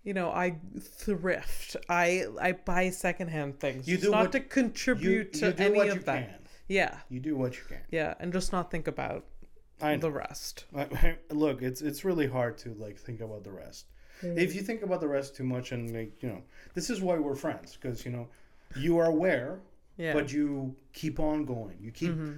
you 0.03 0.13
know, 0.13 0.29
I 0.29 0.57
thrift. 0.79 1.75
I 1.89 2.25
I 2.39 2.51
buy 2.51 2.91
secondhand 2.91 3.59
things. 3.59 3.87
You 3.87 3.95
just 3.95 4.05
do 4.05 4.11
not 4.11 4.21
what- 4.25 4.31
to 4.33 4.39
contribute 4.39 5.33
you 5.35 5.39
to 5.41 5.53
do 5.53 5.63
any 5.63 5.75
what 5.77 5.89
of 5.89 5.95
you 5.95 6.01
that. 6.03 6.29
can. 6.29 6.39
Yeah. 6.67 6.97
You 7.09 7.19
do 7.19 7.35
what 7.35 7.55
you 7.57 7.63
can. 7.67 7.81
Yeah, 7.91 8.13
and 8.19 8.31
just 8.31 8.51
not 8.51 8.69
think 8.71 8.87
about 8.87 9.25
I 9.81 9.97
the 9.97 10.11
rest. 10.11 10.65
I- 10.75 11.17
look, 11.31 11.61
it's 11.61 11.81
it's 11.81 12.05
really 12.05 12.27
hard 12.27 12.57
to 12.59 12.73
like 12.75 12.97
think 12.97 13.21
about 13.21 13.43
the 13.43 13.51
rest. 13.51 13.85
If 14.21 14.55
you 14.55 14.61
think 14.61 14.81
about 14.81 15.01
the 15.01 15.07
rest 15.07 15.35
too 15.35 15.43
much, 15.43 15.71
and 15.71 15.91
like 15.93 16.23
you 16.23 16.29
know, 16.29 16.41
this 16.73 16.89
is 16.89 17.01
why 17.01 17.17
we're 17.17 17.35
friends 17.35 17.75
because 17.75 18.05
you 18.05 18.11
know, 18.11 18.27
you 18.75 18.97
are 18.97 19.05
aware, 19.07 19.59
Yeah. 19.97 20.13
but 20.13 20.31
you 20.31 20.75
keep 20.93 21.19
on 21.19 21.45
going. 21.45 21.77
You 21.81 21.91
keep, 21.91 22.11
mm-hmm. 22.11 22.37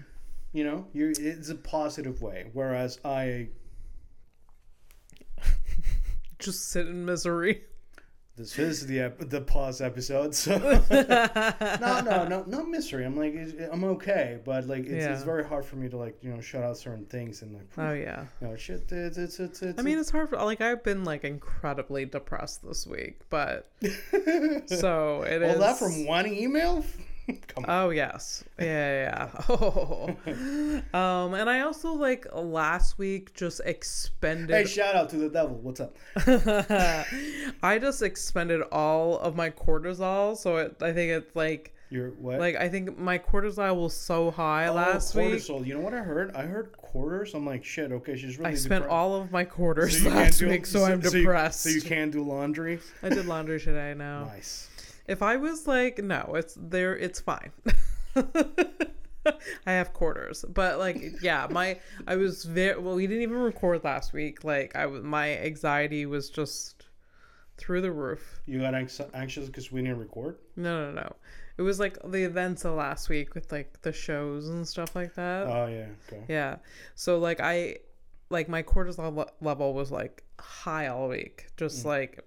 You 0.53 0.63
know, 0.63 0.88
you 0.93 1.13
it's 1.17 1.49
a 1.49 1.55
positive 1.55 2.21
way. 2.21 2.47
Whereas 2.53 2.99
I, 3.05 3.49
just 6.39 6.69
sit 6.69 6.88
in 6.88 7.05
misery. 7.05 7.63
this 8.36 8.57
is 8.60 8.86
the 8.86 8.99
ep- 9.01 9.29
the 9.29 9.41
pause 9.41 9.81
episode, 9.81 10.33
so 10.36 10.57
no, 10.91 12.01
no, 12.01 12.27
no, 12.27 12.43
no 12.47 12.65
misery. 12.65 13.05
I'm 13.05 13.15
like, 13.17 13.36
I'm 13.71 13.83
okay, 13.83 14.39
but 14.45 14.67
like, 14.67 14.86
it's, 14.86 15.05
it's 15.05 15.23
very 15.23 15.43
hard 15.43 15.65
for 15.65 15.75
me 15.75 15.89
to 15.89 15.97
like 15.97 16.17
you 16.23 16.31
know 16.31 16.39
shut 16.39 16.63
out 16.63 16.77
certain 16.77 17.05
things 17.05 17.41
and 17.41 17.53
like, 17.53 17.67
Oh 17.77 17.93
yeah. 17.93 18.25
you 18.41 18.47
know, 18.47 18.55
shit. 18.55 18.83
It's 18.91 19.17
it's 19.17 19.39
it's. 19.39 19.62
it's 19.62 19.79
I 19.79 19.81
mean, 19.83 19.97
it's 19.97 20.12
hard 20.12 20.29
for 20.29 20.38
like 20.38 20.62
I've 20.62 20.83
been 20.83 21.03
like 21.03 21.23
incredibly 21.23 22.06
depressed 22.06 22.63
this 22.65 22.85
week, 22.87 23.21
but 23.29 23.71
so 24.67 25.23
it 25.23 25.41
is. 25.41 25.54
all 25.56 25.60
that 25.60 25.77
from 25.79 26.06
one 26.06 26.27
email. 26.27 26.85
Oh 27.67 27.90
yes, 27.90 28.44
yeah, 28.60 29.32
yeah. 29.36 29.46
Oh. 29.50 30.15
um, 30.94 31.34
and 31.34 31.50
I 31.50 31.62
also 31.62 31.92
like 31.94 32.28
last 32.34 32.98
week 32.98 33.34
just 33.34 33.62
expended. 33.65 34.52
Hey, 34.56 34.65
shout 34.65 34.96
out 34.96 35.10
to 35.10 35.17
the 35.17 35.30
devil. 35.30 35.58
What's 35.58 35.80
up? 35.80 35.96
I 37.63 37.80
just 37.80 38.02
expended 38.02 38.62
all 38.71 39.17
of 39.19 39.36
my 39.36 39.50
cortisol, 39.50 40.38
so 40.38 40.58
it, 40.58 40.78
I 40.82 40.94
think 40.94 41.12
it's 41.12 41.36
like 41.36 41.73
You're 41.90 42.12
what? 42.12 42.40
like 42.40 42.56
I 42.56 42.69
think 42.69 42.98
my 42.98 43.17
cortisol 43.17 43.75
was 43.75 43.96
so 43.96 44.32
high 44.32 44.69
last 44.69 45.15
oh, 45.15 45.19
week. 45.19 45.36
cortisol. 45.36 45.65
You 45.65 45.73
know 45.73 45.82
what 45.82 45.94
I 45.96 46.02
heard? 46.02 46.36
I 46.36 46.44
heard 46.44 46.71
quarters. 46.78 47.34
I'm 47.34 47.46
like, 47.46 47.65
shit. 47.65 47.92
Okay, 47.92 48.15
she's 48.15 48.38
really. 48.38 48.52
I 48.52 48.56
spent 48.56 48.86
all 48.86 49.15
of 49.15 49.32
my 49.32 49.44
quarters 49.44 49.98
So 50.02 50.10
you 50.10 50.15
last 50.15 50.40
do- 50.40 50.50
week, 50.50 50.65
so, 50.65 50.86
I'm 50.86 51.02
you- 51.02 51.10
depressed. 51.10 51.63
So 51.63 51.69
you, 51.69 51.82
can't 51.82 52.12
do 52.12 52.23
laundry. 52.23 52.80
I 53.02 53.10
did 53.10 53.25
laundry 53.25 53.60
today 53.60 53.96
now. 53.98 54.25
Nice. 54.25 54.69
If 55.08 55.21
I 55.21 55.37
was 55.37 55.67
like, 55.67 55.99
no, 55.99 56.33
it's 56.35 56.58
there, 56.60 56.95
it's 56.95 57.19
fine. 57.19 57.51
I 59.65 59.71
have 59.71 59.93
quarters, 59.93 60.45
but 60.47 60.79
like, 60.79 61.21
yeah, 61.21 61.47
my 61.49 61.79
I 62.08 62.15
was 62.15 62.43
very 62.45 62.79
well. 62.79 62.95
We 62.95 63.08
didn't 63.08 63.23
even 63.23 63.37
record 63.37 63.83
last 63.83 64.13
week. 64.13 64.43
Like, 64.43 64.75
I 64.75 64.85
was 64.85 65.03
my 65.03 65.37
anxiety 65.37 66.05
was 66.05 66.29
just 66.29 66.85
through 67.58 67.81
the 67.81 67.91
roof. 67.91 68.39
You 68.45 68.60
got 68.60 68.73
anx- 68.75 69.01
anxious 69.13 69.47
because 69.47 69.71
we 69.71 69.81
didn't 69.81 69.99
record. 69.99 70.37
No, 70.55 70.85
no, 70.85 71.01
no. 71.01 71.15
it 71.58 71.62
was 71.62 71.79
like 71.79 71.97
the 72.05 72.23
events 72.23 72.65
of 72.65 72.75
last 72.75 73.10
week 73.10 73.33
with 73.33 73.51
like 73.51 73.81
the 73.81 73.91
shows 73.91 74.49
and 74.49 74.67
stuff 74.67 74.95
like 74.95 75.15
that. 75.15 75.47
Oh 75.47 75.67
yeah. 75.67 75.87
Okay. 76.08 76.23
Yeah. 76.27 76.58
So 76.95 77.17
like 77.17 77.39
I 77.39 77.77
like 78.29 78.47
my 78.47 78.63
cortisol 78.63 79.15
le- 79.15 79.31
level 79.41 79.73
was 79.73 79.91
like 79.91 80.23
high 80.39 80.87
all 80.87 81.10
week, 81.10 81.47
just 81.58 81.83
mm. 81.83 81.87
like 81.87 82.23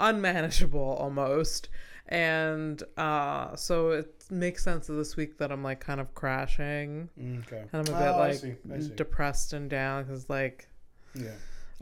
unmanageable 0.00 0.80
almost. 1.00 1.68
And 2.08 2.82
uh 2.96 3.54
so 3.54 3.90
it 3.90 4.24
makes 4.30 4.64
sense 4.64 4.88
of 4.88 4.96
this 4.96 5.16
week 5.16 5.38
that 5.38 5.52
I'm 5.52 5.62
like 5.62 5.78
kind 5.80 6.00
of 6.00 6.12
crashing 6.14 7.08
Mm, 7.20 7.46
Okay. 7.46 7.64
and 7.72 7.88
I'm 7.88 7.94
a 7.94 7.98
bit 7.98 8.08
Oh, 8.08 8.14
I 8.14 8.28
like 8.28 8.34
see, 8.38 8.54
I 8.74 8.80
see. 8.80 8.92
depressed 8.96 9.52
and 9.52 9.70
down 9.70 10.04
cuz 10.06 10.28
like 10.28 10.68
Yeah. 11.14 11.30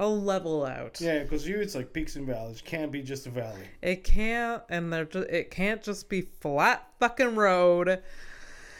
I'll 0.00 0.20
level 0.20 0.64
out. 0.64 1.00
Yeah, 1.00 1.24
because 1.24 1.48
you, 1.48 1.58
it's 1.60 1.74
like 1.74 1.92
peaks 1.92 2.14
and 2.14 2.24
valleys. 2.24 2.62
Can't 2.64 2.92
be 2.92 3.02
just 3.02 3.26
a 3.26 3.30
valley. 3.30 3.62
It 3.82 4.04
can't 4.04 4.62
and 4.68 4.92
there 4.92 5.04
just 5.06 5.28
it 5.28 5.50
can't 5.50 5.82
just 5.82 6.08
be 6.08 6.20
flat 6.20 6.86
fucking 7.00 7.34
road. 7.34 8.00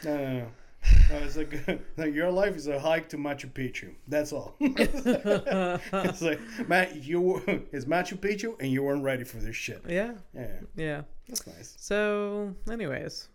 No, 0.05 0.17
no, 0.17 0.33
no. 0.41 0.47
It's 1.11 1.37
like, 1.37 1.81
like 1.97 2.15
your 2.15 2.31
life 2.31 2.55
is 2.57 2.67
a 2.67 2.79
hike 2.79 3.09
to 3.11 3.17
Machu 3.17 3.51
Picchu. 3.53 3.95
That's 4.09 4.33
all. 4.33 4.55
it's 4.61 6.21
like 6.23 6.41
Matt, 6.69 7.03
you 7.03 7.21
were- 7.21 7.43
it's 7.73 7.85
Machu 7.87 8.19
Picchu, 8.19 8.57
and 8.61 8.71
you 8.71 8.83
weren't 8.83 9.03
ready 9.03 9.25
for 9.25 9.39
this 9.39 9.57
shit. 9.57 9.83
Yeah. 9.89 10.13
Yeah, 10.35 10.47
Yeah. 10.77 11.03
that's 11.29 11.47
nice. 11.47 11.75
So, 11.79 12.55
anyways, 12.71 13.29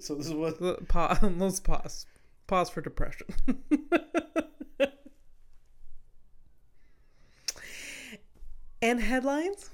so 0.00 0.14
this 0.16 0.26
is 0.26 0.32
what. 0.34 0.60
l- 0.60 0.78
pause. 0.88 1.18
Let's 1.22 1.60
pause. 1.60 2.06
Pause 2.46 2.70
for 2.70 2.80
depression. 2.82 3.26
and 8.82 9.00
headlines. 9.00 9.70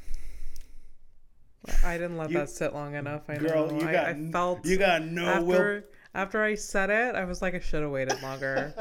I 1.85 1.99
didn't 1.99 2.17
let 2.17 2.31
You- 2.31 2.39
that 2.39 2.51
sit 2.51 2.73
long 2.73 2.95
enough. 2.95 3.23
I 3.29 3.37
Girl, 3.37 3.67
know. 3.71 3.75
you 3.75 3.81
got 3.93 4.07
I 4.07 4.31
felt 4.31 4.65
you 4.65 4.79
got 4.79 5.03
no 5.05 5.43
will. 5.43 5.83
After 6.15 6.43
I 6.43 6.55
said 6.55 6.91
it, 6.91 7.15
I 7.15 7.25
was 7.25 7.41
like, 7.43 7.55
I 7.55 7.61
should 7.61 7.83
have 7.83 7.91
waited 7.91 8.21
longer. 8.23 8.75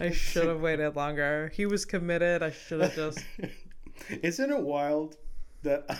I 0.00 0.10
should 0.12 0.46
have 0.48 0.60
waited 0.60 0.96
longer. 0.96 1.50
He 1.54 1.66
was 1.66 1.84
committed. 1.84 2.42
I 2.42 2.50
should 2.50 2.80
have 2.80 2.94
just. 2.94 3.24
Isn't 4.22 4.50
it 4.50 4.60
wild 4.60 5.16
that, 5.62 5.98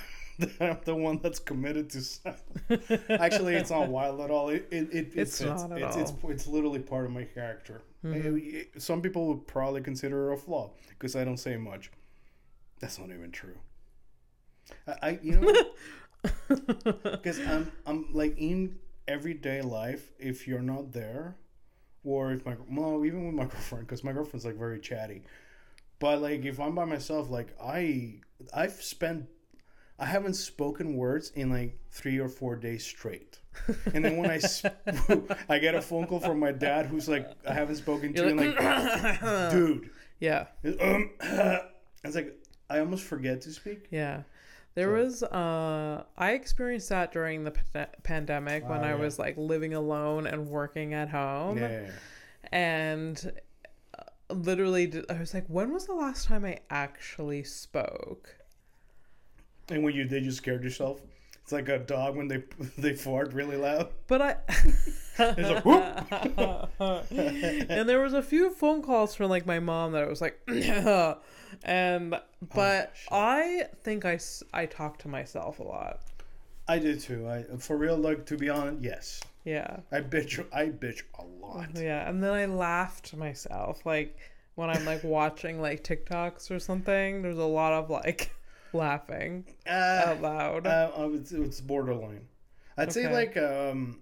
I'm 0.60 0.78
the 0.84 0.94
one 0.94 1.18
that's 1.22 1.38
committed 1.38 1.90
to? 1.90 2.00
silence? 2.00 2.42
Actually, 3.10 3.56
it's 3.56 3.70
not 3.70 3.88
wild 3.88 4.20
at 4.20 4.30
all. 4.30 4.48
It 4.48 4.66
it, 4.70 4.88
it, 4.92 5.06
it 5.08 5.12
It's 5.16 5.38
fits. 5.38 5.62
not 5.62 5.72
at 5.72 5.78
it's, 5.82 5.96
all. 5.96 6.02
it's 6.02 6.12
it's 6.24 6.46
literally 6.46 6.78
part 6.78 7.04
of 7.04 7.10
my 7.12 7.24
character. 7.24 7.82
Mm-hmm. 8.04 8.78
Some 8.78 9.02
people 9.02 9.26
would 9.28 9.46
probably 9.46 9.82
consider 9.82 10.30
it 10.30 10.34
a 10.34 10.36
flaw 10.38 10.70
because 10.88 11.14
I 11.14 11.24
don't 11.24 11.36
say 11.36 11.56
much. 11.58 11.90
That's 12.80 12.98
not 12.98 13.10
even 13.10 13.30
true. 13.30 13.58
I, 14.86 14.94
I 15.02 15.18
you 15.22 15.36
know 15.40 15.54
because 17.12 17.38
I'm 17.40 17.70
I'm 17.86 18.06
like 18.12 18.36
in 18.38 18.78
everyday 19.10 19.60
life. 19.62 20.12
If 20.18 20.46
you're 20.46 20.62
not 20.62 20.92
there, 20.92 21.36
or 22.04 22.32
if 22.32 22.46
my 22.46 22.56
well, 22.70 23.04
even 23.04 23.26
with 23.26 23.34
my 23.34 23.44
girlfriend, 23.52 23.86
because 23.86 24.04
my 24.04 24.12
girlfriend's 24.12 24.44
like 24.44 24.56
very 24.56 24.80
chatty. 24.80 25.22
But 25.98 26.22
like 26.22 26.44
if 26.44 26.60
I'm 26.60 26.74
by 26.74 26.84
myself, 26.84 27.30
like 27.30 27.54
I 27.62 28.20
I've 28.54 28.80
spent 28.82 29.26
I 29.98 30.06
haven't 30.06 30.34
spoken 30.34 30.96
words 30.96 31.30
in 31.34 31.50
like 31.50 31.78
three 31.90 32.18
or 32.18 32.28
four 32.28 32.56
days 32.56 32.84
straight. 32.84 33.38
And 33.92 34.04
then 34.04 34.16
when 34.16 34.30
I 34.30 34.38
sp- 34.38 34.72
I 35.48 35.58
get 35.58 35.74
a 35.74 35.82
phone 35.82 36.06
call 36.06 36.20
from 36.20 36.38
my 36.38 36.52
dad 36.52 36.86
who's 36.86 37.08
like 37.08 37.28
I 37.46 37.52
haven't 37.52 37.76
spoken 37.76 38.14
to 38.14 38.22
you 38.22 38.28
in 38.28 38.36
like 38.36 39.20
dude. 39.50 39.90
yeah. 40.20 40.46
Um, 40.80 41.10
I 41.20 41.60
was 42.04 42.14
like 42.14 42.34
I 42.70 42.78
almost 42.78 43.04
forget 43.04 43.42
to 43.42 43.52
speak. 43.52 43.88
Yeah. 43.90 44.22
There 44.74 44.90
was 44.90 45.22
uh 45.22 46.04
I 46.16 46.32
experienced 46.32 46.88
that 46.90 47.12
during 47.12 47.44
the 47.44 47.50
pa- 47.50 47.86
pandemic 48.02 48.68
when 48.68 48.80
Oh, 48.80 48.84
I 48.84 48.88
yeah. 48.90 48.94
was 48.94 49.18
like 49.18 49.36
living 49.36 49.74
alone 49.74 50.26
and 50.26 50.46
working 50.48 50.94
at 50.94 51.08
home 51.10 51.58
Yeah. 51.58 51.90
and 52.52 53.32
uh, 53.98 54.02
literally 54.34 55.02
I 55.10 55.14
was 55.14 55.34
like 55.34 55.46
when 55.48 55.72
was 55.72 55.86
the 55.86 55.94
last 55.94 56.26
time 56.26 56.44
I 56.44 56.58
actually 56.70 57.42
spoke? 57.44 58.36
And 59.68 59.82
when 59.84 59.94
you 59.94 60.04
did, 60.04 60.24
you 60.24 60.30
scared 60.32 60.64
yourself. 60.64 61.00
It's 61.42 61.52
like 61.52 61.68
a 61.68 61.78
dog 61.78 62.16
when 62.16 62.28
they 62.28 62.44
they 62.78 62.94
fart 62.94 63.32
really 63.32 63.56
loud. 63.56 63.88
But 64.06 64.22
I 64.22 64.36
It's 65.18 65.50
like 65.50 65.64
whoop. 66.78 67.06
and 67.10 67.88
there 67.88 68.00
was 68.00 68.12
a 68.14 68.22
few 68.22 68.50
phone 68.50 68.82
calls 68.82 69.14
from 69.16 69.28
like 69.30 69.46
my 69.46 69.58
mom 69.58 69.92
that 69.92 70.04
I 70.04 70.06
was 70.06 70.20
like 70.20 70.40
and 71.64 72.14
but 72.54 72.92
shit. 72.94 73.08
I 73.12 73.64
think 73.82 74.04
I, 74.04 74.18
I 74.52 74.66
talk 74.66 74.98
to 74.98 75.08
myself 75.08 75.58
a 75.58 75.62
lot. 75.64 76.00
I 76.68 76.78
do 76.78 76.96
too. 76.96 77.28
I 77.28 77.42
for 77.58 77.76
real, 77.76 77.96
like 77.96 78.26
to 78.26 78.36
be 78.36 78.48
honest, 78.48 78.82
yes. 78.82 79.20
Yeah. 79.44 79.78
I 79.90 80.00
bitch. 80.00 80.44
I 80.52 80.66
bitch 80.66 81.02
a 81.18 81.24
lot. 81.24 81.68
Yeah, 81.74 82.08
and 82.08 82.22
then 82.22 82.32
I 82.32 82.44
laughed 82.46 83.06
to 83.06 83.16
myself. 83.16 83.84
Like 83.86 84.16
when 84.54 84.70
I'm 84.70 84.84
like 84.84 85.02
watching 85.04 85.60
like 85.60 85.82
TikToks 85.82 86.50
or 86.50 86.58
something, 86.58 87.22
there's 87.22 87.38
a 87.38 87.44
lot 87.44 87.72
of 87.72 87.90
like 87.90 88.32
laughing 88.72 89.44
Uh, 89.66 90.02
out 90.06 90.20
loud. 90.22 90.66
uh, 90.66 90.90
it's, 91.12 91.32
it's 91.32 91.60
borderline. 91.60 92.26
I'd 92.76 92.92
say 92.92 93.12
like 93.12 93.36
um, 93.36 93.98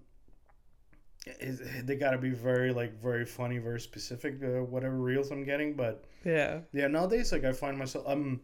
is, 1.27 1.61
they 1.85 1.97
got 1.97 2.12
to 2.12 2.19
be 2.19 2.31
very 2.31 2.73
like 2.73 3.01
very 3.03 3.25
funny, 3.25 3.59
very 3.59 3.81
specific. 3.81 4.37
Uh, 4.43 4.62
whatever 4.62 4.97
reels 4.97 5.31
I'm 5.31 5.45
getting, 5.45 5.75
but 5.75 6.05
yeah. 6.25 6.61
yeah, 6.73 6.87
nowadays 6.87 7.33
like 7.33 7.45
I 7.45 7.53
find 7.53 7.79
myself 7.79 8.05
um, 8.09 8.41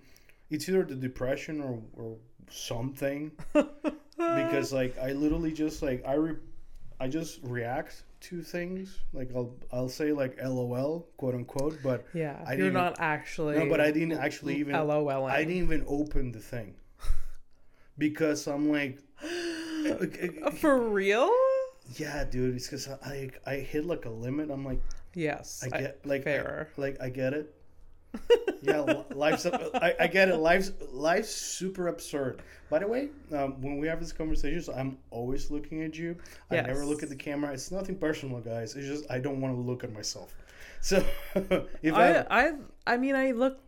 it's 0.51 0.69
either 0.69 0.85
the 0.85 0.95
depression 0.95 1.61
or 1.61 1.81
or 1.95 2.17
something 2.51 3.33
because 3.53 4.73
like 4.73 4.97
I 4.99 5.13
literally 5.13 5.53
just 5.53 5.83
like 5.83 6.05
I 6.07 6.15
re- 6.15 6.37
I 7.01 7.09
just 7.09 7.41
react 7.43 8.05
to 8.21 8.43
things 8.43 8.99
like 9.13 9.31
I'll 9.35 9.55
I'll 9.73 9.89
say 9.89 10.13
like 10.13 10.39
LOL 10.43 11.09
quote 11.17 11.35
unquote, 11.35 11.79
but 11.83 12.07
Yeah. 12.15 12.43
I 12.47 12.55
You're 12.55 12.71
not 12.71 12.97
actually 12.99 13.59
no, 13.59 13.69
but 13.69 13.81
I 13.81 13.91
didn't 13.91 14.13
actually 14.13 14.57
even 14.57 14.75
LOL. 14.75 15.27
I 15.27 15.45
didn't 15.45 15.63
even 15.63 15.85
open 15.87 16.33
the 16.33 16.41
thing 16.41 16.75
because 17.99 18.47
I'm 18.47 18.71
like, 18.71 18.99
For 20.59 20.79
real? 20.79 21.31
Yeah, 21.97 22.25
dude. 22.25 22.57
It's 22.57 22.67
because 22.67 22.89
I 22.89 23.31
I 23.47 23.57
hit 23.57 23.87
like 23.87 24.05
a 24.05 24.11
limit. 24.11 24.51
I'm 24.51 24.65
like, 24.65 24.81
Yes. 25.15 25.65
I 25.65 25.79
get 25.79 26.07
like 26.07 26.25
fair. 26.25 26.69
I, 26.77 26.81
like 26.81 27.01
I 27.01 27.09
get 27.09 27.33
it. 27.33 27.55
yeah, 28.63 29.03
life's 29.15 29.45
I, 29.45 29.95
I 29.99 30.07
get 30.07 30.29
it. 30.29 30.37
Life's 30.37 30.71
life's 30.93 31.31
super 31.31 31.89
absurd. 31.89 32.43
By 32.71 32.79
the 32.79 32.87
way, 32.87 33.09
um, 33.33 33.61
when 33.61 33.79
we 33.79 33.89
have 33.89 33.99
these 33.99 34.13
conversations, 34.13 34.69
I'm 34.69 34.99
always 35.11 35.51
looking 35.51 35.83
at 35.83 35.97
you. 35.97 36.17
I 36.51 36.61
never 36.61 36.85
look 36.85 37.03
at 37.03 37.09
the 37.09 37.17
camera. 37.17 37.53
It's 37.53 37.73
nothing 37.73 37.97
personal, 37.97 38.41
guys. 38.41 38.77
It's 38.77 38.87
just 38.87 39.11
I 39.11 39.19
don't 39.19 39.41
want 39.41 39.57
to 39.57 39.61
look 39.61 39.83
at 39.83 39.93
myself. 39.93 40.35
So 40.81 41.05
if 41.83 41.95
I, 41.95 42.19
I 42.19 42.47
I 42.47 42.53
I 42.87 42.97
mean 42.97 43.17
I 43.17 43.33
look 43.33 43.59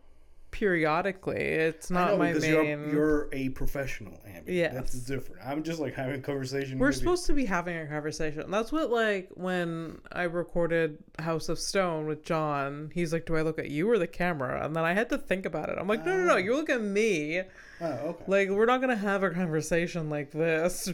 periodically. 0.51 1.41
It's 1.41 1.89
not 1.89 2.11
know 2.11 2.17
my 2.17 2.33
main 2.33 2.41
you're, 2.41 2.93
you're 2.93 3.29
a 3.31 3.49
professional, 3.49 4.19
Abby. 4.35 4.55
Yeah, 4.55 4.73
that's 4.73 4.93
different. 4.93 5.41
I'm 5.45 5.63
just 5.63 5.79
like 5.79 5.93
having 5.93 6.19
a 6.19 6.21
conversation. 6.21 6.79
We're 6.79 6.87
with 6.87 6.95
you. 6.95 6.99
supposed 6.99 7.25
to 7.27 7.33
be 7.33 7.45
having 7.45 7.77
a 7.77 7.85
conversation. 7.85 8.49
That's 8.49 8.71
what 8.71 8.89
like 8.89 9.29
when 9.33 9.99
I 10.11 10.23
recorded 10.23 10.97
House 11.19 11.49
of 11.49 11.59
Stone 11.59 12.07
with 12.07 12.23
John. 12.23 12.91
He's 12.93 13.13
like, 13.13 13.25
"Do 13.25 13.35
I 13.35 13.41
look 13.41 13.59
at 13.59 13.69
you 13.69 13.89
or 13.89 13.97
the 13.97 14.07
camera?" 14.07 14.63
And 14.65 14.75
then 14.75 14.83
I 14.83 14.93
had 14.93 15.09
to 15.09 15.17
think 15.17 15.45
about 15.45 15.69
it. 15.69 15.77
I'm 15.79 15.87
like, 15.87 16.05
"No, 16.05 16.15
no, 16.17 16.23
no. 16.23 16.33
Oh. 16.33 16.37
You 16.37 16.55
look 16.55 16.69
at 16.69 16.81
me. 16.81 17.41
Oh, 17.81 17.85
okay. 17.85 18.23
Like 18.27 18.49
we're 18.49 18.65
not 18.65 18.81
gonna 18.81 18.95
have 18.95 19.23
a 19.23 19.29
conversation 19.29 20.09
like 20.09 20.31
this. 20.31 20.91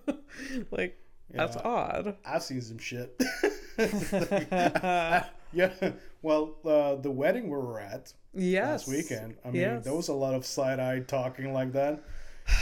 like 0.70 0.98
that's 1.30 1.56
odd." 1.56 2.16
I've 2.24 2.42
seen 2.42 2.60
some 2.60 2.78
shit. 2.78 3.20
yeah. 5.52 5.92
Well, 6.22 6.54
uh, 6.64 6.96
the 6.96 7.10
wedding 7.10 7.44
we 7.44 7.56
were 7.56 7.80
at 7.80 8.12
Yes. 8.34 8.86
last 8.86 8.88
weekend. 8.88 9.36
I 9.44 9.50
mean, 9.50 9.60
Yes. 9.62 9.84
there 9.84 9.94
was 9.94 10.08
a 10.08 10.14
lot 10.14 10.34
of 10.34 10.44
side 10.44 10.78
eye 10.80 11.00
talking 11.00 11.52
like 11.52 11.72
that. 11.72 12.02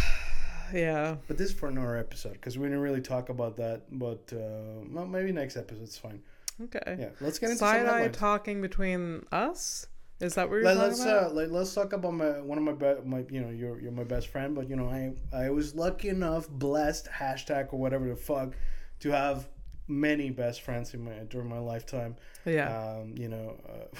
Yeah. 0.70 1.16
But 1.26 1.38
this 1.38 1.48
is 1.48 1.54
for 1.54 1.70
another 1.70 1.96
episode 1.96 2.34
because 2.34 2.58
we 2.58 2.66
didn't 2.66 2.80
really 2.82 3.00
talk 3.00 3.30
about 3.30 3.56
that. 3.56 3.84
But 3.90 4.30
uh, 4.34 4.84
well, 4.90 5.06
maybe 5.06 5.32
next 5.32 5.56
episode's 5.56 5.96
fine. 5.96 6.20
Okay. 6.62 6.96
Yeah. 7.00 7.08
Let's 7.22 7.38
get 7.38 7.46
into 7.48 7.58
Side 7.60 7.86
eye 7.86 8.08
talking 8.08 8.60
between 8.60 9.24
us. 9.32 9.86
Is 10.20 10.34
that 10.34 10.50
what 10.50 10.56
you're 10.56 10.64
Let, 10.64 10.74
talking 10.74 10.92
us 10.92 11.00
about? 11.02 11.30
uh, 11.30 11.34
let, 11.34 11.50
let's 11.52 11.72
talk 11.72 11.94
about 11.94 12.12
my 12.12 12.40
one 12.42 12.58
of 12.58 12.64
my 12.64 12.72
be- 12.72 13.00
my 13.06 13.24
you 13.30 13.40
know 13.40 13.48
you're 13.48 13.80
you're 13.80 13.92
my 13.92 14.04
best 14.04 14.26
friend, 14.28 14.54
but 14.54 14.68
you 14.68 14.76
know 14.76 14.90
I 14.90 15.14
I 15.34 15.48
was 15.48 15.74
lucky 15.74 16.10
enough, 16.10 16.50
blessed 16.50 17.06
hashtag 17.08 17.72
or 17.72 17.78
whatever 17.78 18.06
the 18.06 18.16
fuck, 18.16 18.52
to 19.00 19.10
have 19.10 19.48
many 19.88 20.30
best 20.30 20.60
friends 20.62 20.94
in 20.94 21.02
my 21.04 21.12
during 21.28 21.48
my 21.48 21.58
lifetime. 21.58 22.16
yeah. 22.44 22.68
Um, 22.98 23.14
you 23.16 23.28
know, 23.28 23.56
uh, 23.68 23.96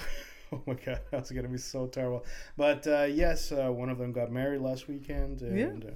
oh 0.55 0.61
my 0.65 0.75
god, 0.75 0.99
that's 1.11 1.31
gonna 1.31 1.47
be 1.47 1.57
so 1.57 1.87
terrible. 1.87 2.25
But 2.57 2.85
uh, 2.87 3.03
yes, 3.09 3.51
uh, 3.51 3.69
one 3.71 3.89
of 3.89 3.97
them 3.97 4.11
got 4.11 4.31
married 4.31 4.61
last 4.61 4.87
weekend, 4.87 5.41
and 5.41 5.85
uh, 5.85 5.87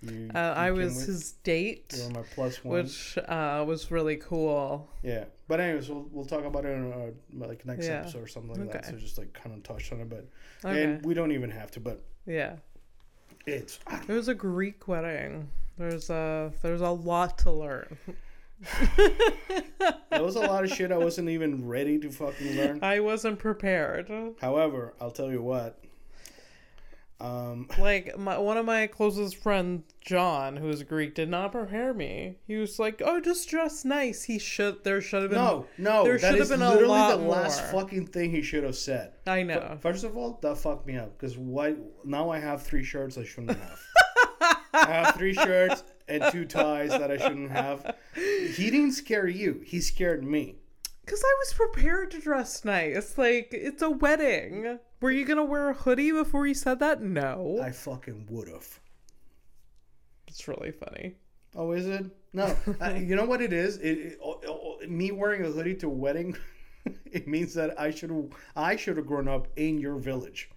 you, 0.00 0.30
uh, 0.34 0.38
I 0.38 0.68
you 0.68 0.74
came 0.74 0.84
was 0.94 1.06
his 1.06 1.32
date, 1.42 1.92
You 1.96 2.04
were 2.04 2.20
my 2.20 2.22
plus 2.34 2.62
one. 2.64 2.74
which 2.84 3.18
uh, 3.18 3.64
was 3.66 3.90
really 3.90 4.16
cool. 4.16 4.88
Yeah, 5.02 5.24
but 5.48 5.58
anyways, 5.60 5.88
we'll, 5.90 6.06
we'll 6.12 6.24
talk 6.24 6.44
about 6.44 6.64
it 6.64 6.68
in 6.70 6.92
uh, 6.92 7.10
like 7.46 7.64
next 7.66 7.86
Yeah. 7.86 8.00
episode 8.00 8.22
or 8.22 8.28
something 8.28 8.60
like 8.60 8.72
that. 8.72 8.86
So 8.86 8.92
just 8.92 9.18
like 9.18 9.32
kind 9.32 9.54
of 9.56 9.62
touch 9.64 9.90
on 9.92 10.00
it, 10.00 10.08
but 10.08 10.26
Okay. 10.64 10.84
and 10.84 11.04
we 11.04 11.14
don't 11.14 11.32
even 11.32 11.50
have 11.50 11.70
to. 11.72 11.80
But 11.80 12.02
yeah. 12.26 12.56
it's 13.46 13.80
I 13.86 14.00
It 14.06 14.08
was 14.12 14.28
a 14.28 14.34
Greek 14.34 14.86
wedding. 14.88 15.48
There's 15.78 16.10
a 16.10 16.52
there's 16.62 16.80
a 16.80 16.90
lot 16.90 17.38
to 17.38 17.50
learn. 17.50 17.96
There 20.10 20.22
was 20.22 20.36
a 20.36 20.40
lot 20.40 20.64
of 20.64 20.70
shit 20.70 20.90
I 20.90 20.98
wasn't 20.98 21.28
even 21.28 21.66
ready 21.66 21.98
to 21.98 22.10
fucking 22.10 22.56
learn. 22.56 22.80
I 22.82 23.00
wasn't 23.00 23.38
prepared. 23.38 24.10
However, 24.40 24.94
I'll 25.00 25.10
tell 25.12 25.30
you 25.30 25.42
what. 25.42 25.78
Um, 27.20 27.68
Like 27.78 28.16
my 28.16 28.38
one 28.38 28.56
of 28.56 28.64
my 28.64 28.86
closest 28.86 29.36
friends, 29.36 29.82
John, 30.00 30.56
who's 30.56 30.82
Greek, 30.84 31.14
did 31.16 31.28
not 31.28 31.50
prepare 31.50 31.92
me. 31.92 32.36
He 32.46 32.56
was 32.56 32.78
like, 32.78 33.02
"Oh, 33.04 33.20
just 33.20 33.48
dress 33.48 33.84
nice." 33.84 34.22
He 34.22 34.38
should. 34.38 34.84
There 34.84 35.00
should 35.00 35.22
have 35.22 35.30
been. 35.32 35.38
no, 35.40 35.66
no, 35.78 36.04
there 36.04 36.18
should 36.20 36.38
have 36.38 36.48
been 36.48 36.62
a 36.62 36.70
literally 36.70 36.88
lot 36.88 37.18
the 37.18 37.24
last 37.24 37.64
fucking 37.72 38.06
thing 38.08 38.30
he 38.30 38.42
should 38.42 38.62
have 38.62 38.76
said. 38.76 39.12
I 39.26 39.42
know. 39.42 39.78
First 39.80 40.04
of 40.04 40.16
all, 40.16 40.38
that 40.42 40.58
fucked 40.58 40.86
me 40.86 40.96
up 40.96 41.18
because 41.18 41.36
why? 41.36 41.74
Now 42.04 42.30
I 42.30 42.38
have 42.38 42.62
three 42.62 42.84
shirts 42.84 43.18
I 43.18 43.24
shouldn't 43.24 43.58
have. 43.58 43.80
I 44.72 44.86
have 44.92 45.14
three 45.16 45.34
shirts 45.34 45.82
and 46.08 46.24
two 46.32 46.44
ties 46.44 46.90
that 46.90 47.10
I 47.10 47.16
shouldn't 47.16 47.50
have. 47.50 47.94
He 48.14 48.70
didn't 48.70 48.92
scare 48.92 49.28
you. 49.28 49.60
He 49.64 49.80
scared 49.80 50.24
me. 50.24 50.56
Because 51.04 51.22
I 51.24 51.34
was 51.40 51.54
prepared 51.54 52.10
to 52.10 52.20
dress 52.20 52.64
nice. 52.64 53.16
Like, 53.16 53.48
it's 53.52 53.80
a 53.82 53.90
wedding. 53.90 54.78
Were 55.00 55.10
you 55.10 55.24
going 55.24 55.38
to 55.38 55.44
wear 55.44 55.70
a 55.70 55.74
hoodie 55.74 56.12
before 56.12 56.46
you 56.46 56.54
said 56.54 56.80
that? 56.80 57.00
No. 57.00 57.60
I 57.62 57.70
fucking 57.70 58.26
would 58.30 58.48
have. 58.48 58.80
It's 60.26 60.46
really 60.46 60.72
funny. 60.72 61.14
Oh, 61.54 61.72
is 61.72 61.86
it? 61.86 62.04
No. 62.32 62.54
I, 62.80 62.96
you 62.96 63.16
know 63.16 63.24
what 63.24 63.40
it 63.40 63.52
is? 63.52 63.78
It, 63.78 63.98
it- 63.98 64.18
oh, 64.22 64.40
oh, 64.46 64.76
oh 64.82 64.86
me 64.86 65.10
wearing 65.10 65.44
a 65.44 65.48
hoodie 65.50 65.74
to 65.76 65.86
a 65.86 65.90
wedding, 65.90 66.36
it 67.06 67.26
means 67.26 67.54
that 67.54 67.80
I 67.80 67.90
should 67.90 68.32
I 68.54 68.76
should 68.76 68.96
have 68.96 69.06
grown 69.06 69.28
up 69.28 69.48
in 69.56 69.78
your 69.78 69.96
village. 69.96 70.50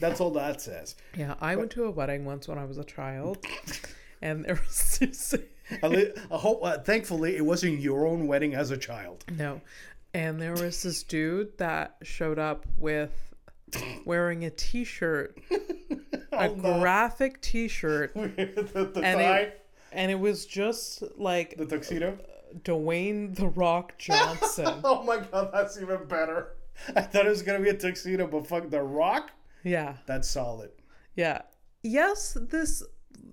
That's 0.00 0.20
all 0.20 0.30
that 0.32 0.60
says. 0.60 0.96
Yeah, 1.16 1.34
I 1.40 1.54
went 1.54 1.70
to 1.72 1.84
a 1.84 1.90
wedding 1.90 2.24
once 2.24 2.48
when 2.48 2.58
I 2.58 2.64
was 2.64 2.78
a 2.78 2.84
child. 2.84 3.44
And 4.22 4.44
there 4.44 4.54
was 4.54 4.98
this. 5.00 5.34
I, 5.82 5.86
li- 5.86 6.12
I 6.30 6.36
hope. 6.36 6.60
Uh, 6.64 6.78
thankfully, 6.78 7.36
it 7.36 7.44
wasn't 7.44 7.80
your 7.80 8.06
own 8.06 8.26
wedding 8.26 8.54
as 8.54 8.70
a 8.70 8.76
child. 8.76 9.24
No. 9.36 9.60
And 10.14 10.40
there 10.40 10.52
was 10.52 10.82
this 10.82 11.02
dude 11.02 11.56
that 11.58 11.96
showed 12.02 12.38
up 12.38 12.66
with 12.78 13.10
wearing 14.04 14.44
a 14.44 14.50
t 14.50 14.84
shirt, 14.84 15.38
a 16.32 16.50
Oh, 16.50 16.54
graphic 16.54 17.40
t 17.40 17.68
shirt. 17.68 18.14
the, 18.14 18.90
the 18.94 19.00
And 19.02 19.20
it, 19.20 19.66
and 19.92 20.10
it 20.10 20.18
was 20.20 20.44
just 20.46 21.02
like 21.18 21.56
the 21.56 21.66
tuxedo. 21.66 22.18
Dwayne 22.64 23.34
The 23.34 23.48
Rock 23.48 23.96
Johnson. 23.96 24.66
Oh 24.84 25.02
my 25.04 25.18
god, 25.20 25.50
that's 25.54 25.80
even 25.80 26.04
better. 26.06 26.48
I 26.94 27.00
thought 27.00 27.24
it 27.24 27.30
was 27.30 27.40
gonna 27.42 27.60
be 27.60 27.70
a 27.70 27.74
tuxedo, 27.74 28.26
but 28.26 28.46
fuck 28.46 28.68
the 28.68 28.82
rock. 28.82 29.30
yeah. 29.64 29.96
That's 30.06 30.28
solid. 30.28 30.70
Yeah. 31.16 31.40
Yes, 31.82 32.36
this 32.38 32.82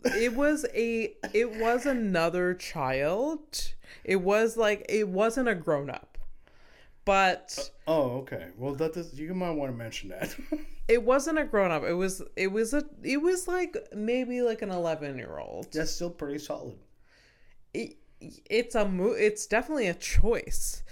it 0.03 0.35
was 0.35 0.65
a 0.73 1.13
it 1.33 1.59
was 1.59 1.85
another 1.85 2.53
child. 2.53 3.73
It 4.03 4.17
was 4.17 4.57
like 4.57 4.85
it 4.89 5.07
wasn't 5.07 5.49
a 5.49 5.55
grown 5.55 5.89
up. 5.89 6.17
But 7.05 7.71
Oh, 7.87 8.19
okay. 8.19 8.49
Well, 8.57 8.75
that 8.75 8.95
is, 8.95 9.19
you 9.19 9.33
might 9.33 9.51
want 9.51 9.71
to 9.71 9.77
mention 9.77 10.09
that. 10.09 10.35
it 10.87 11.01
wasn't 11.03 11.39
a 11.39 11.43
grown 11.43 11.71
up. 11.71 11.83
It 11.83 11.93
was 11.93 12.21
it 12.35 12.51
was 12.51 12.73
a 12.73 12.83
it 13.03 13.17
was 13.21 13.47
like 13.47 13.75
maybe 13.95 14.41
like 14.41 14.61
an 14.61 14.69
11-year-old. 14.69 15.71
that's 15.71 15.91
still 15.91 16.11
pretty 16.11 16.37
solid. 16.39 16.77
It, 17.73 17.97
it's 18.21 18.75
a 18.75 18.85
mo- 18.85 19.15
it's 19.17 19.47
definitely 19.47 19.87
a 19.87 19.93
choice. 19.93 20.83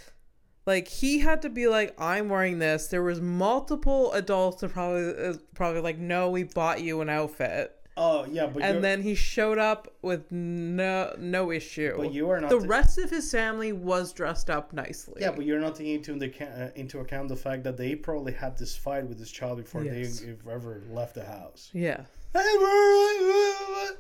Like 0.66 0.88
he 0.88 1.20
had 1.20 1.44
to 1.44 1.50
be 1.50 1.68
like 1.68 1.94
I'm 2.00 2.30
wearing 2.30 2.60
this. 2.60 2.88
There 2.88 3.04
was 3.04 3.22
multiple 3.22 4.12
adults 4.14 4.62
that 4.62 4.74
probably 4.74 5.14
uh, 5.24 5.34
probably 5.56 5.82
like 5.82 5.98
no, 5.98 6.30
we 6.30 6.44
bought 6.44 6.82
you 6.82 7.02
an 7.02 7.10
outfit. 7.10 7.77
Oh 8.00 8.26
yeah, 8.32 8.46
but 8.46 8.62
and 8.62 8.84
then 8.84 9.02
he 9.02 9.16
showed 9.16 9.58
up 9.58 9.92
with 10.04 10.32
no 10.32 11.16
no 11.18 11.52
issue. 11.52 11.96
but 11.98 12.14
you 12.14 12.30
are 12.30 12.40
not 12.40 12.52
the 12.52 12.60
rest 12.60 13.00
of 13.00 13.10
his 13.10 13.32
family 13.32 13.74
was 13.74 14.14
dressed 14.14 14.50
up 14.52 14.72
nicely. 14.72 15.22
Yeah, 15.22 15.32
but 15.32 15.46
you're 15.46 15.60
not 15.60 15.76
taking 15.76 15.96
into 15.96 16.14
the, 16.14 16.32
uh, 16.46 16.70
into 16.76 17.00
account 17.00 17.30
the 17.30 17.36
fact 17.36 17.64
that 17.64 17.76
they 17.76 17.96
probably 17.96 18.34
had 18.34 18.56
this 18.58 18.76
fight 18.78 19.08
with 19.08 19.18
this 19.18 19.32
child 19.32 19.58
before 19.58 19.84
Yes. 19.84 20.20
they 20.20 20.36
ever 20.52 20.84
left 20.92 21.16
the 21.16 21.26
house. 21.26 21.72
yeah. 21.74 22.02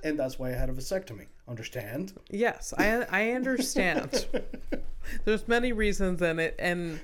And 0.03 0.17
that's 0.19 0.37
why 0.37 0.49
I 0.49 0.51
had 0.53 0.69
a 0.69 0.73
vasectomy. 0.73 1.25
Understand? 1.47 2.13
Yes, 2.29 2.73
I 2.77 3.01
I 3.09 3.31
understand. 3.31 4.27
There's 5.25 5.47
many 5.47 5.71
reasons 5.71 6.21
in 6.21 6.37
it, 6.39 6.55
and 6.59 6.99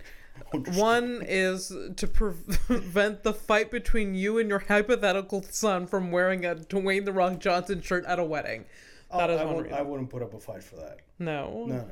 one 0.53 1.23
is 1.27 1.73
to 1.97 2.07
prevent 2.67 3.23
the 3.23 3.33
fight 3.33 3.71
between 3.71 4.15
you 4.15 4.37
and 4.39 4.49
your 4.49 4.59
hypothetical 4.59 5.43
son 5.43 5.87
from 5.87 6.11
wearing 6.11 6.45
a 6.45 6.55
Dwayne 6.55 7.05
the 7.05 7.11
Rock 7.13 7.39
Johnson 7.39 7.81
shirt 7.81 8.05
at 8.05 8.19
a 8.19 8.23
wedding. 8.23 8.65
That 9.11 9.29
Oh, 9.29 9.33
is 9.35 9.41
I, 9.41 9.45
one 9.45 9.63
reason. 9.63 9.77
I 9.77 9.81
wouldn't 9.81 10.09
put 10.09 10.21
up 10.23 10.33
a 10.33 10.39
fight 10.39 10.63
for 10.63 10.75
that. 10.77 10.99
no, 11.19 11.65
No, 11.67 11.75
no. 11.75 11.85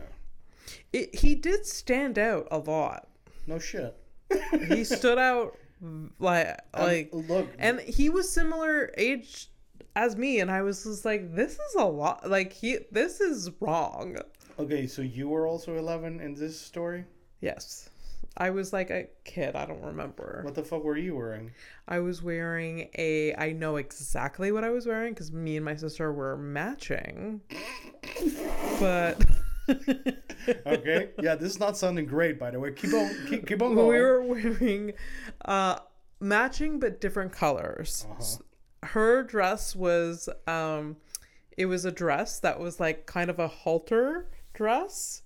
It, 0.93 1.14
he 1.16 1.36
did 1.36 1.66
stand 1.66 2.18
out 2.18 2.47
a 2.51 2.57
lot. 2.57 3.07
No 3.47 3.59
shit. 3.59 3.95
He 4.68 4.84
stood 4.86 5.18
out 5.18 5.57
like 6.20 6.57
like 6.78 7.09
Um, 7.12 7.28
look, 7.28 7.49
and 7.57 7.80
he 7.80 8.09
was 8.09 8.32
similar 8.32 8.91
age 8.97 9.49
as 9.95 10.16
me 10.16 10.39
and 10.39 10.51
i 10.51 10.62
was 10.62 10.84
just 10.84 11.03
like 11.03 11.34
this 11.36 11.53
is 11.53 11.76
a 11.76 11.84
lot 11.84 12.30
like 12.30 12.53
he 12.53 12.78
this 12.91 13.20
is 13.20 13.49
wrong 13.59 14.16
okay, 14.59 14.86
so 14.86 15.01
you 15.01 15.28
were 15.28 15.47
also 15.47 15.76
11 15.78 16.20
in 16.20 16.36
this 16.36 16.57
story? 16.59 17.03
yes 17.41 17.89
i 18.38 18.49
was 18.49 18.72
like 18.74 18.89
a 18.89 19.07
kid 19.26 19.55
i 19.55 19.65
don't 19.65 19.82
remember 19.84 20.41
What 20.43 20.55
the 20.55 20.63
fuck 20.63 20.84
were 20.84 20.97
you 20.97 21.15
wearing? 21.15 21.51
i 21.88 21.99
was 21.99 22.22
wearing 22.24 22.89
a 22.97 23.34
i 23.36 23.51
know 23.51 23.76
exactly 23.78 24.51
what 24.51 24.63
i 24.63 24.69
was 24.69 24.86
wearing 24.86 25.13
because 25.13 25.32
me 25.32 25.55
and 25.57 25.65
my 25.65 25.76
sister 25.76 26.11
were 26.13 26.38
matching 26.38 27.41
but 28.80 29.24
Okay. 30.65 31.09
yeah, 31.22 31.36
this 31.36 31.51
is 31.53 31.59
not 31.59 31.78
sounding 31.78 32.05
great, 32.05 32.39
by 32.39 32.49
the 32.51 32.59
way. 32.59 32.72
Keep 32.72 32.93
on, 32.93 33.11
keep, 33.30 33.47
keep 33.47 33.61
on 33.61 33.76
going. 33.76 33.88
we 33.89 33.99
were 33.99 34.22
wearing 34.24 34.93
uh 35.45 35.78
matching 36.19 36.80
but 36.80 36.99
different 36.99 37.32
colors 37.32 38.05
Uh-huh. 38.09 38.88
her 38.88 39.24
dress 39.24 39.76
was 39.76 40.28
um 40.47 40.97
it 41.57 41.67
was 41.67 41.86
a 41.86 41.91
dress 41.91 42.39
that 42.39 42.59
was 42.59 42.80
like 42.80 43.05
kind 43.05 43.30
of 43.30 43.39
a 43.39 43.47
halter 43.47 44.30
dress 44.53 45.22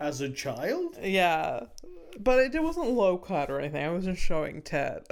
As 0.00 0.20
a 0.20 0.28
child? 0.30 0.96
yeah 1.02 1.64
but 2.20 2.38
it, 2.38 2.54
it 2.54 2.62
wasn't 2.62 2.88
low 2.90 3.16
cut 3.18 3.50
or 3.50 3.58
anything 3.60 3.84
i 3.84 3.90
wasn't 3.90 4.16
showing 4.18 4.62
ted 4.62 5.04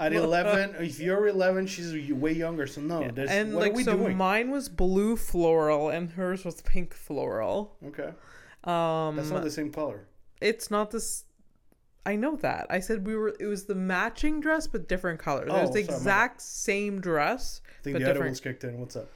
At 0.00 0.12
11, 0.24 0.74
if 0.80 0.98
you're 0.98 1.28
11, 1.28 1.68
she's 1.68 1.94
way 2.12 2.32
younger, 2.32 2.66
so 2.66 2.80
no. 2.80 3.08
There's, 3.08 3.30
and 3.30 3.54
what 3.54 3.72
like 3.72 3.84
so 3.84 3.96
doing? 3.96 4.16
mine 4.16 4.50
was 4.50 4.68
blue 4.68 5.16
floral 5.16 5.90
and 5.90 6.10
hers 6.10 6.44
was 6.44 6.60
pink 6.62 6.92
floral 6.92 7.76
okay. 7.86 8.10
um 8.64 9.14
That's 9.16 9.30
not 9.30 9.44
the 9.44 9.50
same 9.50 9.70
color. 9.70 10.06
it's 10.40 10.72
not 10.72 10.90
this 10.90 11.24
I 12.04 12.16
know 12.16 12.34
that. 12.38 12.66
I 12.68 12.80
said 12.80 13.06
we 13.06 13.14
were. 13.14 13.32
It 13.38 13.46
was 13.46 13.66
the 13.66 13.76
matching 13.76 14.40
dress, 14.40 14.66
but 14.66 14.88
different 14.88 15.20
colors. 15.20 15.46
it 15.46 15.52
Oh, 15.52 15.60
was 15.62 15.70
the 15.70 15.84
sorry, 15.84 15.86
my 15.86 15.94
exact 15.98 16.40
same 16.40 17.00
dress, 17.00 17.60
I 17.78 17.82
think 17.84 17.94
but 17.94 17.98
the 18.00 18.06
different. 18.06 18.26
ones 18.30 18.40
kicked 18.40 18.64
in. 18.64 18.80
What's 18.80 18.96
up? 18.96 19.08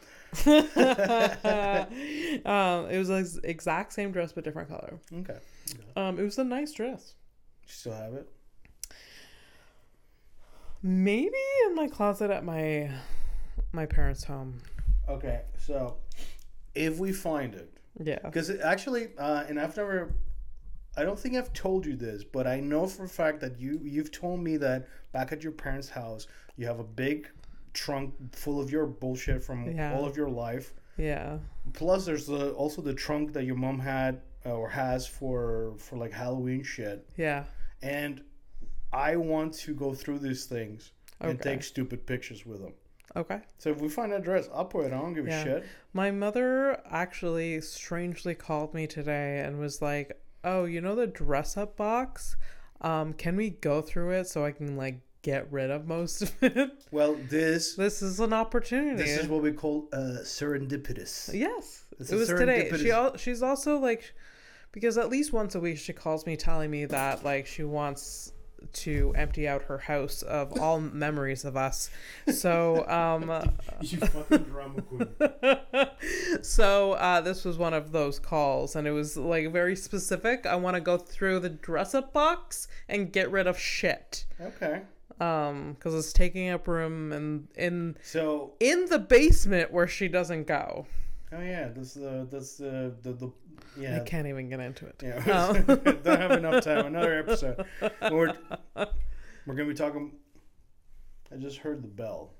um, 2.46 2.88
it 2.90 2.98
was 2.98 3.08
the 3.08 3.40
exact 3.42 3.92
same 3.92 4.12
dress 4.12 4.32
but 4.32 4.44
different 4.44 4.68
color. 4.68 4.98
Okay. 5.12 5.38
Um, 5.96 6.18
it 6.18 6.22
was 6.22 6.38
a 6.38 6.44
nice 6.44 6.72
dress. 6.72 7.14
You 7.62 7.68
still 7.68 7.92
have 7.94 8.14
it? 8.14 8.28
Maybe 10.82 11.32
in 11.66 11.74
my 11.74 11.88
closet 11.88 12.30
at 12.30 12.44
my 12.44 12.90
my 13.72 13.86
parents' 13.86 14.24
home. 14.24 14.60
Okay. 15.08 15.42
So, 15.58 15.96
if 16.74 16.98
we 16.98 17.12
find 17.12 17.54
it, 17.54 17.72
Yeah. 18.02 18.18
because 18.22 18.50
actually, 18.60 19.08
uh, 19.18 19.44
and 19.48 19.58
I've 19.58 19.76
never, 19.76 20.14
I 20.96 21.02
don't 21.02 21.18
think 21.18 21.34
I've 21.36 21.52
told 21.52 21.84
you 21.86 21.96
this, 21.96 22.24
but 22.24 22.46
I 22.46 22.60
know 22.60 22.86
for 22.86 23.04
a 23.04 23.08
fact 23.08 23.40
that 23.40 23.58
you 23.58 23.80
you've 23.82 24.12
told 24.12 24.40
me 24.40 24.56
that 24.58 24.86
back 25.12 25.32
at 25.32 25.42
your 25.42 25.52
parents' 25.52 25.88
house 25.90 26.26
you 26.56 26.66
have 26.66 26.78
a 26.78 26.84
big 26.84 27.28
trunk 27.74 28.14
full 28.34 28.60
of 28.60 28.70
your 28.70 28.86
bullshit 28.86 29.42
from 29.44 29.70
Yeah. 29.70 29.94
all 29.94 30.04
of 30.06 30.16
your 30.16 30.30
life. 30.30 30.72
Yeah. 30.96 31.38
Plus, 31.74 32.06
there's 32.06 32.26
the 32.26 32.52
also 32.52 32.80
the 32.80 32.94
trunk 32.94 33.32
that 33.34 33.44
your 33.44 33.56
mom 33.56 33.78
had 33.80 34.20
or 34.50 34.68
has 34.70 35.06
for 35.06 35.74
for 35.78 35.96
like 35.96 36.12
Halloween 36.12 36.62
shit. 36.62 37.08
Yeah. 37.16 37.44
And 37.82 38.22
I 38.92 39.16
want 39.16 39.52
to 39.54 39.74
go 39.74 39.94
through 39.94 40.20
these 40.20 40.46
things 40.46 40.92
and 41.20 41.40
take 41.40 41.62
stupid 41.62 42.06
pictures 42.06 42.46
with 42.46 42.60
them. 42.62 42.72
Okay. 43.14 43.40
So 43.58 43.70
if 43.70 43.80
we 43.80 43.88
find 43.88 44.12
that 44.12 44.22
dress, 44.22 44.48
I'll 44.52 44.64
put 44.66 44.84
it. 44.86 44.92
I 44.92 44.98
don't 45.00 45.14
give 45.14 45.26
Yeah. 45.26 45.40
a 45.40 45.44
shit. 45.44 45.64
My 45.94 46.10
mother 46.10 46.80
actually 46.90 47.60
strangely 47.62 48.34
called 48.34 48.74
me 48.74 48.86
today 48.86 49.40
and 49.40 49.58
was 49.58 49.80
like, 49.80 50.20
"Oh, 50.44 50.64
you 50.64 50.80
know 50.80 50.94
the 50.94 51.06
dress 51.06 51.56
up 51.56 51.76
box? 51.76 52.36
Um, 52.82 53.14
can 53.14 53.36
we 53.36 53.50
go 53.50 53.80
through 53.80 54.10
it 54.10 54.26
so 54.28 54.44
I 54.44 54.52
can 54.52 54.76
like 54.76 55.00
get 55.22 55.50
rid 55.50 55.70
of 55.70 55.86
most 55.86 56.20
of 56.22 56.32
it?" 56.42 56.70
Well, 56.90 57.14
this 57.30 57.74
this 57.74 58.02
is 58.02 58.20
an 58.20 58.32
opportunity. 58.34 58.96
this 59.02 59.18
is 59.18 59.28
what 59.28 59.42
we 59.42 59.52
call 59.52 59.88
uh, 59.94 60.18
serendipitous. 60.22 61.32
yes, 61.32 61.84
It's 61.98 62.12
it 62.12 62.16
was 62.16 62.28
today. 62.28 62.70
She 62.76 62.90
al- 62.90 63.16
she's 63.16 63.42
also 63.42 63.78
like, 63.78 64.14
because 64.72 64.98
at 64.98 65.08
least 65.08 65.32
once 65.32 65.54
a 65.54 65.60
week 65.60 65.78
she 65.78 65.92
calls 65.92 66.26
me 66.26 66.36
telling 66.36 66.70
me 66.70 66.84
that 66.86 67.24
like 67.24 67.46
she 67.46 67.64
wants 67.64 68.32
to 68.72 69.12
empty 69.16 69.46
out 69.46 69.62
her 69.62 69.78
house 69.78 70.22
of 70.22 70.58
all 70.60 70.80
memories 70.80 71.44
of 71.44 71.56
us. 71.56 71.88
So, 72.32 72.86
um, 72.88 73.30
You 73.80 73.98
fucking 73.98 74.38
drama 74.44 74.82
queen. 74.82 75.06
so 76.42 76.92
uh, 76.94 77.20
this 77.20 77.44
was 77.44 77.58
one 77.58 77.74
of 77.74 77.92
those 77.92 78.18
calls, 78.18 78.74
and 78.76 78.86
it 78.88 78.92
was 78.92 79.16
like 79.16 79.52
very 79.52 79.76
specific. 79.76 80.46
I 80.46 80.56
want 80.56 80.74
to 80.74 80.80
go 80.80 80.96
through 80.98 81.40
the 81.40 81.50
dress-up 81.50 82.12
box 82.12 82.66
and 82.88 83.12
get 83.12 83.30
rid 83.30 83.46
of 83.46 83.58
shit, 83.58 84.24
Okay. 84.40 84.82
um, 85.20 85.74
because 85.74 85.94
it's 85.94 86.12
taking 86.12 86.48
up 86.48 86.66
room 86.66 87.12
and 87.12 87.48
in 87.56 87.96
So, 88.02 88.54
in 88.58 88.86
the 88.86 88.98
basement 88.98 89.72
where 89.72 89.86
she 89.88 90.08
doesn't 90.08 90.46
go. 90.46 90.86
Oh 91.32 91.40
yeah, 91.40 91.66
uh, 91.70 91.72
that's 91.74 91.94
the 91.94 92.28
that's 92.30 92.56
the 92.56 92.94
the, 93.02 93.12
the 93.12 93.96
I 93.96 94.00
can't 94.00 94.26
even 94.26 94.48
get 94.48 94.60
into 94.60 94.86
it. 94.86 95.02
Yeah, 95.02 95.22
Oh. 95.26 95.74
don't 96.04 96.20
have 96.20 96.32
enough 96.32 96.64
time. 96.64 96.86
Another 96.86 97.18
episode. 97.18 97.64
We're, 98.10 98.32
we're 98.74 99.54
gonna 99.54 99.66
be 99.66 99.74
talking. 99.74 100.12
I 101.32 101.36
just 101.36 101.58
heard 101.58 101.82
the 101.82 101.88
bell. 101.88 102.32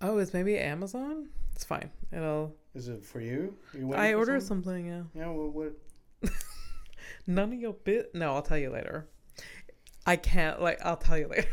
Oh, 0.00 0.18
it's 0.18 0.32
maybe 0.34 0.58
Amazon. 0.58 1.28
It's 1.54 1.64
fine. 1.64 1.90
It'll. 2.12 2.54
Is 2.74 2.88
it 2.88 3.04
for 3.04 3.20
you? 3.20 3.56
you 3.74 3.92
I 3.94 4.12
for 4.12 4.18
ordered 4.18 4.42
something? 4.42 4.86
something. 4.86 4.86
Yeah. 4.86 5.22
Yeah. 5.24 5.30
Well, 5.30 5.50
what? 5.50 5.72
None 7.26 7.52
of 7.52 7.58
your 7.58 7.72
bit. 7.72 8.14
No, 8.14 8.34
I'll 8.34 8.42
tell 8.42 8.58
you 8.58 8.70
later. 8.70 9.08
I 10.06 10.16
can't. 10.16 10.60
Like, 10.60 10.80
I'll 10.84 10.96
tell 10.96 11.18
you 11.18 11.28
later. 11.28 11.48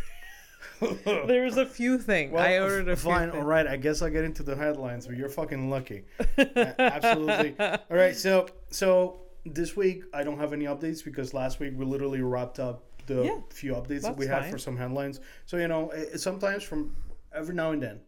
There's 1.05 1.57
a 1.57 1.65
few 1.65 1.97
things 1.97 2.31
Well, 2.31 2.43
I 2.43 2.59
ordered. 2.59 2.87
A 2.89 2.95
fine. 2.95 3.29
All 3.31 3.43
right. 3.43 3.65
I 3.67 3.77
guess 3.77 4.01
I'll 4.01 4.09
get 4.09 4.23
into 4.23 4.43
the 4.43 4.55
headlines, 4.55 5.07
but 5.07 5.15
you're 5.17 5.29
fucking 5.29 5.69
lucky. 5.69 6.03
Absolutely. 6.37 7.55
All 7.59 7.77
right. 7.89 8.15
So 8.15 8.47
so 8.69 9.21
this 9.45 9.75
week 9.75 10.03
I 10.13 10.23
don't 10.23 10.39
have 10.39 10.53
any 10.53 10.65
updates 10.65 11.03
because 11.03 11.33
last 11.33 11.59
week 11.59 11.73
we 11.75 11.85
literally 11.85 12.21
wrapped 12.21 12.59
up 12.59 12.83
the 13.07 13.23
Yeah, 13.23 13.39
few 13.49 13.73
updates 13.73 14.01
that 14.03 14.17
we 14.17 14.27
had 14.27 14.43
fine. 14.43 14.51
for 14.51 14.57
some 14.57 14.77
headlines. 14.77 15.19
So 15.45 15.57
you 15.57 15.67
know, 15.67 15.89
it, 15.91 16.19
sometimes 16.19 16.63
from 16.63 16.95
every 17.33 17.55
now 17.55 17.71
and 17.71 17.81
then. 17.81 17.99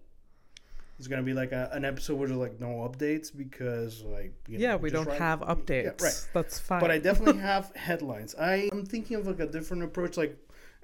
It's 0.99 1.07
gonna 1.07 1.23
be 1.23 1.33
like 1.33 1.51
a, 1.51 1.67
an 1.73 1.83
episode 1.83 2.19
where 2.19 2.27
there's 2.27 2.39
like 2.39 2.59
no 2.59 2.87
updates 2.87 3.35
because 3.35 4.03
like 4.03 4.33
you 4.47 4.59
know, 4.59 4.63
Yeah, 4.63 4.75
we 4.75 4.91
don't 4.91 5.09
have 5.11 5.39
Yeah, 5.41 5.55
updates. 5.55 5.99
right. 6.01 6.27
That's 6.33 6.59
fine. 6.59 6.79
but 6.79 6.91
I 6.91 6.99
definitely 6.99 7.41
have 7.51 7.75
headlines. 7.75 8.35
I 8.35 8.69
am 8.71 8.85
thinking 8.85 9.17
of 9.17 9.25
like 9.25 9.39
a 9.39 9.47
different 9.47 9.81
approach. 9.81 10.15
Like 10.15 10.37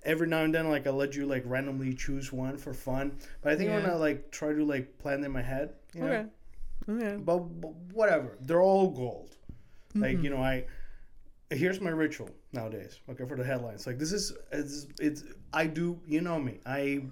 every 0.07 0.27
now 0.27 0.43
and 0.43 0.55
then, 0.55 0.69
like 0.69 0.87
I'll 0.87 0.93
let 0.93 1.15
you 1.15 1.25
like 1.27 1.43
randomly 1.45 1.93
choose 1.93 2.33
one 2.33 2.57
for 2.57 2.73
fun. 2.73 3.17
But 3.41 3.53
I 3.53 3.55
think 3.55 3.69
I'm 3.69 3.81
gonna 3.81 3.97
like 3.97 4.31
try 4.31 4.53
to 4.53 4.65
like 4.65 4.97
plan 4.97 5.23
in 5.23 5.31
my 5.31 5.41
head. 5.43 5.73
You 5.93 6.01
know? 6.01 6.07
okay. 6.07 6.25
Okay. 6.89 7.17
But, 7.17 7.37
but 7.61 7.73
whatever, 7.93 8.37
they're 8.41 8.61
all 8.61 8.89
gold. 8.89 9.35
Mm-hmm. 9.89 10.01
Like 10.01 10.23
you 10.23 10.29
know, 10.29 10.41
I 10.41 10.65
here's 11.49 11.79
my 11.81 11.89
ritual 11.89 12.29
nowadays. 12.53 12.99
Okay, 13.09 13.25
for 13.27 13.37
the 13.37 13.43
headlines. 13.43 13.85
Like 13.85 13.99
this 13.99 14.11
is 14.11 14.33
it's, 14.51 14.87
it's 14.99 15.23
I 15.53 15.67
do 15.67 15.99
you 16.07 16.21
know 16.21 16.39
me. 16.39 16.59
I 16.65 17.03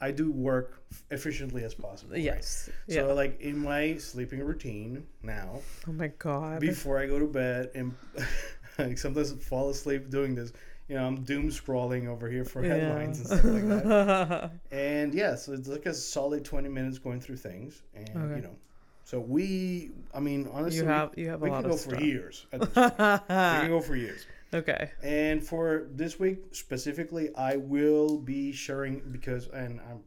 I 0.00 0.10
do 0.10 0.32
work 0.32 0.82
efficiently 1.10 1.62
as 1.64 1.74
possible. 1.74 2.12
right? 2.12 2.22
Yes. 2.22 2.70
So 2.88 3.14
like 3.14 3.40
in 3.40 3.58
my 3.58 3.96
sleeping 3.98 4.40
routine 4.40 5.06
now, 5.22 5.60
Oh 5.86 5.92
my 5.92 6.08
god. 6.18 6.60
before 6.60 6.98
I 6.98 7.06
go 7.06 7.18
to 7.18 7.26
bed 7.26 7.70
and 7.74 7.94
like 8.78 8.98
sometimes 8.98 9.32
I 9.32 9.36
fall 9.36 9.70
asleep 9.70 10.10
doing 10.10 10.34
this. 10.34 10.52
You 10.90 10.96
know, 10.96 11.06
I'm 11.06 11.22
doom 11.22 11.50
scrolling 11.50 12.08
over 12.08 12.28
here 12.28 12.44
for 12.44 12.62
headlines 12.64 13.18
and 13.20 13.26
stuff 13.28 13.44
like 13.44 13.68
that. 13.68 14.50
And 14.72 15.14
yeah, 15.14 15.36
so 15.36 15.52
it's 15.52 15.68
like 15.68 15.86
a 15.86 15.94
solid 15.94 16.44
20 16.44 16.68
minutes 16.68 16.98
going 16.98 17.20
through 17.20 17.36
things, 17.36 17.82
and 17.94 18.08
Okay. 18.10 18.36
you 18.36 18.42
know, 18.42 18.56
so 19.04 19.20
we, 19.20 19.92
I 20.12 20.18
mean, 20.18 20.48
honestly, 20.52 20.78
you 20.80 20.86
we- 20.86 20.90
have 20.90 21.10
you 21.16 21.28
have 21.28 21.42
a 21.42 21.44
we, 21.44 21.50
lot 21.50 21.60
can 21.62 21.70
go 21.70 21.76
of 21.76 21.80
for 21.80 21.94
years. 22.00 22.46
At 22.52 22.60
this 22.62 22.68
point. 22.74 22.98
we 22.98 23.26
can 23.28 23.68
go 23.68 23.80
for 23.80 23.94
years. 23.94 24.26
okay. 24.52 24.90
And 25.04 25.44
for 25.46 25.86
this 25.94 26.18
week 26.18 26.38
specifically, 26.56 27.32
I 27.36 27.54
will 27.56 28.18
be 28.18 28.50
sharing 28.50 29.00
because, 29.12 29.46
and 29.46 29.78
I'm, 29.88 30.00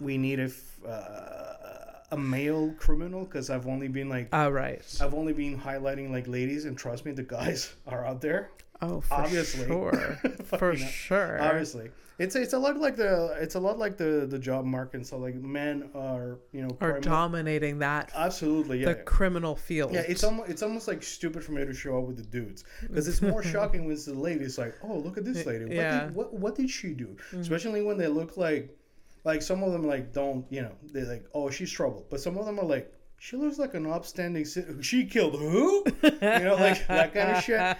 we 0.00 0.18
need 0.18 0.38
a 0.38 0.44
f- 0.52 0.84
uh, 0.86 2.12
a 2.14 2.16
male 2.18 2.74
criminal 2.78 3.24
because 3.24 3.48
I've 3.48 3.66
only 3.66 3.88
been 3.88 4.10
like. 4.10 4.28
All 4.34 4.52
right. 4.52 4.82
I've 5.00 5.14
only 5.14 5.32
been 5.32 5.58
highlighting 5.58 6.10
like 6.10 6.28
ladies, 6.28 6.66
and 6.66 6.76
trust 6.76 7.06
me, 7.06 7.12
the 7.12 7.22
guys 7.22 7.72
are 7.86 8.04
out 8.04 8.20
there. 8.20 8.50
Oh, 8.82 9.00
for 9.00 9.14
obviously. 9.14 9.66
sure. 9.66 9.92
for 10.58 10.72
You 10.74 10.80
know, 10.80 10.86
sure. 10.86 11.42
Obviously, 11.42 11.90
it's 12.18 12.34
it's 12.36 12.52
a 12.52 12.58
lot 12.58 12.76
like 12.78 12.96
the 12.96 13.36
it's 13.40 13.54
a 13.54 13.60
lot 13.60 13.78
like 13.78 13.96
the 13.96 14.26
the 14.28 14.38
job 14.38 14.64
market. 14.64 15.06
So 15.06 15.18
like 15.18 15.34
men 15.34 15.90
are 15.94 16.38
you 16.52 16.62
know 16.62 16.76
Are 16.80 17.00
dominating 17.00 17.78
that 17.80 18.10
absolutely 18.14 18.80
yeah. 18.80 18.86
the 18.88 18.94
criminal 18.96 19.56
field. 19.56 19.92
yeah, 19.92 20.00
it's 20.06 20.24
almost 20.24 20.50
it's 20.50 20.62
almost 20.62 20.88
like 20.88 21.02
stupid 21.02 21.42
for 21.44 21.52
me 21.52 21.64
to 21.64 21.74
show 21.74 21.98
up 21.98 22.04
with 22.04 22.16
the 22.16 22.22
dudes 22.24 22.64
because 22.82 23.08
it's 23.08 23.22
more 23.22 23.42
shocking 23.54 23.84
when 23.84 23.92
it's 23.94 24.04
the 24.06 24.14
ladies. 24.14 24.58
Like, 24.58 24.74
oh, 24.82 24.96
look 24.98 25.16
at 25.18 25.24
this 25.24 25.44
lady. 25.46 25.64
What, 25.64 25.74
Yeah. 25.74 26.04
did, 26.06 26.14
what 26.14 26.32
what 26.34 26.54
did 26.54 26.70
she 26.70 26.92
do? 26.94 27.06
Mm-hmm. 27.08 27.40
Especially 27.40 27.82
when 27.82 27.98
they 27.98 28.08
look 28.08 28.36
like, 28.36 28.76
like 29.24 29.42
some 29.42 29.62
of 29.62 29.72
them 29.72 29.86
like 29.86 30.12
don't 30.12 30.44
you 30.50 30.62
know 30.62 30.72
they're 30.92 31.04
like 31.06 31.24
oh 31.34 31.50
she's 31.50 31.70
trouble, 31.70 32.06
but 32.10 32.20
some 32.20 32.36
of 32.38 32.46
them 32.46 32.58
are 32.58 32.64
like 32.66 32.92
she 33.18 33.36
looks 33.36 33.58
like 33.58 33.74
an 33.74 33.86
upstanding. 33.86 34.44
ci- 34.44 34.64
She 34.82 35.04
killed 35.06 35.38
who? 35.38 35.84
you 36.02 36.10
know, 36.20 36.56
like 36.58 36.86
that 36.88 37.12
kind 37.14 37.30
of 37.36 37.42
shit. 37.44 37.76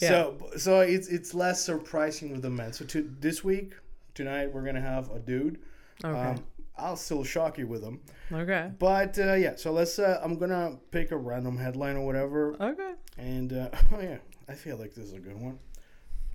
yeah. 0.00 0.08
So 0.08 0.50
so 0.56 0.80
it's 0.80 1.08
it's 1.08 1.34
less 1.34 1.64
surprising 1.64 2.32
with 2.32 2.42
the 2.42 2.50
men. 2.50 2.72
So 2.72 2.84
to 2.86 3.10
this 3.20 3.42
week 3.44 3.74
tonight 4.14 4.52
we're 4.52 4.64
gonna 4.64 4.80
have 4.80 5.10
a 5.10 5.18
dude. 5.18 5.58
okay. 6.04 6.18
Um, 6.30 6.44
I'll 6.76 6.96
still 6.96 7.24
shock 7.24 7.58
you 7.58 7.66
with 7.66 7.82
them. 7.82 8.00
okay. 8.32 8.70
but 8.78 9.18
uh, 9.18 9.34
yeah. 9.34 9.54
So 9.56 9.70
let's. 9.72 9.98
Uh, 9.98 10.18
I'm 10.24 10.36
gonna 10.38 10.78
pick 10.90 11.10
a 11.12 11.16
random 11.16 11.58
headline 11.58 11.96
or 11.96 12.06
whatever, 12.06 12.54
Okay. 12.60 12.92
and 13.18 13.52
uh, 13.52 13.68
oh 13.94 14.00
yeah, 14.00 14.16
I 14.48 14.54
feel 14.54 14.76
like 14.78 14.94
this 14.94 15.04
is 15.06 15.12
a 15.12 15.18
good 15.18 15.38
one. 15.40 15.58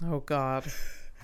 Oh 0.04 0.20
God. 0.20 0.66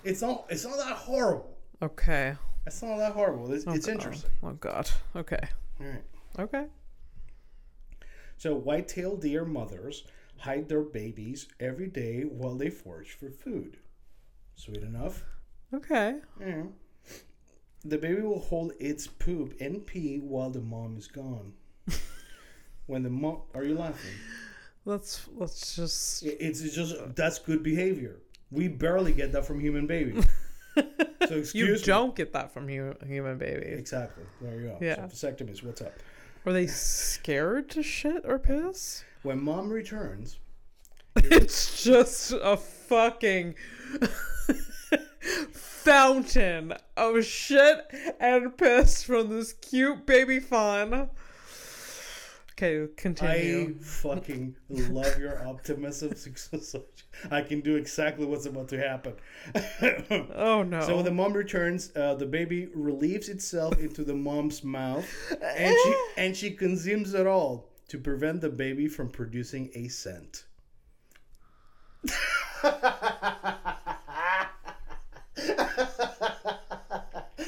It's 0.03 0.23
not. 0.23 0.45
It's 0.49 0.65
not 0.65 0.77
that 0.77 0.95
horrible. 0.95 1.55
Okay. 1.79 2.33
It's 2.65 2.81
not 2.81 2.97
that 2.97 3.11
horrible. 3.11 3.53
It's, 3.53 3.65
it's 3.67 3.87
Oh, 3.87 3.91
interesting. 3.91 4.31
Oh 4.41 4.53
God. 4.53 4.89
Okay. 5.15 5.37
All 5.79 5.85
right. 5.85 6.03
Okay. 6.39 6.65
So 8.41 8.55
white-tailed 8.55 9.21
deer 9.21 9.45
mothers 9.45 10.03
hide 10.39 10.67
their 10.67 10.81
babies 10.81 11.47
every 11.59 11.85
day 11.85 12.23
while 12.23 12.55
they 12.55 12.71
forage 12.71 13.11
for 13.11 13.29
food. 13.29 13.77
Sweet 14.55 14.81
enough. 14.81 15.23
Okay. 15.71 16.15
Yeah. 16.39 16.63
The 17.85 17.99
baby 17.99 18.23
will 18.23 18.39
hold 18.39 18.71
its 18.79 19.05
poop 19.05 19.53
and 19.61 19.85
pee 19.85 20.17
while 20.17 20.49
the 20.49 20.59
mom 20.59 20.97
is 20.97 21.05
gone. 21.05 21.53
when 22.87 23.03
the 23.03 23.11
mom, 23.11 23.43
are 23.53 23.63
you 23.63 23.75
laughing? 23.77 24.09
Let's 24.85 25.27
let's 25.37 25.75
just. 25.75 26.23
It's 26.25 26.61
it's 26.61 26.73
just 26.73 26.95
that's 27.15 27.37
good 27.37 27.61
behavior. 27.61 28.21
We 28.49 28.67
barely 28.69 29.13
get 29.13 29.31
that 29.33 29.45
from 29.45 29.59
human 29.59 29.85
babies. 29.85 30.25
So 31.27 31.37
excuse 31.37 31.53
You 31.53 31.73
me. 31.75 31.81
don't 31.83 32.15
get 32.15 32.33
that 32.33 32.51
from 32.51 32.67
hu- 32.67 32.95
human 33.05 33.37
babies. 33.37 33.77
Exactly. 33.79 34.23
There 34.41 34.59
you 34.59 34.67
go. 34.69 34.77
Yeah. 34.81 35.07
So 35.07 35.27
vasectomies. 35.27 35.63
What's 35.63 35.81
up? 35.81 35.93
Were 36.43 36.53
they 36.53 36.67
scared 36.67 37.69
to 37.71 37.83
shit 37.83 38.23
or 38.25 38.39
piss? 38.39 39.03
When 39.21 39.43
mom 39.43 39.69
returns, 39.69 40.39
It's 41.15 41.83
just 41.83 42.31
a 42.31 42.57
fucking 42.57 43.55
fountain 45.51 46.73
of 46.97 47.25
shit 47.25 47.85
and 48.19 48.57
piss 48.57 49.03
from 49.03 49.29
this 49.29 49.53
cute 49.53 50.05
baby 50.05 50.39
fawn. 50.39 51.09
Okay, 52.53 52.85
continue. 52.95 53.75
I 53.79 53.83
fucking 53.83 54.55
love 54.69 55.17
your 55.17 55.47
optimism. 55.47 56.13
I 57.31 57.41
can 57.41 57.61
do 57.61 57.75
exactly 57.75 58.25
what's 58.25 58.45
about 58.45 58.67
to 58.69 58.77
happen. 58.77 59.13
oh 60.35 60.61
no. 60.63 60.81
So 60.81 61.01
the 61.01 61.11
mom 61.11 61.33
returns, 61.33 61.91
uh, 61.95 62.15
the 62.15 62.25
baby 62.25 62.67
relieves 62.75 63.29
itself 63.29 63.79
into 63.79 64.03
the 64.03 64.13
mom's 64.13 64.63
mouth, 64.63 65.05
and 65.41 65.75
she 65.83 65.95
and 66.17 66.37
she 66.37 66.51
consumes 66.51 67.13
it 67.13 67.25
all 67.25 67.69
to 67.87 67.97
prevent 67.97 68.41
the 68.41 68.49
baby 68.49 68.87
from 68.87 69.09
producing 69.09 69.71
a 69.73 69.87
scent. 69.87 70.43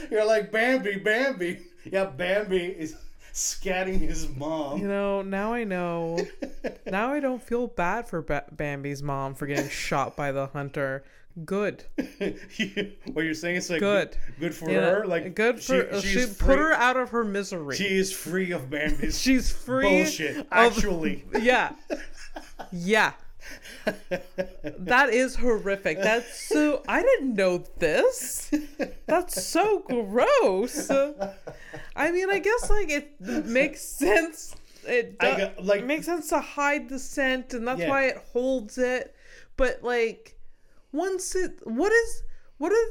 You're 0.09 0.25
like 0.25 0.51
Bambi, 0.51 0.97
Bambi. 0.97 1.59
Yeah, 1.85 2.05
Bambi 2.05 2.57
is 2.57 2.95
scatting 3.33 3.99
his 3.99 4.29
mom. 4.29 4.77
you 4.77 4.87
know, 4.87 5.21
now 5.21 5.53
I 5.53 5.63
know. 5.63 6.19
now 6.85 7.11
I 7.11 7.19
don't 7.19 7.41
feel 7.41 7.67
bad 7.67 8.07
for 8.07 8.21
ba- 8.21 8.45
Bambi's 8.51 9.01
mom 9.03 9.33
for 9.35 9.47
getting 9.47 9.69
shot 9.69 10.15
by 10.15 10.31
the 10.31 10.47
hunter. 10.47 11.03
Good. 11.45 11.83
what 13.11 13.25
you're 13.25 13.33
saying 13.33 13.55
is 13.55 13.69
like 13.69 13.79
Good. 13.79 14.15
good, 14.39 14.53
for 14.53 14.69
know, 14.69 14.81
her. 14.81 15.05
Like 15.07 15.33
good 15.33 15.59
for 15.59 15.89
uh, 15.91 15.99
she, 15.99 16.19
she, 16.19 16.25
put 16.27 16.59
her 16.59 16.73
out 16.73 16.95
of 16.95 17.09
her 17.09 17.23
misery. 17.23 17.75
She 17.75 17.85
is 17.97 18.13
free 18.13 18.51
of 18.51 18.69
Bambi's 18.69 19.19
She's 19.21 19.51
free. 19.51 19.87
bullshit. 20.03 20.37
of- 20.37 20.47
Actually, 20.51 21.25
Yeah. 21.41 21.71
Yeah. 22.71 23.13
That 23.85 25.09
is 25.11 25.35
horrific. 25.35 25.97
That's 26.01 26.47
so. 26.47 26.83
I 26.87 27.01
didn't 27.01 27.35
know 27.35 27.63
this. 27.79 28.51
That's 29.05 29.43
so 29.45 29.79
gross. 29.79 30.89
I 31.95 32.11
mean, 32.11 32.29
I 32.29 32.39
guess 32.39 32.69
like 32.69 32.89
it 32.89 33.19
makes 33.45 33.81
sense. 33.81 34.55
It, 34.85 35.15
I 35.19 35.31
do- 35.31 35.37
got- 35.37 35.63
like- 35.65 35.81
it 35.81 35.85
makes 35.85 36.05
sense 36.05 36.29
to 36.29 36.39
hide 36.39 36.89
the 36.89 36.99
scent, 36.99 37.53
and 37.53 37.67
that's 37.67 37.79
Yeah. 37.81 37.89
why 37.89 38.05
it 38.07 38.17
holds 38.33 38.77
it. 38.77 39.15
But 39.55 39.83
like, 39.83 40.37
once 40.91 41.35
it 41.35 41.59
what 41.63 41.91
is 41.91 42.23
what 42.57 42.71
is 42.71 42.89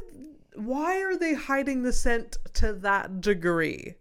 why 0.55 1.03
are 1.03 1.17
they 1.17 1.35
hiding 1.35 1.83
the 1.83 1.93
scent 1.93 2.37
to 2.55 2.73
that 2.75 3.21
degree? 3.21 3.95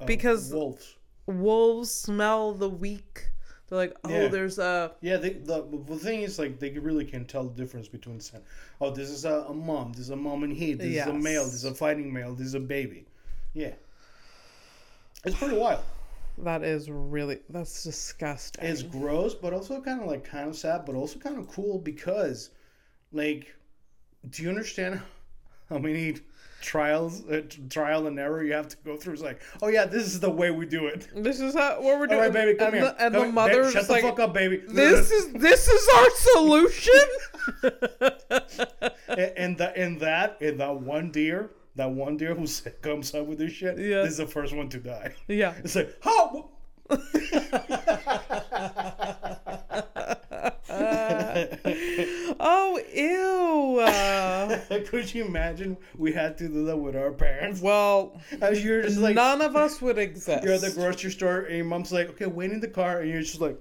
Oh, 0.00 0.06
because 0.06 0.52
wolves. 0.52 0.96
wolves 1.26 1.90
smell 1.90 2.52
the 2.54 2.68
weak. 2.68 3.30
They're 3.68 3.78
like, 3.78 3.96
oh, 4.04 4.08
Yeah. 4.10 4.28
there's 4.28 4.58
a 4.58 4.92
Yeah, 5.00 5.16
they, 5.16 5.30
the 5.30 5.62
the 5.86 5.96
thing 5.96 6.22
is 6.22 6.38
like 6.38 6.58
they 6.60 6.70
really 6.70 7.04
can 7.04 7.24
tell 7.24 7.44
the 7.44 7.54
difference 7.54 7.88
between. 7.88 8.20
Oh, 8.80 8.90
this 8.90 9.10
is 9.10 9.24
a, 9.24 9.46
a 9.48 9.54
mom. 9.54 9.92
This 9.92 10.02
is 10.02 10.10
a 10.10 10.16
mom 10.16 10.44
and 10.44 10.52
he. 10.52 10.74
This 10.74 10.96
is 11.02 11.06
a 11.06 11.12
male. 11.12 11.44
This 11.44 11.54
is 11.54 11.64
a 11.64 11.74
fighting 11.74 12.12
male. 12.12 12.34
This 12.34 12.46
is 12.48 12.54
a 12.54 12.60
baby. 12.60 13.06
Yeah, 13.54 13.72
it's 15.24 15.36
pretty 15.36 15.56
wild. 15.56 15.80
that 16.38 16.62
is 16.62 16.88
really 16.90 17.40
that's 17.48 17.82
disgusting. 17.82 18.64
It's 18.64 18.82
gross, 18.82 19.34
but 19.34 19.52
also 19.52 19.80
kind 19.80 20.00
of 20.00 20.06
like 20.06 20.24
kind 20.24 20.48
of 20.48 20.56
sad, 20.56 20.84
but 20.84 20.94
also 20.94 21.18
kind 21.18 21.38
of 21.38 21.48
cool 21.48 21.78
because, 21.78 22.50
like, 23.12 23.54
do 24.30 24.42
you 24.42 24.48
understand 24.50 25.00
how 25.70 25.78
many 25.78 26.16
trials, 26.60 27.24
uh, 27.28 27.42
trial 27.70 28.06
and 28.06 28.18
error 28.18 28.42
you 28.42 28.52
have 28.54 28.68
to 28.68 28.76
go 28.84 28.96
through? 28.96 29.14
It's 29.14 29.22
like, 29.22 29.40
oh 29.62 29.68
yeah, 29.68 29.84
this 29.86 30.04
is 30.06 30.20
the 30.20 30.30
way 30.30 30.50
we 30.50 30.66
do 30.66 30.86
it. 30.86 31.08
this 31.14 31.40
is 31.40 31.54
how 31.54 31.80
what 31.80 31.98
we're 31.98 32.06
doing. 32.06 32.20
right, 32.20 32.32
baby, 32.32 32.56
come 32.58 32.68
and 32.68 32.76
here. 32.76 32.84
The, 32.84 33.02
and 33.04 33.14
Come 33.14 33.26
the 33.28 33.32
mother 33.32 33.62
Babe, 33.64 33.72
shut 33.72 33.82
is 33.82 33.86
the 33.88 33.92
like, 33.94 34.02
fuck 34.02 34.20
up, 34.20 34.34
baby. 34.34 34.62
this 34.68 35.10
is 35.10 35.32
this 35.34 35.68
is 35.68 35.88
our 35.96 36.10
solution. 36.10 37.04
and, 39.08 39.32
and 39.36 39.58
that 39.58 39.76
and 39.76 40.00
that 40.00 40.40
and 40.40 40.60
that 40.60 40.80
one 40.80 41.10
deer, 41.10 41.50
that 41.76 41.90
one 41.90 42.16
deer 42.16 42.34
who 42.34 42.46
comes 42.82 43.14
up 43.14 43.26
with 43.26 43.38
this 43.38 43.52
shit, 43.52 43.78
Yeah. 43.78 44.02
this 44.02 44.12
is 44.12 44.16
the 44.18 44.26
first 44.26 44.54
one 44.54 44.68
to 44.70 44.78
die. 44.78 45.14
yeah. 45.28 45.54
It's 45.58 45.76
like, 45.76 45.94
how? 46.00 46.50
Oh 46.88 46.88
ew. 52.94 53.78
Uh, 53.80 54.58
Could 54.86 55.12
you 55.14 55.24
imagine 55.24 55.76
we 55.96 56.12
had 56.12 56.38
to 56.38 56.48
do 56.48 56.64
that 56.66 56.76
with 56.76 56.96
our 56.96 57.12
parents? 57.12 57.60
well, 57.60 58.20
As 58.40 58.64
you're 58.64 58.82
just 58.82 58.98
like, 58.98 59.14
none 59.14 59.40
of 59.40 59.56
us 59.56 59.80
would 59.82 59.98
exist. 59.98 60.44
you're 60.44 60.54
at 60.54 60.60
the 60.60 60.70
grocery 60.70 61.10
store 61.10 61.40
and 61.40 61.56
your 61.56 61.64
mom's 61.64 61.92
like, 61.92 62.08
okay, 62.10 62.26
wait 62.26 62.50
in 62.52 62.60
the 62.60 62.68
car, 62.68 63.00
and 63.00 63.10
you're 63.10 63.22
just 63.22 63.40
like, 63.40 63.58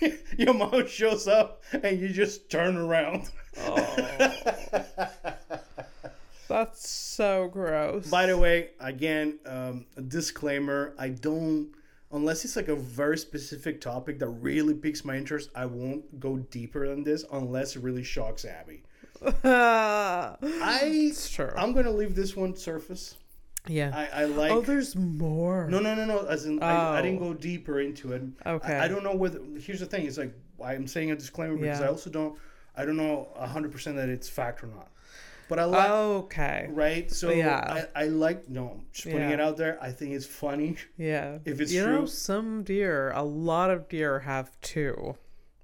your 0.38 0.54
mom 0.54 0.86
shows 0.86 1.28
up 1.28 1.62
and 1.82 2.00
you 2.00 2.08
just 2.08 2.50
turn 2.50 2.76
around. 2.76 3.30
Oh. 3.60 3.86
That's 6.48 6.88
so 6.88 7.48
gross. 7.48 8.08
By 8.08 8.26
the 8.26 8.38
way, 8.38 8.70
again, 8.80 9.38
um, 9.44 9.84
a 9.96 10.00
disclaimer: 10.00 10.94
I 10.98 11.10
don't, 11.10 11.68
unless 12.12 12.44
it's 12.44 12.56
like 12.56 12.68
a 12.68 12.76
very 12.76 13.18
specific 13.18 13.80
topic 13.80 14.18
that 14.20 14.28
really 14.28 14.74
piques 14.74 15.04
my 15.04 15.16
interest, 15.16 15.50
I 15.54 15.66
won't 15.66 16.18
go 16.20 16.36
deeper 16.38 16.88
than 16.88 17.04
this 17.04 17.24
unless 17.32 17.76
it 17.76 17.82
really 17.82 18.02
shocks 18.04 18.44
Abby. 18.44 18.82
I, 19.44 21.12
true. 21.30 21.50
I'm 21.56 21.72
gonna 21.72 21.90
leave 21.90 22.14
this 22.14 22.36
one 22.36 22.54
surface. 22.56 23.16
yeah. 23.66 23.90
I, 23.94 24.22
I 24.22 24.24
like. 24.26 24.50
oh, 24.52 24.60
there's 24.60 24.94
more. 24.96 25.68
no, 25.68 25.80
no, 25.80 25.94
no, 25.94 26.04
no. 26.04 26.20
As 26.26 26.44
in, 26.46 26.62
I, 26.62 26.98
I 26.98 27.02
didn't 27.02 27.18
Oh. 27.22 27.32
go 27.32 27.34
deeper 27.34 27.80
into 27.80 28.12
it. 28.12 28.22
Okay. 28.46 28.74
I, 28.76 28.84
I 28.84 28.88
don't 28.88 29.02
know 29.04 29.14
whether. 29.14 29.40
Here's 29.60 29.80
the 29.80 29.86
thing: 29.86 30.06
it's 30.06 30.18
like 30.18 30.34
I'm 30.64 30.86
saying 30.86 31.10
a 31.10 31.16
disclaimer 31.16 31.56
because 31.56 31.80
Yeah. 31.80 31.86
I 31.86 31.88
also 31.88 32.10
don't. 32.10 32.38
I 32.76 32.84
don't 32.84 32.96
know 32.96 33.28
hundred 33.36 33.72
percent 33.72 33.96
that 33.96 34.08
it's 34.08 34.28
fact 34.28 34.62
or 34.62 34.68
not. 34.68 34.88
But 35.48 35.58
I 35.58 35.64
like. 35.64 35.90
okay. 35.90 36.66
Right, 36.70 37.10
so 37.10 37.30
Yeah. 37.30 37.86
I, 37.94 38.02
I 38.02 38.06
like 38.08 38.48
no 38.48 38.80
just 38.92 39.04
putting 39.06 39.28
Yeah. 39.28 39.34
it 39.34 39.40
out 39.40 39.56
there. 39.56 39.78
I 39.82 39.90
think 39.92 40.12
it's 40.12 40.26
funny 40.26 40.76
Yeah. 40.98 41.38
If 41.44 41.60
it's 41.60 41.72
you 41.72 41.84
true- 41.84 41.92
know, 42.00 42.06
some 42.06 42.62
deer, 42.64 43.10
a 43.12 43.22
lot 43.22 43.70
of 43.70 43.88
deer 43.88 44.20
have 44.20 44.50
two. 44.60 45.16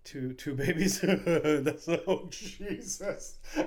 two 0.05 0.33
two 0.35 0.55
babies. 0.55 1.01
That's 1.05 1.89
oh 1.89 2.29
Jesus. 2.31 3.39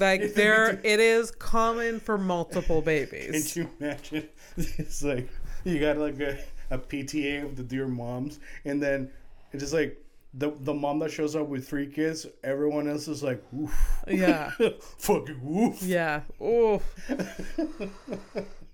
Like 0.00 0.34
there, 0.34 0.80
it 0.84 1.00
is 1.00 1.30
common 1.32 2.00
for 2.00 2.16
multiple 2.18 2.80
babies. 2.82 3.52
Can 3.52 3.62
you 3.62 3.70
imagine? 3.80 4.28
It's 4.56 5.02
like 5.02 5.28
you 5.64 5.78
got 5.80 5.98
like 5.98 6.18
a, 6.20 6.38
a 6.70 6.78
PTA 6.78 7.44
of 7.44 7.56
the 7.56 7.62
deer 7.62 7.86
moms, 7.88 8.38
and 8.64 8.82
then 8.82 9.10
it's 9.52 9.62
just 9.62 9.74
like 9.74 9.98
the 10.34 10.50
the 10.60 10.72
mom 10.74 10.98
that 11.00 11.10
shows 11.10 11.36
up 11.36 11.46
with 11.48 11.68
three 11.68 11.86
kids. 11.86 12.26
Everyone 12.42 12.88
else 12.88 13.06
is 13.08 13.22
like, 13.22 13.42
oof, 13.54 13.74
Yeah. 14.08 14.50
fucking 14.98 15.40
oof. 15.46 15.82
Yeah. 15.82 16.22
Oh. 16.40 16.80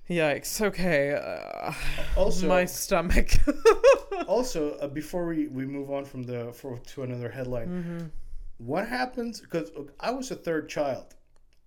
Yikes. 0.09 0.61
Okay. 0.63 1.13
Uh, 1.15 1.73
Also, 2.17 2.49
my 2.49 2.65
stomach. 2.65 3.31
also 4.27 4.73
uh, 4.79 4.89
before 4.89 5.27
we, 5.27 5.49
we 5.49 5.65
move 5.67 5.91
on 5.91 6.05
from 6.05 6.23
the 6.23 6.53
for 6.53 6.79
to 6.79 7.03
another 7.03 7.29
headline 7.31 7.69
Mm-hmm. 7.69 8.07
what 8.59 8.87
happens 8.89 9.41
because 9.41 9.71
i 10.01 10.11
was 10.11 10.31
a 10.31 10.35
third 10.37 10.69
child 10.69 11.15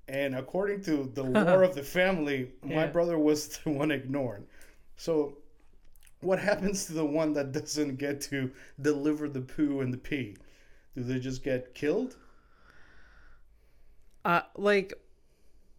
and 0.07 0.35
according 0.35 0.81
to 0.83 1.09
the 1.15 1.23
lore 1.37 1.63
of 1.63 1.73
the 1.75 1.81
family 1.83 2.51
my 2.63 2.73
Yeah. 2.85 2.87
brother 2.87 3.17
was 3.17 3.47
the 3.47 3.69
one 3.71 3.89
ignored 3.91 4.43
so 4.97 5.37
what 6.21 6.39
happens 6.39 6.85
to 6.85 6.93
the 6.93 7.05
one 7.05 7.33
that 7.33 7.51
doesn't 7.51 7.97
get 7.97 8.21
to 8.21 8.51
deliver 8.81 9.27
the 9.27 9.41
poo 9.41 9.81
and 9.81 9.93
the 9.93 9.97
pee 9.97 10.35
do 10.95 11.03
they 11.03 11.19
just 11.19 11.43
get 11.43 11.73
killed 11.73 12.15
uh, 14.23 14.41
like, 14.55 14.93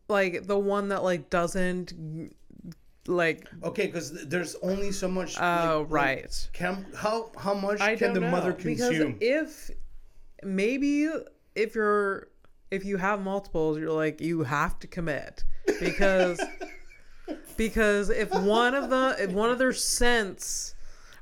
like 0.09 0.47
the 0.47 0.59
one 0.59 0.89
that 0.89 1.05
like 1.05 1.31
doesn't, 1.31 2.35
like. 3.07 3.49
okay 3.63 3.87
because 3.87 4.27
there's 4.27 4.57
only 4.57 4.91
so 4.91 5.09
much 5.09 5.39
like- 5.39 5.65
Oh 5.65 5.81
like, 5.83 5.91
right. 5.91 6.49
can 6.53 6.87
how 6.97 7.31
how 7.39 7.55
much 7.55 7.81
I 7.81 7.97
can 7.97 8.15
the 8.15 8.21
know 8.21 8.31
mother 8.31 8.53
because 8.53 8.89
consume 8.89 9.17
if 9.21 9.71
maybe 10.43 11.09
if 11.55 11.75
you're 11.75 12.29
if 12.71 12.85
you 12.85 12.97
have 12.97 13.21
multiples, 13.21 13.79
you're 13.79 13.93
like 13.93 14.21
you 14.21 14.43
have 14.45 14.79
to 14.81 14.87
commit 14.87 15.45
because 15.79 16.41
because 17.57 18.11
if 18.11 18.31
one 18.33 18.75
of 18.75 18.91
the 18.91 19.17
if 19.19 19.31
one 19.31 19.51
of 19.51 19.59
their 19.59 19.73
scents 19.73 20.75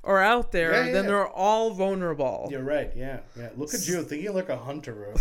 are 0.03 0.18
out 0.22 0.51
there, 0.51 0.72
Yeah, 0.72 0.92
then 0.92 1.05
yeah. 1.05 1.11
they're 1.11 1.28
all 1.28 1.72
vulnerable. 1.72 2.48
you're 2.51 2.62
right 2.62 2.90
yeah 2.96 3.20
yeah 3.36 3.51
look 3.55 3.74
at 3.74 3.86
you 3.86 4.03
thinking 4.03 4.32
like 4.32 4.48
a 4.48 4.57
hunter 4.57 4.94
bro. 4.94 5.12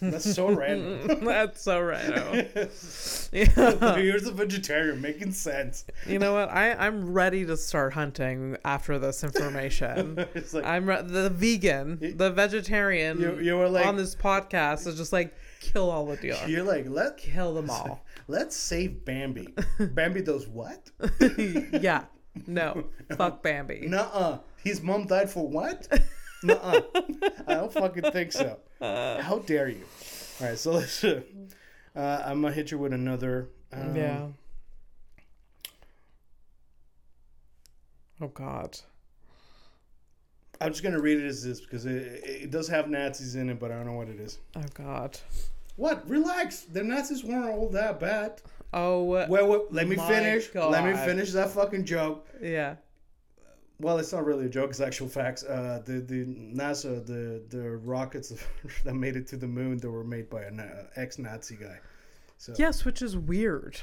that's 0.10 0.34
so 0.34 0.50
random 0.50 1.22
That's 1.26 1.60
so 1.60 1.78
random. 1.82 2.46
yeah. 3.32 3.96
Here's 3.96 4.26
a 4.26 4.32
vegetarian 4.32 5.02
making 5.02 5.32
sense. 5.32 5.84
You 6.06 6.18
know 6.18 6.32
what? 6.32 6.48
I 6.48 6.72
I'm 6.72 7.12
ready 7.12 7.44
to 7.44 7.56
start 7.58 7.92
hunting 7.92 8.56
after 8.64 8.98
this 8.98 9.22
information. 9.24 10.24
It's 10.34 10.54
like 10.54 10.64
I'm 10.64 10.88
re- 10.88 11.02
the 11.02 11.28
vegan, 11.28 12.14
the 12.16 12.30
vegetarian 12.30 13.20
You- 13.20 13.40
you 13.40 13.56
were 13.58 13.68
like- 13.68 13.84
on 13.86 13.96
this 13.96 14.14
podcast 14.16 14.86
is 14.86 14.96
just 14.96 15.12
like 15.12 15.34
kill 15.60 15.90
all 15.90 16.06
the 16.06 16.16
deer, 16.16 16.36
you're 16.46 16.62
like 16.64 16.86
let 16.88 17.18
kill 17.18 17.52
them 17.54 17.68
all. 17.68 18.02
Let's 18.28 18.56
save 18.56 19.04
Bambi. 19.04 19.48
Bambi 19.78 20.22
does 20.22 20.46
what? 20.48 20.90
yeah, 21.82 22.04
no, 22.46 22.84
fuck 23.16 23.42
Bambi. 23.42 23.86
Nuh-uh. 23.88 24.38
His 24.62 24.80
mom 24.82 25.06
died 25.06 25.30
for 25.30 25.48
what? 25.48 25.86
Nuh-uh. 26.42 26.80
I 27.46 27.54
don't 27.54 27.72
fucking 27.72 28.10
think 28.12 28.32
so. 28.32 28.58
How 28.80 29.42
dare 29.46 29.68
you? 29.68 29.84
All 30.40 30.48
right, 30.48 30.58
so 30.58 30.72
let's. 30.72 31.02
Uh, 31.04 31.22
uh, 31.94 32.22
I'm 32.26 32.42
gonna 32.42 32.52
hit 32.54 32.70
you 32.70 32.78
with 32.78 32.92
another. 32.92 33.50
Um, 33.72 33.94
Yeah. 33.94 34.26
Oh 38.20 38.28
God. 38.28 38.78
I'm 40.60 40.70
just 40.70 40.82
gonna 40.82 41.00
read 41.00 41.18
it 41.18 41.26
as 41.26 41.42
this 41.44 41.60
because 41.60 41.84
it, 41.84 42.22
it 42.24 42.50
does 42.50 42.68
have 42.68 42.88
Nazis 42.88 43.34
in 43.34 43.50
it, 43.50 43.58
but 43.58 43.70
I 43.70 43.76
don't 43.76 43.86
know 43.86 43.92
what 43.92 44.08
it 44.08 44.20
is. 44.20 44.38
Oh 44.56 44.62
God. 44.72 45.18
What? 45.76 46.08
Relax. 46.08 46.60
The 46.62 46.82
Nazis 46.82 47.24
weren't 47.24 47.50
all 47.50 47.68
that 47.70 47.98
bad. 48.00 48.40
Oh 48.72 49.04
Wait, 49.04 49.28
wait, 49.30 49.60
let 49.70 49.86
me 49.88 49.96
finish. 49.96 50.52
Let 50.54 50.84
me 50.84 50.94
finish 50.94 51.32
that 51.32 51.50
fucking 51.50 51.84
joke. 51.84 52.26
yeah. 52.40 52.76
Well, 53.80 53.98
it's 53.98 54.12
not 54.12 54.24
really 54.24 54.46
a 54.46 54.48
joke. 54.48 54.70
It's 54.70 54.80
actual 54.80 55.08
facts. 55.08 55.42
Uh, 55.42 55.82
the 55.84 55.94
the 55.94 56.24
NASA 56.24 57.04
the 57.04 57.42
the 57.48 57.76
rockets 57.78 58.32
that 58.84 58.94
made 58.94 59.16
it 59.16 59.26
to 59.28 59.36
the 59.36 59.48
moon 59.48 59.78
that 59.78 59.90
were 59.90 60.04
made 60.04 60.30
by 60.30 60.42
an 60.42 60.60
uh, 60.60 60.84
ex-Nazi 60.96 61.56
guy. 61.56 61.78
So 62.38 62.54
Yes, 62.56 62.84
which 62.84 63.02
is 63.02 63.16
weird. 63.16 63.80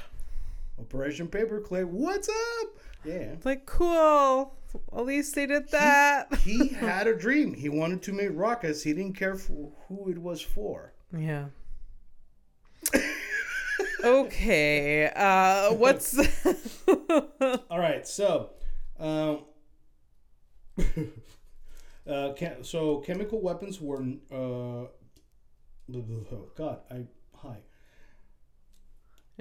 Operation 0.80 1.28
Paperclip. 1.28 1.84
What's 1.86 2.28
up? 2.28 2.68
Yeah. 3.04 3.32
It's 3.34 3.44
like 3.46 3.66
cool. 3.66 4.54
At 4.96 5.04
least 5.04 5.34
they 5.34 5.44
did 5.46 5.70
that. 5.70 6.34
He 6.36 6.68
had 6.68 7.06
a 7.06 7.14
dream. 7.14 7.52
He 7.52 7.68
wanted 7.68 8.02
to 8.04 8.12
make 8.12 8.30
rockets. 8.32 8.82
He 8.82 8.94
didn't 8.94 9.16
care 9.16 9.36
for 9.36 9.70
who 9.88 10.08
it 10.10 10.18
was 10.18 10.40
for. 10.40 10.94
Yeah. 11.16 11.46
Okay. 14.04 15.10
Uh, 15.14 15.74
what's 15.74 16.18
All 17.70 17.78
right. 17.78 18.06
So, 18.06 18.50
um, 18.98 19.40
uh, 22.06 22.32
chem- 22.34 22.64
so 22.64 22.98
chemical 22.98 23.40
weapons 23.40 23.80
were. 23.80 24.02
Uh, 24.30 24.86
oh 25.94 26.48
God, 26.56 26.80
I 26.90 27.04
hi. 27.36 27.56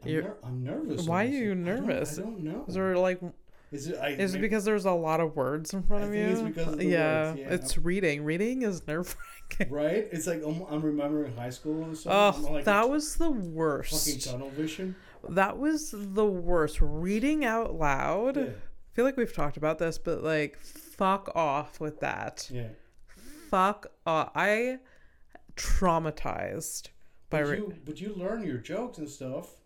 I'm, 0.03 0.11
ner- 0.11 0.37
I'm 0.43 0.63
nervous. 0.63 1.05
Why 1.05 1.25
are 1.25 1.27
you 1.27 1.51
I 1.51 1.53
don't- 1.53 1.63
nervous? 1.63 2.17
I 2.17 2.21
don't, 2.23 2.39
know. 2.39 2.65
is 2.67 2.73
there 2.75 2.97
like 2.97 3.19
Is 3.71 3.87
it? 3.87 3.97
I, 4.01 4.09
Is 4.09 4.35
it 4.35 4.41
because 4.41 4.65
there's 4.65 4.83
a 4.85 4.91
lot 4.91 5.21
of 5.21 5.35
words 5.35 5.73
in 5.73 5.83
front 5.83 6.03
I 6.03 6.07
of 6.07 6.11
think 6.13 6.27
you? 6.37 6.45
it's 6.47 6.57
because 6.57 6.73
of 6.73 6.83
yeah, 6.83 7.29
words, 7.29 7.39
yeah. 7.39 7.53
it's 7.53 7.77
reading. 7.77 8.23
Reading 8.25 8.63
is 8.63 8.85
nerve 8.85 9.15
wracking. 9.49 9.73
right? 9.73 10.07
It's 10.11 10.27
like 10.27 10.43
I'm, 10.45 10.61
I'm 10.69 10.81
remembering 10.81 11.35
high 11.37 11.51
school 11.51 11.83
and 11.83 11.97
stuff. 11.97 12.37
Oh, 12.45 12.51
like, 12.51 12.65
that 12.65 12.89
was 12.89 13.15
the 13.15 13.29
worst. 13.31 14.05
fucking 14.05 14.19
tunnel 14.19 14.49
vision. 14.49 14.95
That 15.29 15.57
was 15.57 15.93
the 15.95 16.25
worst. 16.25 16.79
Reading 16.81 17.45
out 17.45 17.75
loud. 17.75 18.35
Yeah, 18.35 18.43
I 18.43 18.93
feel 18.93 19.05
like 19.05 19.15
we've 19.15 19.33
talked 19.33 19.55
about 19.55 19.79
this, 19.79 19.97
but 19.97 20.21
like, 20.21 20.57
fuck 20.59 21.31
off 21.35 21.79
with 21.79 22.01
that. 22.01 22.49
yeah. 22.51 22.67
Fuck 23.49 23.87
off. 24.05 24.31
I 24.35 24.79
traumatized 25.55 26.89
by 27.29 27.43
But 27.43 27.47
re- 27.49 27.63
but 27.85 28.01
you 28.01 28.13
learn 28.15 28.43
your 28.43 28.57
jokes 28.57 28.97
and 28.97 29.09
stuff. 29.09 29.60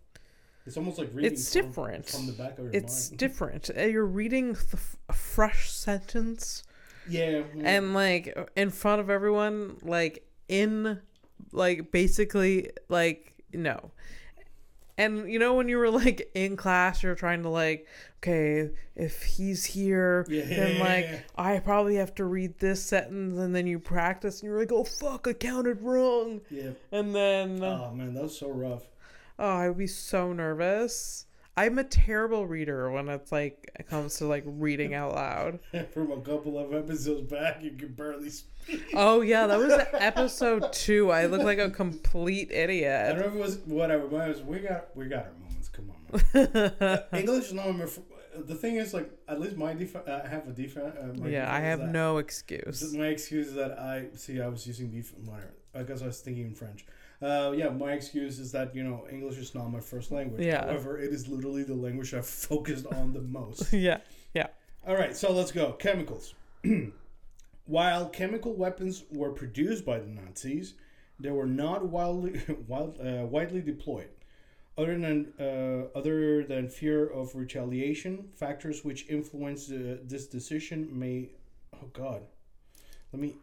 It's 0.66 0.76
almost 0.76 0.98
like 0.98 1.10
reading. 1.14 1.32
It's 1.32 1.52
from- 1.52 1.62
different. 1.66 2.06
from 2.06 2.26
the 2.26 2.32
back 2.32 2.58
of 2.58 2.64
your 2.66 2.74
it's 2.74 3.10
mind. 3.10 3.18
different. 3.18 3.70
Uh, 3.76 3.82
You're 3.82 4.04
reading 4.04 4.52
the 4.54 4.60
f- 4.74 4.96
a 5.08 5.12
fresh 5.12 5.70
sentence 5.70 6.62
yeah, 7.08 7.42
and 7.62 7.94
like 7.94 8.36
in 8.56 8.70
front 8.70 9.00
of 9.00 9.08
everyone, 9.10 9.76
like 9.82 10.26
in 10.48 11.00
like 11.52 11.92
basically 11.92 12.70
like 12.88 13.32
no. 13.52 13.92
And 14.98 15.30
you 15.30 15.38
know 15.38 15.54
when 15.54 15.68
you 15.68 15.76
were 15.76 15.90
like 15.90 16.30
in 16.34 16.56
class, 16.56 17.02
you're 17.02 17.14
trying 17.14 17.42
to 17.42 17.50
like, 17.50 17.86
okay, 18.18 18.70
if 18.94 19.22
he's 19.22 19.64
here, 19.64 20.24
Yeah, 20.28 20.46
then 20.46 20.78
like. 20.80 21.24
I 21.36 21.58
probably 21.60 21.96
have 21.96 22.14
to 22.16 22.24
read 22.24 22.58
this 22.58 22.82
sentence, 22.82 23.38
and 23.38 23.54
then 23.54 23.66
you 23.66 23.78
practice, 23.78 24.40
and 24.40 24.50
you're 24.50 24.58
like, 24.58 24.72
oh 24.72 24.84
fuck, 24.84 25.28
I 25.28 25.34
counted 25.34 25.82
wrong, 25.82 26.40
yeah. 26.50 26.70
and 26.90 27.14
then 27.14 27.62
Oh 27.62 27.92
man, 27.94 28.14
that 28.14 28.22
was 28.24 28.38
so 28.38 28.48
rough. 28.50 28.82
Oh, 29.38 29.48
I 29.48 29.68
would 29.68 29.78
be 29.78 29.86
so 29.86 30.32
nervous. 30.32 31.26
I'm 31.58 31.78
a 31.78 31.84
terrible 31.84 32.46
reader 32.46 32.90
when 32.90 33.08
it's 33.08 33.32
like 33.32 33.70
it 33.78 33.86
comes 33.88 34.18
to 34.18 34.26
like 34.26 34.44
reading 34.46 34.92
out 34.94 35.14
loud. 35.14 35.58
From 35.94 36.12
a 36.12 36.20
couple 36.20 36.58
of 36.58 36.74
episodes 36.74 37.22
back, 37.30 37.62
you 37.62 37.70
can 37.70 37.94
barely 37.94 38.28
speak. 38.30 38.82
Oh 38.94 39.22
yeah, 39.22 39.46
that 39.46 39.58
was 39.58 39.72
episode 39.94 40.70
two. 40.72 41.10
I 41.10 41.26
look 41.26 41.42
like 41.42 41.58
a 41.58 41.70
complete 41.70 42.50
idiot. 42.50 43.06
I 43.06 43.08
don't 43.12 43.20
know 43.20 43.26
if 43.28 43.34
it 43.34 43.38
was 43.38 43.58
whatever, 43.64 44.06
but 44.06 44.28
was, 44.28 44.42
we 44.42 44.58
got 44.58 44.94
we 44.94 45.06
got 45.06 45.24
our 45.26 45.32
moments. 45.32 45.68
Come 45.70 45.90
on, 45.90 46.20
man. 46.34 47.02
English 47.14 47.46
is 47.46 47.52
not 47.54 47.70
my. 47.74 47.84
f- 47.84 47.98
The 48.46 48.54
thing 48.54 48.76
is, 48.76 48.92
like, 48.92 49.10
at 49.26 49.40
least 49.40 49.56
my 49.56 49.72
def- 49.72 49.96
uh, 49.96 50.20
I 50.24 50.28
have 50.28 50.46
a 50.46 50.52
defense. 50.52 50.94
Uh, 50.94 51.26
yeah, 51.26 51.50
I 51.52 51.60
have 51.60 51.80
no 51.80 52.18
excuse. 52.18 52.92
my 52.94 53.06
excuse 53.06 53.48
is 53.48 53.54
that 53.54 53.78
I 53.78 54.08
see. 54.14 54.40
I 54.42 54.48
was 54.48 54.66
using 54.66 54.90
def- 54.90 55.14
whatever 55.24 55.54
because 55.72 56.02
I 56.02 56.06
was 56.06 56.20
thinking 56.20 56.46
in 56.46 56.54
French. 56.54 56.84
Uh, 57.22 57.52
yeah, 57.56 57.70
my 57.70 57.92
excuse 57.92 58.38
is 58.38 58.52
that 58.52 58.74
you 58.74 58.84
know 58.84 59.06
English 59.10 59.38
is 59.38 59.54
not 59.54 59.68
my 59.68 59.80
first 59.80 60.10
language. 60.10 60.44
Yeah. 60.44 60.64
However, 60.66 60.98
it 60.98 61.12
is 61.12 61.28
literally 61.28 61.62
the 61.62 61.74
language 61.74 62.12
I've 62.12 62.26
focused 62.50 62.86
on 62.86 63.12
the 63.12 63.22
most. 63.22 63.72
Yeah, 63.72 63.98
yeah. 64.34 64.48
All 64.86 64.94
right, 64.94 65.16
so 65.16 65.32
let's 65.32 65.52
go. 65.52 65.72
Chemicals. 65.72 66.34
While 67.66 68.08
chemical 68.10 68.54
weapons 68.54 69.04
were 69.10 69.30
produced 69.30 69.84
by 69.84 69.98
the 69.98 70.06
Nazis, 70.06 70.74
they 71.18 71.30
were 71.30 71.46
not 71.46 71.86
wildly, 71.86 72.40
wild, 72.68 73.00
uh, 73.00 73.26
widely 73.26 73.60
deployed. 73.60 74.08
Other 74.78 74.98
than 74.98 75.32
uh, 75.40 75.98
other 75.98 76.44
than 76.44 76.68
fear 76.68 77.06
of 77.06 77.34
retaliation, 77.34 78.28
factors 78.34 78.84
which 78.84 79.08
influenced 79.08 79.72
uh, 79.72 79.96
this 80.04 80.26
decision 80.26 80.88
may. 80.92 81.30
Oh 81.74 81.88
God, 81.94 82.22
let 83.12 83.22
me. 83.22 83.36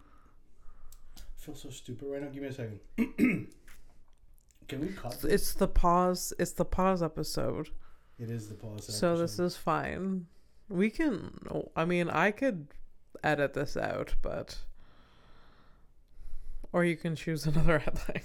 I 1.18 1.46
feel 1.46 1.56
so 1.56 1.72
stupid 1.72 2.08
right 2.08 2.22
now. 2.22 2.30
Give 2.30 2.44
me 2.44 2.50
a 2.50 2.54
second. 2.54 3.48
Can 4.68 4.82
we 4.82 4.88
cut? 4.88 5.20
this? 5.22 5.32
It's 5.32 5.54
the 5.54 5.68
pause. 5.68 6.34
It's 6.40 6.52
the 6.54 6.66
pause 6.66 7.02
episode. 7.04 7.70
It 8.20 8.30
is 8.30 8.48
the 8.50 8.56
pause. 8.56 8.84
Episode. 8.84 8.94
So 8.94 9.18
this 9.18 9.40
is 9.40 9.56
fine. 9.58 10.28
We 10.70 10.90
can. 10.90 11.38
I 11.76 11.86
mean, 11.86 12.10
I 12.10 12.32
could 12.32 12.68
edit 13.24 13.54
this 13.54 13.76
out, 13.78 14.16
but 14.22 14.58
or 16.72 16.84
you 16.86 16.96
can 16.96 17.16
choose 17.16 17.46
another 17.48 17.80
headline. 17.80 18.22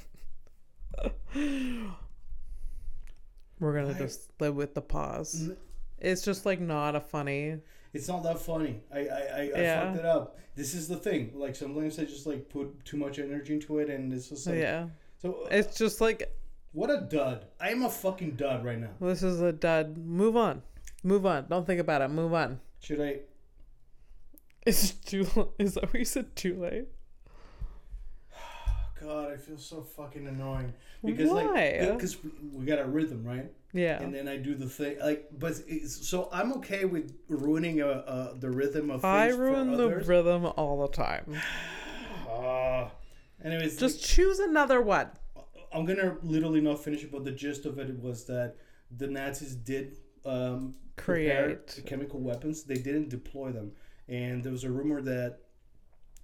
We're 3.60 3.74
gonna 3.74 3.94
I- 3.94 3.98
just 3.98 4.30
live 4.40 4.54
with 4.54 4.74
the 4.74 4.82
pause. 4.82 5.50
It's 5.98 6.22
just 6.22 6.46
like 6.46 6.60
not 6.60 6.94
a 6.94 7.00
funny. 7.00 7.56
It's 7.92 8.06
not 8.06 8.22
that 8.22 8.38
funny. 8.38 8.80
I 8.94 8.98
I, 9.00 9.02
I, 9.02 9.40
I 9.56 9.60
Yeah. 9.60 9.84
fucked 9.86 9.98
it 9.98 10.04
up. 10.04 10.38
This 10.54 10.74
is 10.74 10.86
the 10.88 10.96
thing. 10.96 11.32
Like 11.34 11.56
sometimes 11.56 11.98
I 11.98 12.04
just 12.04 12.26
like 12.26 12.48
put 12.48 12.84
too 12.84 12.96
much 12.96 13.18
energy 13.18 13.54
into 13.54 13.78
it, 13.78 13.90
and 13.90 14.12
it's 14.12 14.28
just 14.28 14.46
like 14.46 14.58
yeah, 14.58 14.86
so. 15.20 15.42
uh, 15.44 15.48
it's 15.50 15.76
just 15.76 16.00
like 16.00 16.32
what 16.72 16.90
a 16.90 17.00
dud! 17.00 17.46
I 17.60 17.70
am 17.70 17.82
a 17.82 17.90
fucking 17.90 18.32
dud 18.32 18.64
right 18.64 18.78
now. 18.78 18.90
this 19.00 19.22
is 19.22 19.40
a 19.40 19.52
dud. 19.52 19.96
Move 19.96 20.36
on. 20.36 20.62
Move 21.02 21.26
on. 21.26 21.46
Don't 21.48 21.66
think 21.66 21.80
about 21.80 22.02
it. 22.02 22.08
Move 22.08 22.34
on. 22.34 22.60
Should 22.80 23.00
I? 23.00 23.20
It's 24.66 24.90
too. 24.90 25.26
Is 25.58 25.74
that 25.74 25.84
what 25.84 25.94
you 25.94 26.04
said? 26.04 26.36
Too 26.36 26.60
late. 26.60 26.88
God, 29.00 29.32
I 29.32 29.36
feel 29.36 29.58
so 29.58 29.82
fucking 29.82 30.26
annoying 30.26 30.74
because 31.04 31.30
Why? 31.30 31.78
like 31.80 31.94
because 31.94 32.22
we, 32.22 32.30
we 32.52 32.66
got 32.66 32.78
a 32.78 32.84
rhythm 32.84 33.24
right, 33.24 33.50
Yeah. 33.72 34.02
and 34.02 34.12
then 34.14 34.28
I 34.28 34.36
do 34.36 34.54
the 34.54 34.68
thing 34.68 34.98
like, 35.00 35.28
but 35.38 35.54
so 35.88 36.28
I'm 36.32 36.52
okay 36.54 36.84
with 36.84 37.16
ruining 37.28 37.80
uh, 37.80 37.86
uh 37.86 38.34
the 38.38 38.50
rhythm 38.50 38.90
of 38.90 39.04
I 39.04 39.28
ruin 39.28 39.76
the 39.76 39.88
rhythm 39.88 40.46
all 40.56 40.82
the 40.82 40.94
time. 40.94 41.40
Ah. 42.30 42.90
Anyways, 43.44 43.76
Just 43.76 44.04
choose 44.04 44.38
another 44.38 44.80
one. 44.80 45.08
I'm 45.72 45.84
gonna 45.84 46.16
literally 46.22 46.60
not 46.60 46.82
finish 46.82 47.04
it, 47.04 47.12
but 47.12 47.24
the 47.24 47.30
gist 47.32 47.66
of 47.66 47.78
it 47.78 47.98
was 48.00 48.24
that 48.26 48.56
the 48.96 49.06
Nazis 49.06 49.54
did 49.54 49.96
um, 50.24 50.74
Create. 50.96 51.82
chemical 51.86 52.20
weapons. 52.20 52.64
They 52.64 52.76
didn't 52.76 53.10
deploy 53.10 53.52
them, 53.52 53.72
and 54.08 54.42
there 54.42 54.52
was 54.52 54.64
a 54.64 54.70
rumor 54.70 55.02
that 55.02 55.40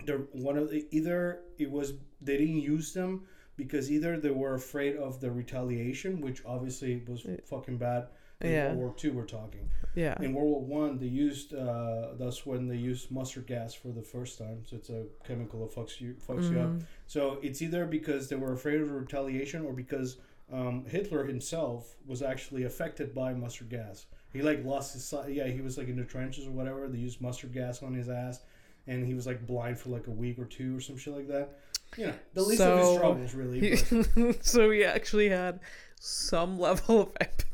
the 0.07 0.27
one 0.33 0.57
of 0.57 0.71
the, 0.71 0.87
either 0.91 1.41
it 1.59 1.71
was 1.71 1.93
they 2.21 2.37
didn't 2.39 2.61
use 2.63 2.93
them 2.93 3.27
because 3.57 3.91
either 3.91 4.19
they 4.19 4.31
were 4.31 4.55
afraid 4.55 4.97
of 4.97 5.21
the 5.21 5.31
retaliation, 5.31 6.21
which 6.21 6.43
obviously 6.45 7.03
was 7.07 7.27
fucking 7.49 7.77
bad. 7.77 8.09
In 8.41 8.51
Yeah. 8.53 8.67
World 8.69 8.79
War 8.79 8.95
Two, 8.97 9.13
we're 9.13 9.25
talking. 9.27 9.71
Yeah. 9.95 10.21
In 10.21 10.35
World 10.35 10.49
War 10.69 10.83
One, 10.87 10.99
they 10.99 11.07
used 11.07 11.55
uh, 11.55 12.15
that's 12.19 12.45
when 12.45 12.67
they 12.69 12.77
used 12.77 13.11
mustard 13.11 13.47
gas 13.47 13.75
for 13.75 13.89
the 13.89 14.03
first 14.03 14.39
time. 14.39 14.65
So 14.69 14.77
it's 14.77 14.91
a 14.91 15.05
chemical 15.25 15.61
that 15.67 15.75
fucks 15.75 16.01
you 16.01 16.15
fucks 16.27 16.51
you 16.51 16.59
up. 16.61 16.71
Mhm. 16.71 16.83
So 17.07 17.39
it's 17.43 17.63
either 17.63 17.87
because 17.87 18.29
they 18.29 18.37
were 18.37 18.53
afraid 18.53 18.81
of 18.81 18.91
retaliation 18.91 19.65
or 19.65 19.73
because 19.73 20.17
um, 20.53 20.85
Hitler 20.85 21.25
himself 21.25 21.95
was 22.07 22.23
actually 22.23 22.65
affected 22.65 23.15
by 23.15 23.33
mustard 23.35 23.71
gas. 23.71 24.07
He 24.33 24.43
like 24.43 24.65
lost 24.65 24.93
his 24.95 25.05
sight. 25.05 25.33
Yeah, 25.33 25.47
he 25.47 25.61
was 25.61 25.79
like 25.79 25.89
in 25.89 25.97
the 25.97 26.05
trenches 26.05 26.47
or 26.47 26.51
whatever. 26.51 26.89
They 26.89 26.99
used 26.99 27.21
mustard 27.21 27.53
gas 27.55 27.83
on 27.85 27.95
his 27.95 28.09
ass, 28.09 28.41
and 28.89 29.07
he 29.07 29.15
was 29.15 29.27
like 29.29 29.47
blind 29.47 29.79
for 29.79 29.91
like 29.91 30.09
a 30.09 30.11
week 30.11 30.39
or 30.41 30.45
two 30.45 30.77
or 30.77 30.81
some 30.81 30.97
shit 30.99 31.15
like 31.15 31.29
that. 31.29 31.51
You 31.97 32.09
know, 32.09 32.15
the 32.35 32.43
least 32.43 32.61
of 32.61 32.79
his 32.79 32.87
So, 32.89 32.95
struggles 32.97 33.35
really. 33.35 33.77
He- 33.77 34.33
so 34.41 34.71
he 34.73 34.85
actually 34.85 35.29
had 35.29 35.61
some 36.01 36.59
level 36.59 37.01
of 37.03 37.09
empathy. 37.21 37.45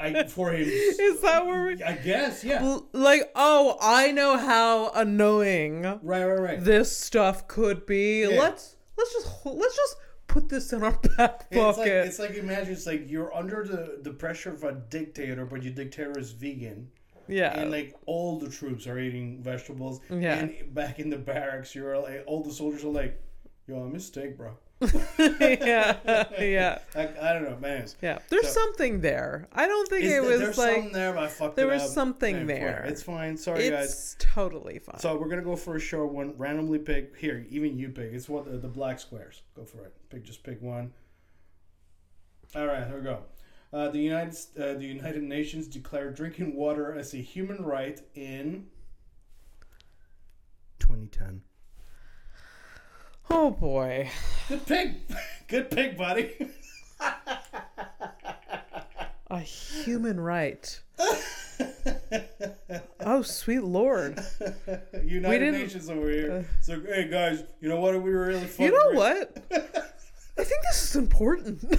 I, 0.00 0.24
for 0.28 0.50
him, 0.52 0.68
Is 0.68 1.20
that 1.22 1.46
where 1.46 1.66
we? 1.66 1.82
I 1.82 1.92
guess, 1.92 2.44
yeah. 2.44 2.62
L- 2.62 2.88
Like, 2.92 3.30
oh, 3.34 3.76
I 3.80 4.10
know 4.12 4.36
how 4.36 4.90
annoying 4.90 5.82
Right, 5.82 6.24
right, 6.24 6.40
right. 6.40 6.64
this 6.64 6.96
stuff 6.96 7.46
could 7.48 7.86
be. 7.86 8.22
Yeah. 8.22 8.38
Let's 8.40 8.76
let's 8.96 9.12
just 9.12 9.28
let's 9.46 9.76
just 9.76 9.96
put 10.26 10.48
this 10.48 10.72
in 10.72 10.82
our 10.82 10.92
back 11.16 11.46
It's 11.50 11.56
like 11.56 11.76
pocket. 11.76 12.06
it's 12.06 12.18
like 12.18 12.34
imagine 12.34 12.72
it's 12.74 12.86
like 12.86 13.08
you're 13.10 13.34
under 13.34 13.64
the 13.64 13.98
the 14.02 14.10
pressure 14.12 14.52
of 14.52 14.64
a 14.64 14.72
dictator, 14.72 15.44
but 15.46 15.62
your 15.62 15.72
dictator 15.72 16.18
is 16.18 16.32
vegan. 16.32 16.88
yeah. 17.28 17.58
and 17.58 17.70
like 17.70 17.94
all 18.06 18.38
the 18.38 18.48
troops 18.50 18.86
are 18.86 18.98
eating 18.98 19.42
vegetables. 19.42 20.00
Yeah. 20.10 20.38
And 20.38 20.74
back 20.74 20.98
in 20.98 21.10
the 21.10 21.18
barracks, 21.18 21.74
you're 21.74 21.98
like 21.98 22.24
all 22.26 22.42
the 22.42 22.52
soldiers 22.52 22.84
are 22.84 22.88
like, 23.02 23.20
"Yo, 23.66 23.84
I 23.84 23.88
miss 23.88 24.06
steak, 24.06 24.36
bro." 24.36 24.56
Yeah. 24.80 26.24
Yeah. 26.38 26.78
Like 26.94 27.18
I 27.20 27.32
don't 27.32 27.44
know, 27.44 27.56
man. 27.60 27.86
Yeah. 28.00 28.18
There's 28.28 28.46
So- 28.46 28.60
something 28.60 29.00
there. 29.00 29.48
I 29.52 29.66
don't 29.66 29.88
think 29.88 30.04
it 30.04 30.08
there- 30.08 30.22
was 30.22 30.40
there's 30.40 30.58
like 30.58 30.74
something 30.76 30.92
there, 30.92 31.12
but 31.14 31.24
I 31.24 31.26
fucked 31.28 31.56
there 31.56 31.68
it 31.68 31.74
was 31.74 31.82
up. 31.82 31.88
something 31.88 32.36
Yeah, 32.36 32.44
there. 32.44 32.66
whatever. 32.66 32.84
It's 32.86 33.02
fine. 33.02 33.36
Sorry, 33.36 33.70
guys. 33.70 33.86
it's 33.90 34.16
totally 34.20 34.78
fine. 34.78 35.00
So 35.00 35.16
we're 35.16 35.28
gonna 35.28 35.42
go 35.42 35.56
for 35.56 35.74
a 35.76 35.80
short 35.80 36.12
one. 36.12 36.36
Randomly 36.38 36.78
pick 36.78 37.16
here. 37.16 37.44
Even 37.50 37.76
you 37.78 37.88
pick. 37.88 38.12
It's 38.12 38.28
what 38.28 38.44
the, 38.44 38.58
the 38.58 38.68
black 38.68 39.00
squares. 39.00 39.42
Go 39.56 39.64
for 39.64 39.84
it. 39.84 39.94
Pick. 40.10 40.22
Just 40.24 40.42
pick 40.44 40.62
one. 40.62 40.92
All 42.54 42.66
right. 42.66 42.86
Here 42.86 42.96
we 42.98 43.02
go. 43.02 43.24
Uh, 43.72 43.88
the 43.90 43.98
United 43.98 44.34
uh, 44.58 44.74
the 44.74 44.86
United 44.86 45.22
Nations 45.24 45.66
declared 45.66 46.14
drinking 46.14 46.54
water 46.54 46.94
as 46.96 47.12
a 47.14 47.18
human 47.18 47.62
right 47.64 48.00
in 48.14 48.66
2010. 50.78 51.42
Oh 53.30 53.50
boy. 53.50 54.10
Good 54.48 54.66
pig. 54.66 54.94
Good 55.46 55.70
pig, 55.70 55.96
buddy. 55.96 56.34
A 59.30 59.40
human 59.40 60.18
right. 60.20 60.80
Oh, 63.00 63.22
sweet 63.22 63.62
lord. 63.62 64.18
United 65.04 65.52
Nations 65.52 65.88
over 65.90 66.10
here. 66.10 66.32
Uh. 66.32 66.42
so, 66.60 66.80
hey 66.80 67.08
guys, 67.08 67.44
you 67.60 67.68
know 67.68 67.80
what? 67.80 67.94
We 68.02 68.10
were 68.10 68.26
really 68.26 68.46
fucking 68.46 68.66
You 68.66 68.72
know 68.72 68.98
what? 68.98 69.36
I 69.50 70.44
think 70.44 70.62
this 70.62 70.90
is 70.90 70.96
important. 70.96 71.62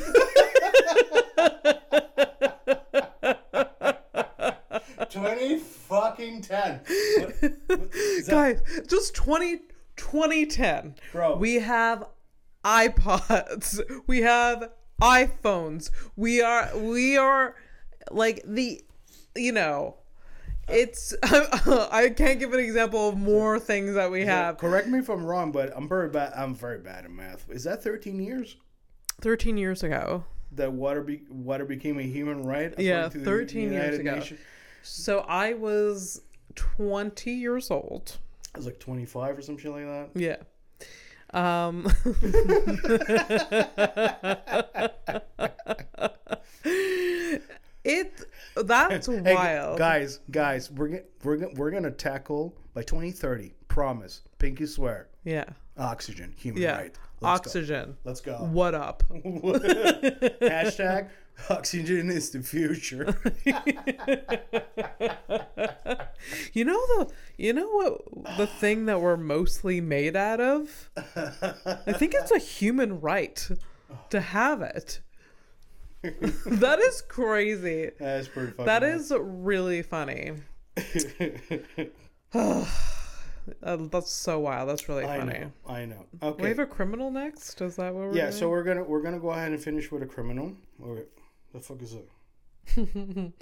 20 5.10 5.58
fucking 5.60 6.42
ten. 6.42 6.82
What, 7.18 7.52
what, 7.68 7.92
Guys, 8.28 8.62
just 8.88 9.16
20, 9.16 9.60
2010. 10.00 10.96
Bro. 11.12 11.38
We 11.38 11.56
have 11.56 12.08
iPods. 12.64 13.80
We 14.08 14.22
have 14.22 14.72
iPhones. 15.02 15.92
We 16.16 16.42
are 16.42 16.76
we 16.78 17.18
are 17.18 17.56
like 18.12 18.42
the 18.46 18.82
you 19.36 19.52
know 19.52 19.96
it's 20.68 21.16
I 21.24 22.14
can't 22.16 22.40
give 22.40 22.54
an 22.54 22.60
example 22.60 23.10
of 23.10 23.18
more 23.18 23.60
things 23.60 23.94
that 23.96 24.12
we 24.12 24.26
have. 24.26 24.58
Correct 24.58 24.88
me 24.88 25.00
if 25.00 25.10
I'm 25.10 25.26
wrong, 25.26 25.52
but 25.52 25.76
I'm 25.76 25.88
very 25.88 26.10
bad. 26.10 26.34
I'm 26.36 26.56
very 26.56 26.80
bad 26.80 27.06
at 27.06 27.12
math. 27.12 27.50
Is 27.50 27.64
that 27.64 27.84
13 27.84 28.20
years 28.22 28.58
13 29.22 29.58
years 29.58 29.84
ago. 29.84 30.24
that 30.54 30.72
water 30.72 31.02
be, 31.02 31.22
water 31.30 31.66
became 31.66 32.00
a 32.00 32.04
human 32.04 32.44
right? 32.44 32.74
Yeah, 32.78 33.06
according 33.06 33.12
to 33.12 33.20
the 33.20 33.26
13 33.26 33.72
years 33.74 34.00
ago. 34.00 34.16
Nations? 34.16 34.40
So 34.82 35.20
I 35.20 35.54
was 35.54 36.22
20 36.56 37.32
years 37.32 37.70
old. 37.70 38.18
Was 38.60 38.66
like 38.66 38.80
25 38.80 39.38
or 39.38 39.42
some 39.42 39.58
shit 39.58 39.72
like 39.72 39.86
that. 39.86 40.10
Yeah. 40.16 40.36
Um 41.32 41.86
It 47.86 48.26
that's 48.56 49.06
Hey, 49.08 49.34
wild. 49.34 49.78
guys, 49.78 50.20
guys, 50.32 50.70
we're 50.70 50.90
gonna 50.90 51.02
we're 51.24 51.38
gonna 51.38 51.54
we're 51.56 51.72
gonna 51.72 51.92
tackle 51.92 52.54
by 52.74 52.82
2030. 52.84 53.54
Promise, 53.70 54.22
pinky 54.40 54.66
swear. 54.66 55.08
yeah. 55.24 55.46
Oxygen, 55.78 56.34
human 56.38 56.62
Yeah. 56.62 56.76
right. 56.78 56.96
Let's 57.22 57.48
Oxygen. 57.48 57.92
Go. 57.92 57.96
Let's 58.04 58.20
go. 58.22 58.34
What 58.52 58.76
up? 58.76 59.04
Hashtag 59.14 61.10
oxygen 61.50 62.10
is 62.12 62.32
the 62.32 62.42
future. 62.42 63.16
You 66.54 66.66
know 66.66 66.80
the 66.88 67.12
you 67.38 67.54
know 67.54 67.68
what 67.68 68.38
the 68.38 68.48
thing 68.48 68.86
that 68.86 69.02
we're 69.02 69.18
mostly 69.18 69.82
made 69.82 70.16
out 70.16 70.40
of? 70.42 70.90
I 71.16 71.94
think 71.94 72.14
it's 72.14 72.32
a 72.32 72.40
human 72.40 73.00
right 73.00 73.48
to 74.10 74.20
have 74.22 74.62
it. 74.62 75.02
that 76.04 76.80
is 76.80 77.02
crazy. 77.02 77.92
That's 78.00 78.28
pretty 78.28 78.52
fucking. 78.52 78.66
That 78.66 78.84
is 78.84 79.12
really 79.18 79.82
funny. 79.82 80.34
Uh, 83.64 83.78
that's 83.90 84.12
so 84.12 84.40
wild. 84.40 84.70
That's 84.70 84.88
really 84.88 85.06
I 85.06 85.18
funny. 85.18 85.40
know. 85.40 85.52
I 85.68 85.86
know. 85.86 86.06
Okay. 86.22 86.44
We 86.44 86.50
have 86.50 86.60
a 86.60 86.68
criminal 86.68 87.10
next. 87.10 87.60
Is 87.62 87.78
that 87.78 87.94
what 87.96 88.10
we're 88.10 88.16
Yeah. 88.16 88.26
doing? 88.26 88.34
So 88.34 88.48
we're 88.50 88.64
gonna 88.64 88.84
we're 88.84 89.02
gonna 89.02 89.20
go 89.20 89.32
ahead 89.32 89.52
and 89.52 89.60
finish 89.60 89.92
with 89.92 90.04
a 90.04 90.06
criminal. 90.06 90.54
Okay. 90.84 91.06
The 91.54 91.60
fuck 91.60 91.82
is 91.82 91.96
it? 91.96 92.08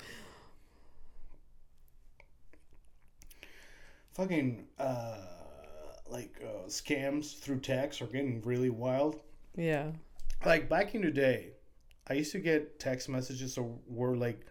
Fucking 4.17 4.65
uh, 4.79 5.15
like 6.09 6.41
uh, 6.43 6.67
scams 6.67 7.37
through 7.37 7.59
text 7.59 8.01
are 8.01 8.07
getting 8.07 8.41
really 8.41 8.71
wild. 8.71 9.19
yeah. 9.55 9.91
like 10.43 10.67
back 10.67 10.95
in 10.95 11.01
the 11.01 11.11
day, 11.11 11.51
I 12.09 12.13
used 12.13 12.31
to 12.31 12.39
get 12.39 12.79
text 12.79 13.09
messages 13.09 13.55
that 13.55 13.65
were 13.87 14.17
like 14.17 14.41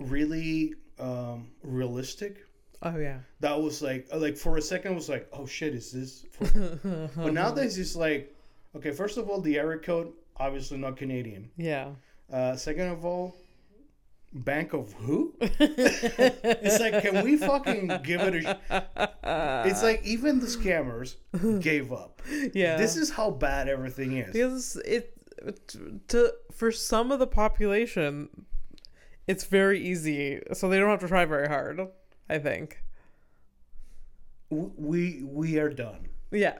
really 0.00 0.74
um, 0.98 1.52
realistic. 1.62 2.44
Oh 2.82 2.96
yeah. 2.96 3.18
That 3.38 3.60
was 3.60 3.82
like 3.82 4.08
like 4.12 4.36
for 4.36 4.56
a 4.56 4.62
second 4.62 4.92
I 4.92 4.94
was 4.96 5.08
like, 5.08 5.28
oh 5.32 5.46
shit, 5.46 5.74
is 5.74 5.92
this? 5.92 6.26
For... 6.32 7.10
but 7.16 7.32
nowadays 7.32 7.78
it's 7.78 7.94
like, 7.94 8.34
okay, 8.74 8.90
first 8.90 9.16
of 9.16 9.28
all, 9.28 9.40
the 9.40 9.58
area 9.58 9.78
code 9.78 10.12
obviously 10.38 10.78
not 10.78 10.96
Canadian. 10.96 11.50
Yeah. 11.56 11.90
Uh, 12.32 12.56
second 12.56 12.88
of 12.88 13.04
all, 13.04 13.36
Bank 14.32 14.72
of 14.74 14.92
who? 14.92 15.34
it's 15.40 16.80
like, 16.80 17.02
can 17.02 17.24
we 17.24 17.36
fucking 17.36 17.88
give 18.02 18.20
it 18.20 18.34
a? 18.34 18.40
Sh-? 18.42 19.68
It's 19.70 19.82
like 19.82 20.04
even 20.04 20.40
the 20.40 20.46
scammers 20.46 21.16
gave 21.62 21.92
up. 21.92 22.20
Yeah. 22.52 22.76
This 22.76 22.96
is 22.96 23.10
how 23.10 23.30
bad 23.30 23.68
everything 23.68 24.16
is. 24.18 24.32
because 24.32 24.76
it 24.84 25.14
to 26.08 26.32
for 26.52 26.72
some 26.72 27.12
of 27.12 27.20
the 27.20 27.26
population 27.26 28.28
it's 29.28 29.44
very 29.44 29.80
easy 29.80 30.40
so 30.52 30.68
they 30.68 30.78
don't 30.80 30.90
have 30.90 30.98
to 30.98 31.06
try 31.06 31.24
very 31.24 31.46
hard 31.46 31.80
i 32.28 32.38
think 32.38 32.82
we 34.50 35.22
we 35.24 35.58
are 35.58 35.68
done. 35.68 36.08
yeah 36.32 36.58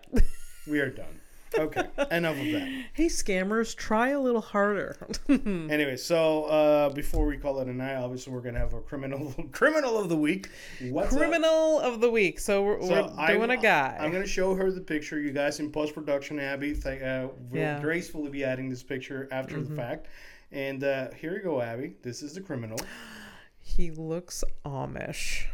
We 0.66 0.80
are 0.80 0.90
done. 0.90 1.20
Okay, 1.57 1.82
enough 2.11 2.36
of 2.38 2.44
that. 2.53 2.84
hey 2.92 3.07
scammers 3.07 3.74
try 3.74 4.11
a 4.11 4.20
little 4.20 4.40
harder 4.40 4.96
Anyway, 5.28 5.96
so 5.96 6.44
uh, 6.44 6.88
before 6.90 7.26
we 7.26 7.36
call 7.36 7.61
it 7.61 7.68
a 7.68 7.72
night, 7.72 7.96
obviously 7.96 8.32
we're 8.32 8.40
gonna 8.40 8.59
have 8.59 8.74
a 8.74 8.80
criminal 8.80 9.32
criminal 9.53 9.96
of 9.99 10.09
the 10.09 10.16
week. 10.16 10.49
What's 10.90 11.16
criminal 11.16 11.80
of 11.80 12.01
the 12.01 12.11
week 12.11 12.38
so 12.38 12.62
we're, 12.62 12.82
So 12.82 12.88
we're 12.90 13.20
I'm- 13.20 13.36
doing 13.38 13.51
a 13.51 13.57
guy 13.57 13.96
I'm 13.99 14.12
gonna 14.12 14.26
show 14.26 14.55
her 14.55 14.70
the 14.70 14.80
picture. 14.80 15.18
You 15.18 15.30
guys 15.32 15.59
in 15.61 15.70
post 15.72 15.94
production, 15.94 16.38
Abby, 16.38 16.74
th- 16.74 17.03
uh, 17.03 17.28
will 17.51 17.59
Yeah. 17.59 17.80
gracefully 17.80 18.30
be 18.30 18.44
adding 18.44 18.68
this 18.68 18.82
picture 18.82 19.28
after 19.32 19.61
the 19.61 19.74
fact. 19.74 20.07
And 20.53 20.82
uh, 20.84 21.11
here 21.12 21.34
you 21.34 21.42
go, 21.42 21.61
Abby. 21.61 21.94
This 22.03 22.22
is 22.22 22.34
the 22.34 22.40
criminal. 22.40 22.78
he 23.61 23.90
looks 23.90 24.44
amish 24.64 25.44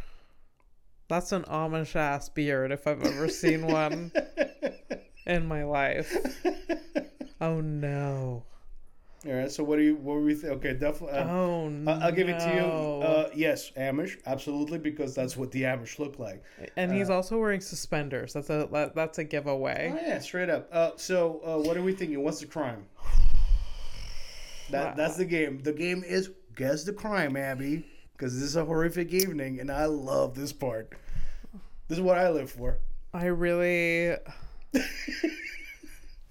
that's 1.07 1.31
an 1.33 1.43
amish 1.43 1.95
ass 1.95 2.29
beard 2.29 2.71
if 2.71 2.87
i've 2.87 3.03
ever 3.03 3.27
seen 3.29 3.67
one 3.67 4.11
in 5.25 5.47
my 5.47 5.63
life 5.63 6.15
oh 7.41 7.59
no 7.61 8.43
All 9.25 9.33
right. 9.33 9.51
So 9.51 9.63
what 9.63 9.77
do 9.77 9.83
you? 9.83 9.95
What 9.95 10.13
were 10.17 10.21
we? 10.21 10.35
Th- 10.35 10.53
okay, 10.57 10.73
definitely. 10.73 11.17
Uh, 11.17 11.27
oh 11.27 11.67
no 11.69 11.91
I'll 11.93 12.11
give 12.11 12.29
it 12.29 12.39
to 12.39 12.49
you. 12.53 12.61
Uh, 13.07 13.29
yes, 13.33 13.71
Amish, 13.75 14.17
absolutely, 14.27 14.77
because 14.77 15.15
that's 15.15 15.35
what 15.35 15.49
the 15.51 15.63
Amish 15.63 15.97
look 15.97 16.19
like. 16.19 16.43
and 16.77 16.93
he's 16.93 17.09
also 17.09 17.39
wearing 17.39 17.59
suspenders 17.61 18.33
that's 18.33 18.51
a 18.51 18.69
that- 18.71 18.93
that's 18.93 19.17
a 19.17 19.23
giveaway 19.23 19.91
Oh 19.91 19.99
yeah, 20.07 20.19
straight 20.19 20.49
up. 20.51 20.69
Uh, 20.71 20.91
so 20.97 21.41
uh, 21.43 21.57
what 21.65 21.75
are 21.75 21.81
we 21.81 21.93
thinking? 21.93 22.21
What's 22.23 22.39
the 22.39 22.45
crime? 22.45 22.85
That 24.69 24.95
that's 24.95 25.17
the 25.17 25.25
game. 25.25 25.59
The 25.63 25.73
game 25.73 26.03
is 26.05 26.29
guess 26.55 26.83
the 26.83 26.93
crime, 26.93 27.35
Abby, 27.35 27.83
because 28.13 28.33
this 28.35 28.43
is 28.43 28.55
a 28.55 28.65
horrific 28.65 29.11
evening, 29.13 29.59
and 29.59 29.71
I 29.71 29.85
love 29.85 30.35
this 30.35 30.53
part. 30.53 30.93
This 31.87 31.97
is 31.97 32.01
what 32.03 32.17
I 32.17 32.29
live 32.29 32.51
for. 32.51 32.77
I 33.13 33.25
really 33.25 34.15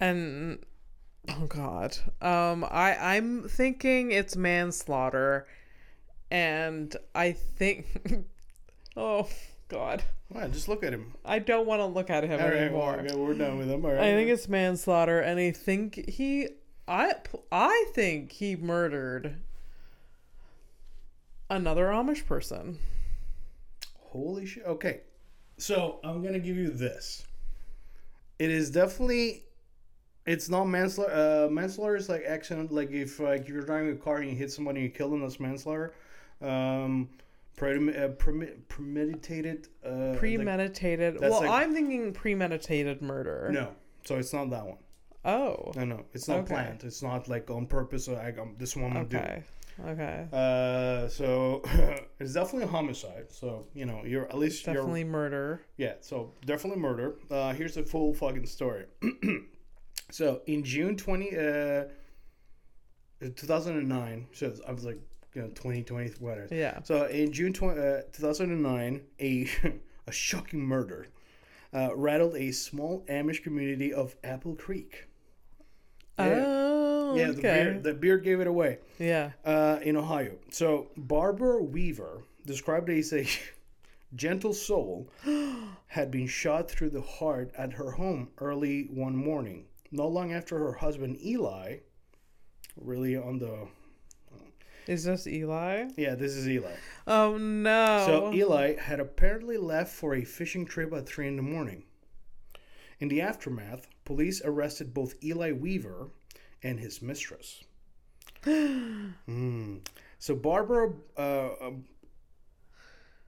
and 0.01 0.59
oh 1.29 1.47
god. 1.47 1.97
Um 2.21 2.65
I 2.65 2.97
I'm 3.17 3.49
thinking 3.49 4.11
it's 4.11 4.37
manslaughter 4.37 5.47
and 6.31 6.95
I 7.15 7.33
think 7.33 8.27
oh 8.97 9.29
god. 9.69 10.03
Right, 10.35 10.51
just 10.51 10.69
look 10.69 10.83
at 10.83 10.93
him. 10.93 11.15
I 11.25 11.39
don't 11.39 11.67
want 11.67 11.81
to 11.81 11.87
look 11.87 12.11
at 12.11 12.25
him 12.25 12.41
All 12.41 12.49
right, 12.49 12.57
anymore. 12.57 12.93
well, 12.97 13.01
okay, 13.07 13.15
we're 13.15 13.35
done 13.35 13.59
with 13.59 13.71
him. 13.71 13.85
All 13.85 13.93
right. 13.93 14.01
I 14.01 14.15
think 14.15 14.31
it's 14.31 14.49
manslaughter 14.49 15.21
and 15.21 15.39
I 15.39 15.51
think 15.53 16.09
he 16.09 16.49
I 16.89 17.13
I 17.53 17.87
think 17.95 18.33
he 18.33 18.57
murdered 18.57 19.37
another 21.49 21.87
Amish 21.87 22.27
person. 22.27 22.79
Holy 23.99 24.47
shit. 24.47 24.65
Okay. 24.65 25.01
So 25.57 26.01
I'm 26.05 26.23
gonna 26.23 26.39
give 26.39 26.57
you 26.57 26.71
this. 26.71 27.25
It 28.39 28.51
is 28.51 28.71
definitely 28.71 29.45
it's 30.27 30.49
not 30.49 30.65
manslaughter. 30.65 31.13
Uh, 31.47 31.51
manslaughter 31.51 31.97
is 31.97 32.09
like 32.09 32.25
accident. 32.27 32.73
Like 32.73 32.91
if 32.91 33.21
like 33.21 33.47
you're 33.49 33.63
driving 33.63 33.93
a 33.93 33.97
car 33.97 34.19
and 34.19 34.31
you 34.31 34.37
hit 34.37 34.51
somebody 34.51 34.81
and 34.81 34.85
you 34.89 34.91
kill 34.95 35.11
them, 35.11 35.21
that's 35.21 35.39
manslaughter. 35.41 35.95
Um, 36.41 37.09
premeditated. 37.57 38.05
Uh, 38.11 38.15
premi- 38.17 38.53
premeditated. 38.69 39.69
Uh, 39.85 40.15
Premeditated. 40.17 41.15
that's 41.21 41.31
well, 41.31 41.41
like- 41.43 41.51
I'm 41.51 41.73
thinking 41.73 42.13
premeditated 42.13 43.01
murder. 43.03 43.51
no. 43.53 43.71
So 44.05 44.17
it's 44.19 44.33
not 44.35 44.51
that 44.51 44.67
one. 44.67 44.77
Oh. 45.25 45.73
No, 45.77 45.85
no. 45.87 46.05
It's 46.13 46.29
not 46.29 46.41
Okay. 46.41 46.55
planned. 46.55 46.85
It's 46.85 47.03
not 47.03 47.27
like 47.29 47.49
on 47.51 47.67
purpose. 47.67 48.07
Or 48.09 48.17
like 48.17 48.39
um, 48.39 48.55
this 48.59 48.77
one 48.77 48.95
I'm 48.97 49.07
gonna 49.09 49.37
do. 49.37 49.43
Okay. 49.83 50.27
Uh, 50.33 51.09
so 51.09 51.63
it's 52.21 52.35
definitely 52.35 52.65
a 52.65 52.69
homicide. 52.69 53.27
So 53.31 53.67
you 53.75 53.87
know, 53.87 54.03
you're 54.05 54.27
at 54.27 54.39
least 54.39 54.67
you're 54.67 54.75
Definitely 54.75 55.05
murder. 55.05 55.63
Yeah, 55.77 55.95
so 56.01 56.33
definitely 56.45 56.81
murder. 56.81 57.17
Uh, 57.31 57.53
here's 57.53 57.75
the 57.75 57.83
full 57.83 58.15
fucking 58.15 58.47
story. 58.47 58.87
so 60.11 60.43
in 60.47 60.63
June 60.63 60.97
20, 60.97 61.37
uh, 61.37 61.85
2009, 63.21 64.27
so 64.33 64.55
I 64.67 64.73
was 64.73 64.85
like, 64.85 65.01
you 65.35 65.43
know, 65.43 65.49
2020, 65.49 66.13
whatever. 66.21 66.55
Yeah. 66.55 66.81
So 66.83 67.07
in 67.07 67.33
June 67.33 67.53
20, 67.53 67.81
uh, 67.81 68.01
2009, 68.13 69.01
a, 69.21 69.49
a 70.07 70.13
shocking 70.13 70.61
murder 70.61 71.09
uh, 71.73 71.91
rattled 71.97 72.37
a 72.37 72.53
small 72.53 73.05
Amish 73.09 73.43
community 73.43 73.93
of 73.93 74.15
Apple 74.23 74.55
Creek. 74.55 75.07
Yeah. 76.19 76.45
Oh. 76.47 76.94
Yeah, 77.13 77.31
the, 77.33 77.43
beer, 77.43 77.81
the 77.81 77.95
beer 77.95 78.19
gave 78.19 78.41
it 78.41 78.47
away 78.47 78.79
yeah. 78.99 79.33
uh, 79.45 79.79
in 79.83 79.97
Ohio. 79.97 80.33
So 80.51 80.89
Barbara 80.97 81.63
Weaver, 81.63 82.23
described 82.47 82.91
as 82.91 83.13
a 83.13 83.27
gentle 84.15 84.53
soul, 84.53 85.09
had 85.87 86.11
been 86.11 86.27
shot 86.27 86.71
through 86.71 86.91
the 86.91 87.03
heart 87.03 87.51
at 87.57 87.75
her 87.75 87.93
home 87.93 88.29
early 88.39 88.89
one 88.91 89.17
morning. 89.17 89.67
Not 89.91 90.13
long 90.13 90.33
after 90.33 90.59
her 90.59 90.73
husband 90.73 91.19
Eli, 91.25 91.79
really 92.77 93.17
on 93.17 93.39
the, 93.39 93.69
Is 94.87 95.05
this 95.05 95.27
Eli? 95.27 95.89
Yeah, 95.97 96.15
this 96.17 96.33
is 96.33 96.49
Eli. 96.49 96.75
Oh 97.07 97.37
no. 97.37 98.03
So 98.07 98.33
Eli 98.33 98.77
had 98.77 98.99
apparently 98.99 99.57
left 99.57 99.95
for 99.95 100.15
a 100.15 100.25
fishing 100.25 100.67
trip 100.67 100.93
at 100.93 101.07
three 101.07 101.29
in 101.29 101.37
the 101.37 101.43
morning. 101.43 101.85
In 103.01 103.09
the 103.09 103.21
aftermath, 103.21 103.87
police 104.05 104.41
arrested 104.45 104.95
both 104.95 105.15
Eli 105.23 105.53
Weaver 105.53 106.09
and 106.65 106.81
his 106.81 107.01
mistress. 107.01 107.63
Hmm. 108.45 109.77
So 110.19 110.35
Barbara, 110.35 110.93
uh, 111.17 111.49
um, 111.61 111.85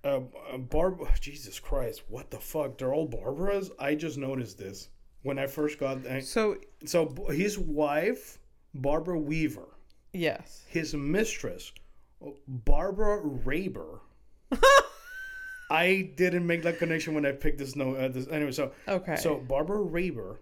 uh, 0.05 0.20
uh, 0.53 0.59
Barb, 0.59 1.01
Jesus 1.20 1.59
Christ, 1.61 2.03
what 2.09 2.30
the 2.30 2.39
fuck? 2.39 2.78
They're 2.78 2.93
all 2.95 3.07
Barbaras. 3.09 3.70
I 3.78 3.95
just 3.95 4.18
noticed 4.18 4.59
this 4.59 4.89
when 5.22 5.39
I 5.39 5.47
first 5.47 5.78
got. 5.78 6.07
I- 6.07 6.20
So 6.20 6.57
So 6.84 7.14
his 7.30 7.59
wife, 7.59 8.39
Barbara 8.74 9.18
Weaver, 9.18 9.68
yes. 10.12 10.64
his 10.68 10.95
mistress, 10.95 11.72
Barbara 12.49 13.20
Raber. 13.22 14.01
I 15.70 16.12
didn't 16.16 16.47
make 16.47 16.62
that 16.62 16.78
connection 16.78 17.14
when 17.14 17.26
I 17.26 17.32
picked 17.32 17.59
this 17.59 17.74
note. 17.74 17.97
Uh, 17.99 18.09
this, 18.09 18.28
anyway, 18.28 18.53
so 18.53 18.70
Okay. 18.87 19.16
so 19.16 19.37
Barbara 19.37 19.78
Raber, 19.78 20.37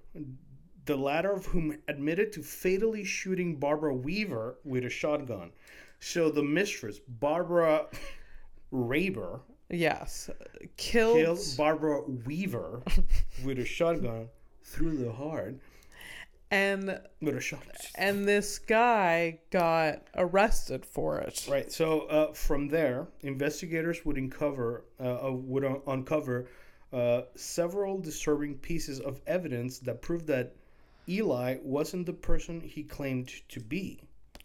the 0.86 0.96
latter 0.96 1.32
of 1.32 1.46
whom 1.46 1.78
admitted 1.88 2.32
to 2.32 2.42
fatally 2.42 3.04
shooting 3.04 3.56
Barbara 3.56 3.94
Weaver 3.94 4.58
with 4.64 4.84
a 4.84 4.90
shotgun. 4.90 5.52
So 6.00 6.30
the 6.30 6.42
mistress, 6.42 6.98
Barbara 6.98 7.86
Raber, 8.72 9.40
yes. 9.70 10.28
Killed, 10.76 11.16
killed 11.16 11.38
Barbara 11.56 12.02
Weaver 12.26 12.82
with 13.44 13.58
a 13.58 13.64
shotgun 13.64 14.28
through 14.62 14.98
the 14.98 15.12
heart 15.12 15.56
and 16.50 17.00
with 17.20 17.36
a 17.36 17.40
shotgun. 17.40 17.74
and 17.96 18.28
this 18.28 18.58
guy 18.58 19.38
got 19.50 20.02
arrested 20.16 20.84
for 20.84 21.18
it. 21.18 21.46
Right. 21.50 21.70
So 21.72 22.02
uh, 22.02 22.32
from 22.32 22.68
there, 22.68 23.08
investigators 23.22 24.04
would 24.04 24.16
uncover 24.16 24.84
uh, 25.00 25.28
uh, 25.28 25.32
would 25.32 25.64
un- 25.64 25.80
uncover 25.86 26.48
uh, 26.92 27.22
several 27.34 27.98
disturbing 27.98 28.54
pieces 28.56 29.00
of 29.00 29.20
evidence 29.26 29.78
that 29.80 30.02
proved 30.02 30.26
that 30.26 30.54
Eli 31.08 31.56
wasn't 31.62 32.06
the 32.06 32.12
person 32.12 32.60
he 32.60 32.82
claimed 32.82 33.30
to 33.48 33.60
be, 33.60 34.00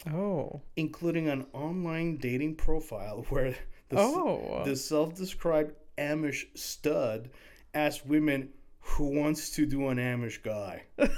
Oh. 0.08 0.60
including 0.76 1.28
an 1.28 1.46
online 1.52 2.16
dating 2.18 2.56
profile 2.56 3.24
where 3.30 3.54
the, 3.88 3.98
Oh. 3.98 4.62
the 4.64 4.76
self-described 4.76 5.72
Amish 5.98 6.46
stud 6.56 7.30
asked 7.74 8.06
women 8.06 8.50
who 8.80 9.06
wants 9.06 9.50
to 9.50 9.66
do 9.66 9.88
an 9.88 9.98
Amish 9.98 10.42
guy. 10.42 10.82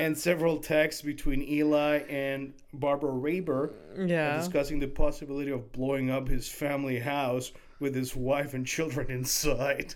and 0.00 0.16
several 0.16 0.58
texts 0.58 1.02
between 1.02 1.42
Eli 1.42 1.98
and 2.08 2.52
Barbara 2.72 3.10
Raber 3.12 3.72
Yeah. 4.08 4.36
discussing 4.36 4.78
the 4.78 4.86
possibility 4.88 5.50
of 5.50 5.72
blowing 5.72 6.10
up 6.10 6.28
his 6.28 6.48
family 6.48 6.98
house 6.98 7.52
with 7.80 7.94
his 7.94 8.14
wife 8.16 8.54
and 8.54 8.66
children 8.66 9.10
inside. 9.18 9.94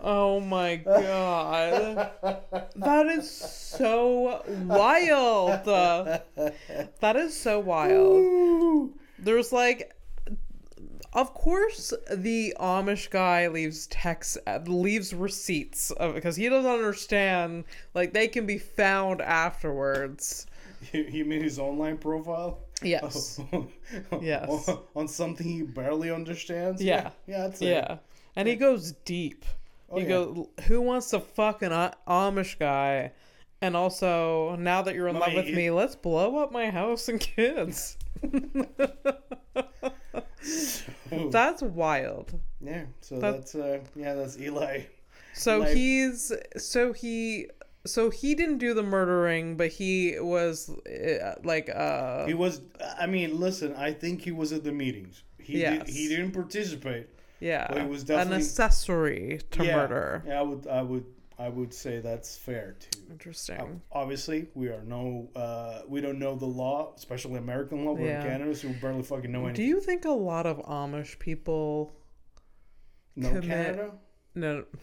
Oh 0.00 0.40
my 0.40 0.76
god. 0.76 2.10
that 2.76 3.06
is 3.06 3.30
so 3.30 4.42
wild. 4.64 5.64
That 7.00 7.16
is 7.16 7.38
so 7.38 7.60
wild. 7.60 8.90
There's 9.18 9.52
like 9.52 9.94
of 11.14 11.34
course 11.34 11.92
the 12.14 12.54
Amish 12.60 13.10
guy 13.10 13.48
leaves 13.48 13.86
texts 13.88 14.38
leaves 14.66 15.12
receipts 15.14 15.90
of 15.92 16.14
because 16.14 16.36
he 16.36 16.48
doesn't 16.48 16.70
understand 16.70 17.64
like 17.94 18.12
they 18.12 18.28
can 18.28 18.46
be 18.46 18.58
found 18.58 19.20
afterwards. 19.20 20.46
you, 20.92 21.02
you 21.02 21.24
mean 21.24 21.42
his 21.42 21.58
online 21.58 21.98
profile? 21.98 22.60
Yes. 22.82 23.40
Yes. 24.20 24.70
on, 24.94 25.08
something 25.08 25.46
he 25.46 25.62
barely 25.62 26.10
understands? 26.10 26.82
Yeah. 26.82 27.10
Yeah, 27.26 27.48
that's 27.48 27.62
it. 27.62 27.68
Yeah. 27.68 27.98
And 28.36 28.46
he 28.46 28.56
goes 28.56 28.92
deep. 29.04 29.44
Oh, 29.90 29.98
you 29.98 30.02
yeah. 30.04 30.08
go, 30.10 30.50
who 30.66 30.80
wants 30.80 31.10
to 31.10 31.20
fuck 31.20 31.62
an 31.62 31.72
Amish 32.06 32.58
guy? 32.58 33.12
And 33.60 33.76
also, 33.76 34.54
now 34.56 34.82
that 34.82 34.94
you're 34.94 35.08
in 35.08 35.18
love 35.18 35.32
with 35.34 35.48
me, 35.48 35.70
let's 35.70 35.96
blow 35.96 36.38
up 36.38 36.52
my 36.52 36.70
house 36.70 37.08
and 37.08 37.18
kids. 37.18 37.96
That's 41.30 41.62
wild. 41.62 42.38
Yeah, 42.60 42.84
so 43.00 43.18
That- 43.18 43.32
that's, 43.36 43.54
uh, 43.54 43.80
yeah, 43.96 44.14
that's 44.14 44.38
Eli. 44.38 44.82
So 45.34 45.58
Like- 45.58 45.74
he's 45.74 46.32
so 46.56 46.92
he 46.92 47.48
so 47.86 48.10
he 48.10 48.34
didn't 48.34 48.58
do 48.58 48.74
the 48.74 48.82
murdering, 48.82 49.56
but 49.56 49.68
he 49.68 50.16
was 50.18 50.68
uh, 50.70 51.34
like 51.44 51.70
uh 51.74 52.26
He 52.26 52.34
was, 52.34 52.60
I 52.98 53.06
mean, 53.06 53.38
listen, 53.38 53.74
I 53.76 53.92
think 53.92 54.22
he 54.22 54.32
was 54.32 54.52
at 54.52 54.64
the 54.64 54.72
meetings. 54.72 55.22
He, 55.38 55.60
Yes. 55.60 55.86
did, 55.86 55.94
he 55.94 56.08
didn't 56.08 56.32
participate. 56.32 57.08
yeah 57.40 57.66
well, 57.72 57.84
he 57.84 57.88
was 57.90 58.08
an 58.10 58.32
accessory 58.32 59.40
to 59.52 59.64
yeah, 59.64 59.76
murder. 59.76 60.22
Yeah, 60.26 60.40
I 60.40 60.42
would, 60.42 60.66
I 60.66 60.82
would, 60.82 61.04
I 61.38 61.48
would 61.48 61.72
say 61.72 62.00
that's 62.00 62.36
fair 62.36 62.76
too. 62.80 63.00
Interesting. 63.10 63.80
Obviously, 63.92 64.48
we 64.54 64.68
are 64.68 64.82
no, 64.84 65.28
uh, 65.36 65.82
we 65.88 66.00
don't 66.00 66.18
know 66.18 66.34
the 66.34 66.46
law, 66.64 66.92
especially 66.96 67.36
American 67.36 67.84
law. 67.84 67.92
We're 67.92 68.08
Yeah. 68.08 68.22
in 68.24 68.26
Canada, 68.28 68.54
so 68.56 68.68
we 68.68 68.74
barely 68.74 69.02
fucking 69.04 69.30
know 69.32 69.46
anything. 69.46 69.54
Do 69.54 69.68
you 69.68 69.80
think 69.80 70.04
a 70.04 70.10
lot 70.10 70.46
of 70.46 70.58
Amish 70.66 71.18
people 71.20 71.94
know 73.16 73.28
commit- 73.30 73.44
Canada? 73.44 73.92
No. 74.34 74.64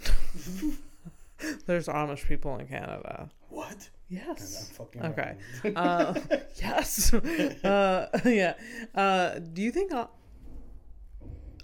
There's 1.66 1.88
Amish 1.88 2.28
people 2.28 2.58
in 2.58 2.68
Canada. 2.68 3.30
What? 3.50 3.72
I'm 3.74 4.18
Yes. 4.18 4.70
fucking 4.74 5.02
Okay. 5.04 5.36
Uh, 5.76 6.14
yes. 6.56 7.14
Uh, 7.14 8.08
yeah. 8.26 8.54
Uh, 8.94 9.40
do 9.40 9.62
you 9.62 9.72
think 9.72 9.92
uh, 9.94 10.08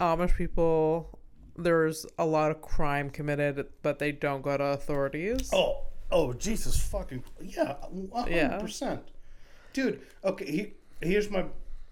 Amish 0.00 0.36
people 0.36 1.18
there's 1.56 2.06
a 2.18 2.24
lot 2.24 2.50
of 2.50 2.62
crime 2.62 3.10
committed, 3.10 3.66
but 3.82 3.98
they 3.98 4.10
don't 4.12 4.42
go 4.42 4.56
to 4.56 4.64
authorities? 4.64 5.50
oh, 5.52 5.84
oh, 6.10 6.32
Jesus 6.32 6.76
fucking 6.78 7.22
yeah, 7.40 7.74
hundred 8.14 8.60
percent, 8.60 9.02
dude. 9.72 10.00
Okay, 10.24 10.50
he, 10.50 11.06
here's 11.06 11.30
my. 11.30 11.44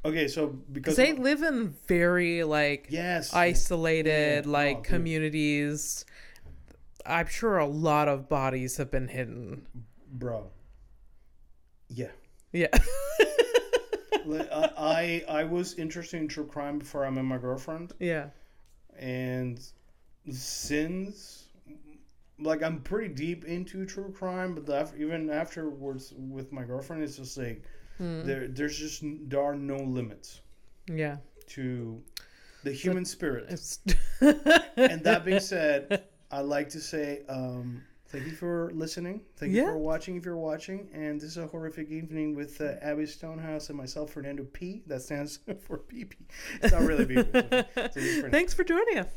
Okay, 0.04 0.28
so 0.28 0.46
because 0.72 0.96
they 0.96 1.12
live 1.12 1.42
in 1.42 1.74
very 1.86 2.42
like 2.42 2.86
yes, 2.88 3.34
isolated 3.34 4.46
Yeah. 4.46 4.50
like 4.50 4.78
Oh, 4.90 4.98
dude. 4.98 6.04
I'm 7.06 7.26
sure 7.26 7.58
a 7.58 7.66
lot 7.66 8.08
of 8.08 8.28
bodies 8.28 8.76
have 8.78 8.90
been 8.90 9.08
hidden. 9.08 9.66
bro. 10.12 10.50
Yeah. 11.88 12.10
Yeah. 12.52 12.68
I, 14.76 15.24
I 15.28 15.44
was 15.44 15.74
interested 15.74 16.18
in 16.20 16.28
true 16.28 16.46
crime 16.46 16.78
before 16.78 17.04
I 17.04 17.10
met 17.10 17.24
my 17.24 17.38
girlfriend, 17.38 17.92
yeah. 17.98 18.26
and 18.98 19.60
since 20.30 21.48
like 22.38 22.62
I'm 22.62 22.80
pretty 22.80 23.12
deep 23.12 23.44
into 23.44 23.84
true 23.86 24.12
crime, 24.12 24.54
but 24.54 24.92
even 24.98 25.30
afterwards 25.30 26.14
with 26.16 26.52
my 26.52 26.64
girlfriend, 26.64 27.02
it's 27.02 27.16
just 27.16 27.36
like 27.36 27.62
Hmm. 27.98 28.24
there 28.24 28.48
there's 28.48 28.78
just 28.78 29.02
there 29.28 29.42
are 29.42 29.54
no 29.54 29.76
limits 29.76 30.40
Yeah. 30.86 31.18
to 31.48 32.00
the 32.64 32.72
human 32.72 33.04
spirit. 33.04 33.50
And 34.20 35.04
that 35.04 35.24
being 35.26 35.40
said, 35.40 36.04
I'd 36.32 36.46
like 36.46 36.68
to 36.70 36.80
say 36.80 37.22
um, 37.28 37.82
thank 38.08 38.26
you 38.26 38.32
for 38.32 38.70
listening. 38.72 39.22
Thank 39.36 39.52
yeah. 39.52 39.62
you 39.62 39.68
for 39.68 39.78
watching 39.78 40.16
if 40.16 40.24
you're 40.24 40.36
watching. 40.36 40.88
And 40.92 41.20
this 41.20 41.30
is 41.30 41.36
a 41.38 41.46
horrific 41.46 41.90
evening 41.90 42.34
with 42.34 42.60
uh, 42.60 42.74
Abby 42.80 43.06
Stonehouse 43.06 43.68
and 43.68 43.76
myself, 43.76 44.12
Fernando 44.12 44.44
P. 44.44 44.82
That 44.86 45.02
stands 45.02 45.40
for 45.60 45.78
PP. 45.78 46.14
It's 46.62 46.72
not 46.72 46.82
really 46.82 47.06
PP. 47.06 48.30
Thanks 48.30 48.54
for 48.54 48.62
joining 48.62 48.98
us. 48.98 49.08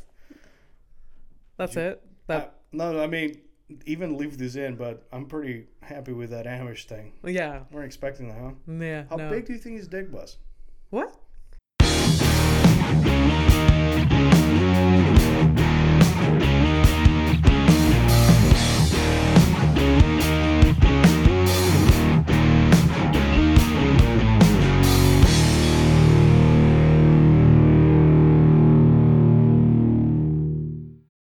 That's 1.56 1.76
you, 1.76 1.82
it. 1.82 2.02
That. 2.26 2.60
No, 2.72 3.00
I 3.00 3.06
mean, 3.06 3.40
even 3.86 4.18
leave 4.18 4.36
this 4.36 4.56
in, 4.56 4.74
but 4.74 5.06
I'm 5.12 5.26
pretty 5.26 5.68
happy 5.80 6.12
with 6.12 6.30
that 6.30 6.46
Amish 6.46 6.86
thing. 6.86 7.12
Yeah. 7.24 7.60
We're 7.70 7.84
expecting 7.84 8.28
that, 8.28 8.38
huh? 8.38 8.50
Yeah. 8.66 9.04
How 9.08 9.16
no. 9.16 9.30
big 9.30 9.46
do 9.46 9.52
you 9.52 9.60
think 9.60 9.76
his 9.76 9.86
dick 9.86 10.12
was? 10.12 10.38
What? 10.90 11.14